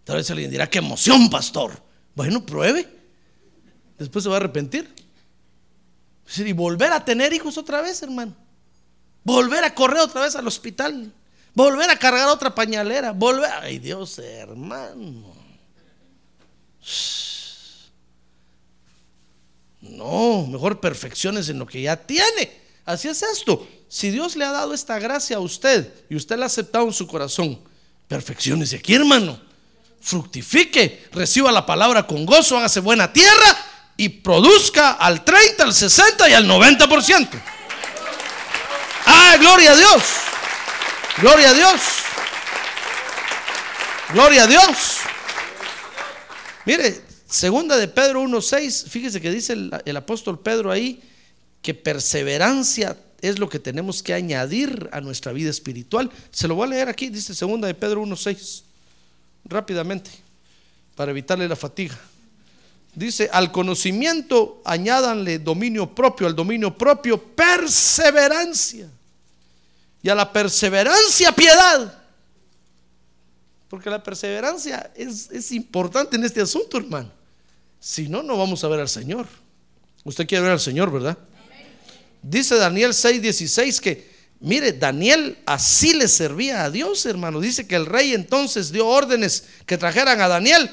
Tal 0.05 0.16
vez 0.16 0.30
alguien 0.30 0.51
dirá, 0.51 0.68
qué 0.68 0.78
emoción, 0.78 1.30
pastor. 1.30 1.80
Bueno, 2.14 2.44
pruebe. 2.44 2.88
Después 3.98 4.24
se 4.24 4.28
va 4.28 4.36
a 4.36 4.38
arrepentir. 4.38 4.92
Y 6.36 6.53
volver 6.53 6.92
a 6.92 7.05
tener 7.05 7.32
hijos 7.32 7.59
otra 7.59 7.80
vez, 7.80 8.03
hermano. 8.03 8.34
Volver 9.22 9.64
a 9.64 9.74
correr 9.74 10.01
otra 10.01 10.22
vez 10.22 10.34
al 10.34 10.46
hospital. 10.46 11.12
Volver 11.55 11.90
a 11.90 11.98
cargar 11.98 12.28
otra 12.28 12.55
pañalera. 12.55 13.12
Volver. 13.12 13.51
Ay, 13.61 13.78
Dios, 13.78 14.18
hermano. 14.18 15.34
No, 19.80 20.46
mejor 20.46 20.80
perfecciones 20.80 21.48
en 21.48 21.59
lo 21.59 21.66
que 21.66 21.82
ya 21.82 21.96
tiene. 21.96 22.61
Así 22.84 23.09
es 23.09 23.22
esto. 23.22 23.66
Si 23.91 24.09
Dios 24.11 24.36
le 24.36 24.45
ha 24.45 24.53
dado 24.53 24.72
esta 24.72 25.01
gracia 25.01 25.38
a 25.38 25.41
usted 25.41 25.93
y 26.09 26.14
usted 26.14 26.36
la 26.38 26.45
ha 26.45 26.47
aceptado 26.47 26.86
en 26.86 26.93
su 26.93 27.09
corazón, 27.09 27.61
perfecciones 28.07 28.72
aquí, 28.72 28.95
hermano. 28.95 29.41
Fructifique, 30.01 31.09
reciba 31.11 31.51
la 31.51 31.66
palabra 31.66 32.07
con 32.07 32.24
gozo, 32.24 32.57
hágase 32.57 32.78
buena 32.78 33.12
tierra 33.12 33.66
y 33.97 34.09
produzca 34.09 34.93
al 34.93 35.24
30, 35.24 35.64
al 35.64 35.74
60 35.74 36.30
y 36.30 36.34
al 36.34 36.47
90%. 36.47 37.28
Ah, 39.07 39.36
gloria 39.41 39.72
a 39.72 39.76
Dios. 39.76 40.03
Gloria 41.18 41.51
a 41.51 41.55
Dios. 41.55 41.80
Gloria 44.12 44.45
a 44.45 44.47
Dios. 44.47 44.99
Mire, 46.64 47.03
segunda 47.28 47.76
de 47.76 47.88
Pedro 47.88 48.22
1.6, 48.22 48.88
fíjese 48.88 49.20
que 49.20 49.32
dice 49.32 49.55
el, 49.55 49.82
el 49.84 49.97
apóstol 49.97 50.38
Pedro 50.38 50.70
ahí, 50.70 51.03
que 51.61 51.74
perseverancia 51.74 52.97
es 53.23 53.39
lo 53.39 53.49
que 53.49 53.59
tenemos 53.59 54.03
que 54.03 54.14
añadir 54.14 54.89
a 54.93 55.01
nuestra 55.01 55.33
vida 55.33 55.51
espiritual. 55.51 56.11
Se 56.31 56.49
lo 56.49 56.55
voy 56.55 56.66
a 56.66 56.71
leer 56.71 56.89
aquí, 56.89 57.09
dice 57.09 57.35
segunda 57.35 57.66
de 57.66 57.75
Pedro 57.75 58.03
1.6, 58.03 58.62
rápidamente, 59.45 60.11
para 60.95 61.11
evitarle 61.11 61.49
la 61.49 61.57
fatiga. 61.57 61.99
Dice, 62.95 63.31
al 63.33 63.53
conocimiento 63.53 64.61
añádanle 64.64 65.39
dominio 65.39 65.95
propio, 65.95 66.27
al 66.27 66.35
dominio 66.35 66.77
propio 66.77 67.23
perseverancia. 67.23 68.89
Y 70.03 70.09
a 70.09 70.14
la 70.14 70.33
perseverancia 70.33 71.31
piedad. 71.33 71.99
Porque 73.68 73.91
la 73.91 74.03
perseverancia 74.03 74.91
es, 74.97 75.31
es 75.31 75.53
importante 75.53 76.16
en 76.16 76.25
este 76.25 76.41
asunto, 76.41 76.79
hermano. 76.79 77.11
Si 77.79 78.09
no, 78.09 78.23
no 78.23 78.37
vamos 78.37 78.64
a 78.64 78.68
ver 78.68 78.81
al 78.81 78.89
Señor. 78.89 79.27
Usted 80.05 80.27
quiere 80.27 80.43
ver 80.43 80.53
al 80.53 80.61
Señor, 80.61 80.91
¿verdad? 80.91 81.16
Dice 82.23 82.57
Daniel 82.57 82.93
6:16 82.93 83.81
que, 83.81 84.11
mire, 84.41 84.73
Daniel 84.73 85.39
así 85.47 85.95
le 85.95 86.09
servía 86.09 86.64
a 86.64 86.71
Dios, 86.71 87.07
hermano. 87.07 87.41
Dice 87.41 87.66
que 87.66 87.77
el 87.77 87.87
rey 87.87 88.14
entonces 88.14 88.73
dio 88.73 88.87
órdenes 88.87 89.45
que 89.66 89.79
trajeran 89.79 90.21
a 90.21 90.29
Daniel 90.29 90.71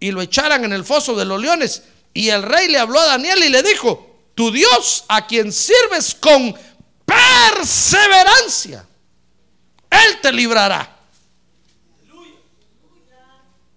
y 0.00 0.10
lo 0.10 0.22
echaran 0.22 0.64
en 0.64 0.72
el 0.72 0.84
foso 0.84 1.16
de 1.16 1.24
los 1.24 1.40
leones. 1.40 1.82
Y 2.14 2.28
el 2.28 2.42
rey 2.42 2.68
le 2.68 2.78
habló 2.78 2.98
a 2.98 3.06
Daniel 3.06 3.42
y 3.44 3.50
le 3.50 3.62
dijo, 3.62 4.30
tu 4.34 4.50
Dios 4.50 5.04
a 5.08 5.26
quien 5.26 5.52
sirves 5.52 6.14
con 6.14 6.54
perseverancia, 7.04 8.86
Él 9.90 10.20
te 10.22 10.32
librará. 10.32 10.94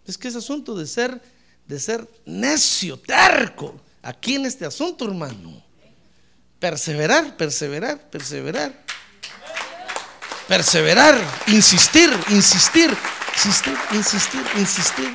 Es 0.06 0.18
que 0.18 0.28
es 0.28 0.36
asunto 0.36 0.76
de 0.76 0.88
ser, 0.88 1.22
de 1.68 1.80
ser 1.80 2.08
necio, 2.26 2.98
terco, 2.98 3.80
aquí 4.02 4.36
en 4.36 4.48
este 4.48 4.66
asunto, 4.66 5.06
hermano. 5.06 5.69
Perseverar, 6.60 7.38
perseverar, 7.38 8.10
perseverar. 8.10 8.74
Perseverar, 10.48 11.16
insistir, 11.48 12.10
insistir, 12.30 12.90
insistir, 13.36 13.78
insistir, 13.94 14.42
insistir. 14.58 15.14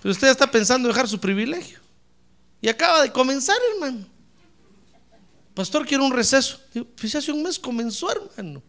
Pero 0.00 0.12
usted 0.12 0.28
está 0.28 0.50
pensando 0.50 0.88
dejar 0.88 1.08
su 1.08 1.20
privilegio. 1.20 1.80
Y 2.60 2.68
acaba 2.68 3.02
de 3.02 3.12
comenzar, 3.12 3.56
hermano. 3.74 4.06
Pastor, 5.54 5.86
quiero 5.86 6.04
un 6.04 6.12
receso. 6.12 6.60
Pues 6.98 7.14
hace 7.14 7.32
un 7.32 7.42
mes 7.42 7.58
comenzó, 7.58 8.10
hermano. 8.10 8.62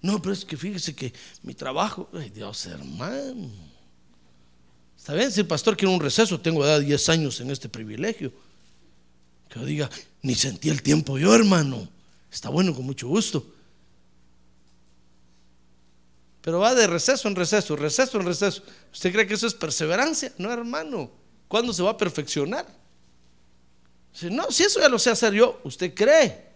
No, 0.00 0.20
pero 0.22 0.32
es 0.32 0.44
que 0.44 0.56
fíjese 0.56 0.94
que 0.94 1.12
mi 1.42 1.54
trabajo, 1.54 2.08
ay 2.14 2.30
Dios, 2.30 2.66
hermano. 2.66 3.50
Está 5.04 5.12
bien, 5.12 5.30
si 5.30 5.40
el 5.40 5.46
pastor 5.46 5.76
quiere 5.76 5.92
un 5.92 6.00
receso, 6.00 6.40
tengo 6.40 6.64
edad 6.64 6.78
de 6.78 6.86
10 6.86 7.08
años 7.10 7.38
en 7.38 7.50
este 7.50 7.68
privilegio. 7.68 8.32
Que 9.50 9.60
yo 9.60 9.66
diga, 9.66 9.90
ni 10.22 10.34
sentí 10.34 10.70
el 10.70 10.82
tiempo 10.82 11.18
yo, 11.18 11.34
hermano. 11.34 11.86
Está 12.32 12.48
bueno, 12.48 12.74
con 12.74 12.86
mucho 12.86 13.06
gusto. 13.06 13.46
Pero 16.40 16.60
va 16.60 16.74
de 16.74 16.86
receso 16.86 17.28
en 17.28 17.36
receso, 17.36 17.76
receso 17.76 18.18
en 18.18 18.24
receso. 18.24 18.62
¿Usted 18.94 19.12
cree 19.12 19.26
que 19.26 19.34
eso 19.34 19.46
es 19.46 19.52
perseverancia? 19.52 20.32
No, 20.38 20.50
hermano. 20.50 21.10
¿Cuándo 21.48 21.74
se 21.74 21.82
va 21.82 21.90
a 21.90 21.98
perfeccionar? 21.98 22.66
Si 24.14 24.30
no, 24.30 24.50
si 24.50 24.62
eso 24.62 24.80
ya 24.80 24.88
lo 24.88 24.98
sé 24.98 25.10
hacer 25.10 25.34
yo, 25.34 25.60
¿usted 25.64 25.92
cree 25.92 26.46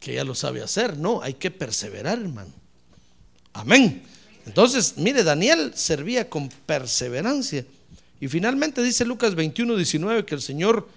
que 0.00 0.14
ya 0.14 0.24
lo 0.24 0.34
sabe 0.34 0.60
hacer? 0.60 0.96
No, 0.98 1.22
hay 1.22 1.34
que 1.34 1.52
perseverar, 1.52 2.18
hermano. 2.18 2.52
Amén. 3.52 4.04
Entonces, 4.46 4.94
mire, 4.96 5.24
Daniel 5.24 5.72
servía 5.74 6.28
con 6.28 6.48
perseverancia. 6.48 7.64
Y 8.20 8.28
finalmente 8.28 8.82
dice 8.82 9.04
Lucas 9.04 9.34
21, 9.34 9.76
19 9.76 10.24
que 10.24 10.34
el 10.34 10.42
Señor 10.42 10.88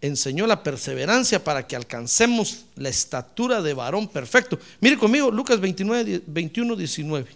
enseñó 0.00 0.46
la 0.46 0.62
perseverancia 0.62 1.42
para 1.42 1.66
que 1.66 1.76
alcancemos 1.76 2.64
la 2.76 2.88
estatura 2.88 3.62
de 3.62 3.72
varón 3.72 4.08
perfecto. 4.08 4.58
Mire 4.80 4.98
conmigo, 4.98 5.30
Lucas 5.30 5.60
29, 5.60 6.22
21, 6.26 6.76
19. 6.76 7.30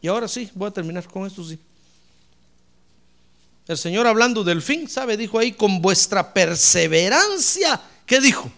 Y 0.00 0.08
ahora 0.08 0.26
sí, 0.26 0.50
voy 0.54 0.68
a 0.68 0.72
terminar 0.72 1.06
con 1.06 1.26
esto, 1.26 1.44
sí. 1.44 1.58
El 3.68 3.78
Señor 3.78 4.08
hablando 4.08 4.42
del 4.42 4.60
fin, 4.60 4.88
¿sabe? 4.88 5.16
Dijo 5.16 5.38
ahí, 5.38 5.52
con 5.52 5.80
vuestra 5.80 6.34
perseverancia, 6.34 7.80
¿qué 8.04 8.20
dijo? 8.20 8.50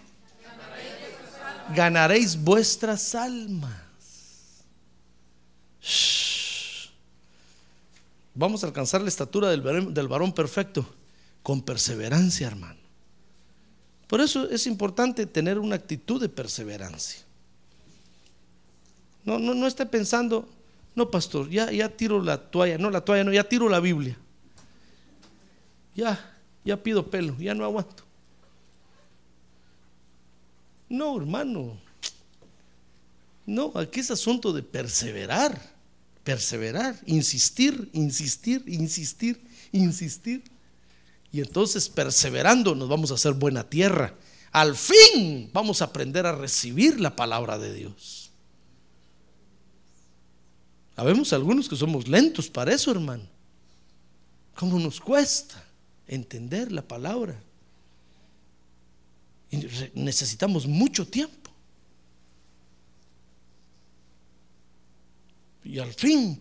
Ganaréis 1.75 2.37
vuestras 2.43 3.15
almas. 3.15 3.85
Vamos 8.35 8.65
a 8.65 8.67
alcanzar 8.67 9.01
la 9.01 9.09
estatura 9.09 9.49
del 9.49 9.63
varón, 9.63 9.95
del 9.95 10.09
varón 10.09 10.33
perfecto 10.33 10.87
con 11.43 11.63
perseverancia, 11.63 12.47
hermano. 12.47 12.81
Por 14.09 14.21
eso 14.21 14.49
es 14.51 14.67
importante 14.67 15.27
tener 15.27 15.59
una 15.59 15.77
actitud 15.77 16.21
de 16.21 16.29
perseverancia. 16.29 17.25
No, 19.25 19.39
no, 19.39 19.55
no 19.55 19.67
esté 19.67 19.87
pensando, 19.87 20.49
no, 20.95 21.11
pastor, 21.11 21.49
ya, 21.49 21.71
ya 21.71 21.89
tiro 21.89 22.23
la 22.23 22.39
toalla, 22.39 22.77
no, 22.77 22.91
la 22.91 23.01
toalla 23.01 23.25
no, 23.25 23.33
ya 23.33 23.45
tiro 23.45 23.69
la 23.69 23.81
Biblia. 23.81 24.19
Ya, 25.95 26.39
ya 26.65 26.83
pido 26.83 27.09
pelo, 27.11 27.37
ya 27.39 27.55
no 27.55 27.65
aguanto. 27.65 28.03
No, 30.89 31.17
hermano. 31.17 31.79
No, 33.47 33.73
aquí 33.75 34.01
es 34.01 34.11
asunto 34.11 34.53
de 34.53 34.63
perseverar, 34.63 35.74
perseverar, 36.25 36.99
insistir, 37.07 37.91
insistir, 37.93 38.65
insistir, 38.67 39.41
insistir. 39.73 40.43
Y 41.31 41.41
entonces 41.41 41.89
perseverando 41.89 42.75
nos 42.75 42.89
vamos 42.89 43.11
a 43.11 43.15
hacer 43.15 43.35
buena 43.35 43.69
tierra. 43.69 44.15
Al 44.51 44.75
fin 44.77 45.51
vamos 45.53 45.83
a 45.83 45.87
aprender 45.87 46.27
a 46.27 46.33
recibir 46.33 47.01
la 47.01 47.15
palabra 47.15 47.59
de 47.59 47.75
Dios. 47.75 48.31
Habemos 50.97 51.33
algunos 51.33 51.69
que 51.69 51.77
somos 51.77 52.09
lentos 52.09 52.49
para 52.49 52.73
eso, 52.73 52.91
hermano. 52.91 53.25
¿Cómo 54.55 54.79
nos 54.79 55.01
cuesta 55.01 55.63
entender 56.07 56.71
la 56.71 56.83
palabra? 56.83 57.37
Necesitamos 59.95 60.67
mucho 60.67 61.07
tiempo. 61.07 61.44
Y 65.65 65.79
al 65.79 65.93
fin, 65.93 66.41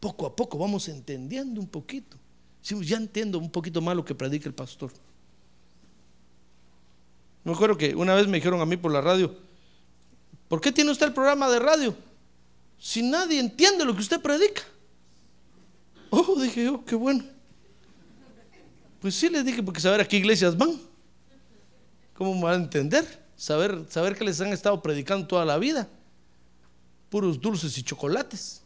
poco 0.00 0.26
a 0.26 0.36
poco 0.36 0.58
vamos 0.58 0.88
entendiendo 0.88 1.60
un 1.60 1.68
poquito. 1.68 2.16
ya 2.62 2.96
entiendo 2.96 3.38
un 3.38 3.50
poquito 3.50 3.80
más 3.80 3.96
lo 3.96 4.04
que 4.04 4.14
predica 4.14 4.48
el 4.48 4.54
pastor. 4.54 4.92
Me 7.42 7.52
acuerdo 7.52 7.76
que 7.76 7.94
una 7.94 8.14
vez 8.14 8.26
me 8.26 8.38
dijeron 8.38 8.60
a 8.60 8.66
mí 8.66 8.76
por 8.76 8.92
la 8.92 9.00
radio, 9.00 9.36
¿por 10.48 10.60
qué 10.60 10.72
tiene 10.72 10.90
usted 10.90 11.06
el 11.06 11.12
programa 11.12 11.50
de 11.50 11.58
radio? 11.58 11.94
Si 12.78 13.02
nadie 13.02 13.38
entiende 13.38 13.84
lo 13.84 13.94
que 13.94 14.00
usted 14.00 14.20
predica. 14.20 14.62
Oh, 16.10 16.40
dije 16.40 16.64
yo, 16.64 16.84
qué 16.84 16.94
bueno. 16.94 17.24
Pues 19.00 19.14
sí 19.14 19.28
les 19.28 19.44
dije, 19.44 19.62
porque 19.62 19.80
saber 19.80 20.00
a 20.00 20.08
qué 20.08 20.16
iglesias 20.16 20.56
van. 20.56 20.80
¿Cómo 22.14 22.40
van 22.40 22.60
a 22.60 22.64
entender? 22.64 23.04
Saber, 23.36 23.84
saber 23.90 24.16
que 24.16 24.24
les 24.24 24.40
han 24.40 24.52
estado 24.52 24.80
predicando 24.80 25.26
toda 25.26 25.44
la 25.44 25.58
vida. 25.58 25.88
Puros 27.14 27.40
dulces 27.40 27.78
y 27.78 27.84
chocolates. 27.84 28.60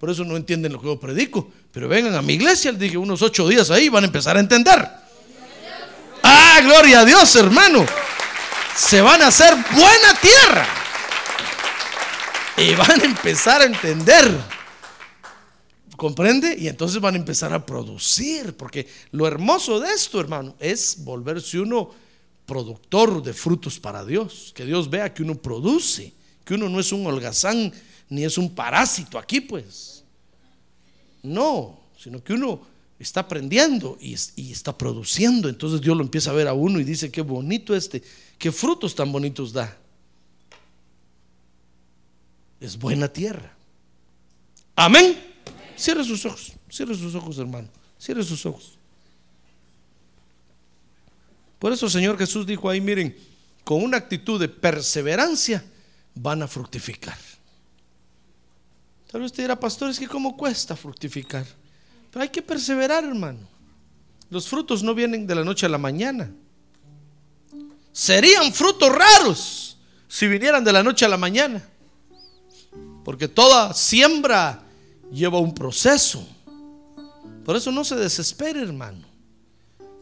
Por 0.00 0.08
eso 0.08 0.24
no 0.24 0.38
entienden 0.38 0.72
lo 0.72 0.80
que 0.80 0.86
yo 0.86 0.98
predico. 0.98 1.52
Pero 1.70 1.86
vengan 1.86 2.14
a 2.14 2.22
mi 2.22 2.32
iglesia, 2.32 2.70
les 2.70 2.80
dije, 2.80 2.96
unos 2.96 3.20
ocho 3.20 3.46
días 3.46 3.70
ahí 3.70 3.90
van 3.90 4.04
a 4.04 4.06
empezar 4.06 4.38
a 4.38 4.40
entender. 4.40 4.88
Ah, 6.22 6.60
gloria 6.62 7.00
a 7.00 7.04
Dios, 7.04 7.36
hermano. 7.36 7.84
Se 8.74 9.02
van 9.02 9.20
a 9.20 9.26
hacer 9.26 9.54
buena 9.72 10.18
tierra. 10.18 10.66
Y 12.56 12.74
van 12.74 13.02
a 13.02 13.04
empezar 13.04 13.60
a 13.60 13.64
entender. 13.66 14.34
¿Comprende? 15.94 16.56
Y 16.58 16.68
entonces 16.68 17.02
van 17.02 17.16
a 17.16 17.18
empezar 17.18 17.52
a 17.52 17.66
producir. 17.66 18.56
Porque 18.56 18.88
lo 19.10 19.26
hermoso 19.26 19.78
de 19.78 19.92
esto, 19.92 20.18
hermano, 20.20 20.56
es 20.58 21.04
volverse 21.04 21.60
uno 21.60 21.90
productor 22.46 23.22
de 23.22 23.34
frutos 23.34 23.78
para 23.78 24.06
Dios. 24.06 24.54
Que 24.54 24.64
Dios 24.64 24.88
vea 24.88 25.12
que 25.12 25.22
uno 25.22 25.34
produce. 25.34 26.14
Que 26.44 26.54
uno 26.54 26.68
no 26.68 26.80
es 26.80 26.92
un 26.92 27.06
holgazán 27.06 27.72
ni 28.08 28.24
es 28.24 28.38
un 28.38 28.54
parásito 28.54 29.18
aquí, 29.18 29.40
pues. 29.40 30.04
No, 31.22 31.80
sino 31.98 32.22
que 32.22 32.34
uno 32.34 32.60
está 32.98 33.20
aprendiendo 33.20 33.96
y, 34.00 34.14
está 34.14 34.76
produciendo. 34.76 35.48
Entonces 35.48 35.80
Dios 35.80 35.96
lo 35.96 36.02
empieza 36.02 36.30
a 36.30 36.34
ver 36.34 36.48
a 36.48 36.52
uno 36.52 36.80
y 36.80 36.84
dice, 36.84 37.10
qué 37.10 37.22
bonito 37.22 37.74
este, 37.74 38.02
qué 38.38 38.52
frutos 38.52 38.94
tan 38.94 39.10
bonitos 39.10 39.52
da. 39.52 39.76
Es 42.60 42.78
buena 42.78 43.08
tierra. 43.08 43.54
Amén. 44.76 45.18
Cierre 45.76 46.04
sus 46.04 46.24
ojos, 46.24 46.52
cierre 46.70 46.94
sus 46.94 47.14
ojos, 47.14 47.38
hermano. 47.38 47.68
Cierre 47.98 48.22
sus 48.22 48.44
ojos. 48.46 48.78
Por 51.58 51.72
eso 51.72 51.88
Señor 51.88 52.18
Jesús 52.18 52.46
dijo 52.46 52.68
ahí, 52.68 52.80
miren, 52.80 53.16
con 53.64 53.82
una 53.82 53.96
actitud 53.96 54.38
de 54.38 54.48
perseverancia 54.48 55.64
van 56.14 56.42
a 56.42 56.48
fructificar. 56.48 57.18
Tal 59.10 59.20
vez 59.20 59.30
usted 59.30 59.44
dirá, 59.44 59.58
pastor, 59.58 59.90
es 59.90 59.98
que 59.98 60.08
cómo 60.08 60.36
cuesta 60.36 60.74
fructificar. 60.74 61.46
Pero 62.10 62.22
hay 62.22 62.28
que 62.28 62.42
perseverar, 62.42 63.04
hermano. 63.04 63.40
Los 64.30 64.48
frutos 64.48 64.82
no 64.82 64.94
vienen 64.94 65.26
de 65.26 65.34
la 65.34 65.44
noche 65.44 65.66
a 65.66 65.68
la 65.68 65.78
mañana. 65.78 66.32
Serían 67.92 68.52
frutos 68.52 68.90
raros 68.90 69.76
si 70.08 70.26
vinieran 70.26 70.64
de 70.64 70.72
la 70.72 70.82
noche 70.82 71.04
a 71.04 71.08
la 71.08 71.16
mañana. 71.16 71.62
Porque 73.04 73.28
toda 73.28 73.72
siembra 73.74 74.64
lleva 75.12 75.38
un 75.38 75.54
proceso. 75.54 76.26
Por 77.44 77.54
eso 77.56 77.70
no 77.70 77.84
se 77.84 77.94
desespere, 77.94 78.62
hermano. 78.62 79.06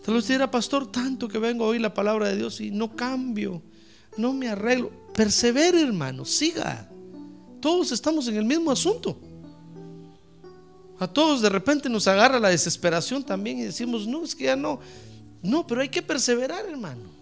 Tal 0.05 0.15
vez 0.15 0.27
dirá, 0.27 0.51
pastor, 0.51 0.91
tanto 0.91 1.29
que 1.29 1.39
vengo 1.39 1.65
a 1.65 1.69
oír 1.69 1.81
la 1.81 1.93
palabra 1.93 2.29
de 2.29 2.37
Dios 2.37 2.61
y 2.61 2.71
no 2.71 2.97
cambio, 2.97 3.63
no 4.17 4.33
me 4.33 4.49
arreglo. 4.49 4.91
Persevere, 5.15 5.81
hermano, 5.81 6.25
siga. 6.25 6.89
Todos 7.61 7.93
estamos 7.93 8.27
en 8.29 8.37
el 8.37 8.45
mismo 8.45 8.71
asunto. 8.71 9.19
A 10.99 11.07
todos 11.07 11.43
de 11.43 11.49
repente 11.49 11.89
nos 11.89 12.07
agarra 12.07 12.39
la 12.39 12.49
desesperación 12.49 13.23
también 13.23 13.59
y 13.59 13.63
decimos, 13.63 14.07
no, 14.07 14.25
es 14.25 14.35
que 14.35 14.45
ya 14.45 14.57
no. 14.57 14.81
No, 15.43 15.67
pero 15.67 15.81
hay 15.81 15.89
que 15.89 16.03
perseverar, 16.03 16.65
hermano. 16.67 17.22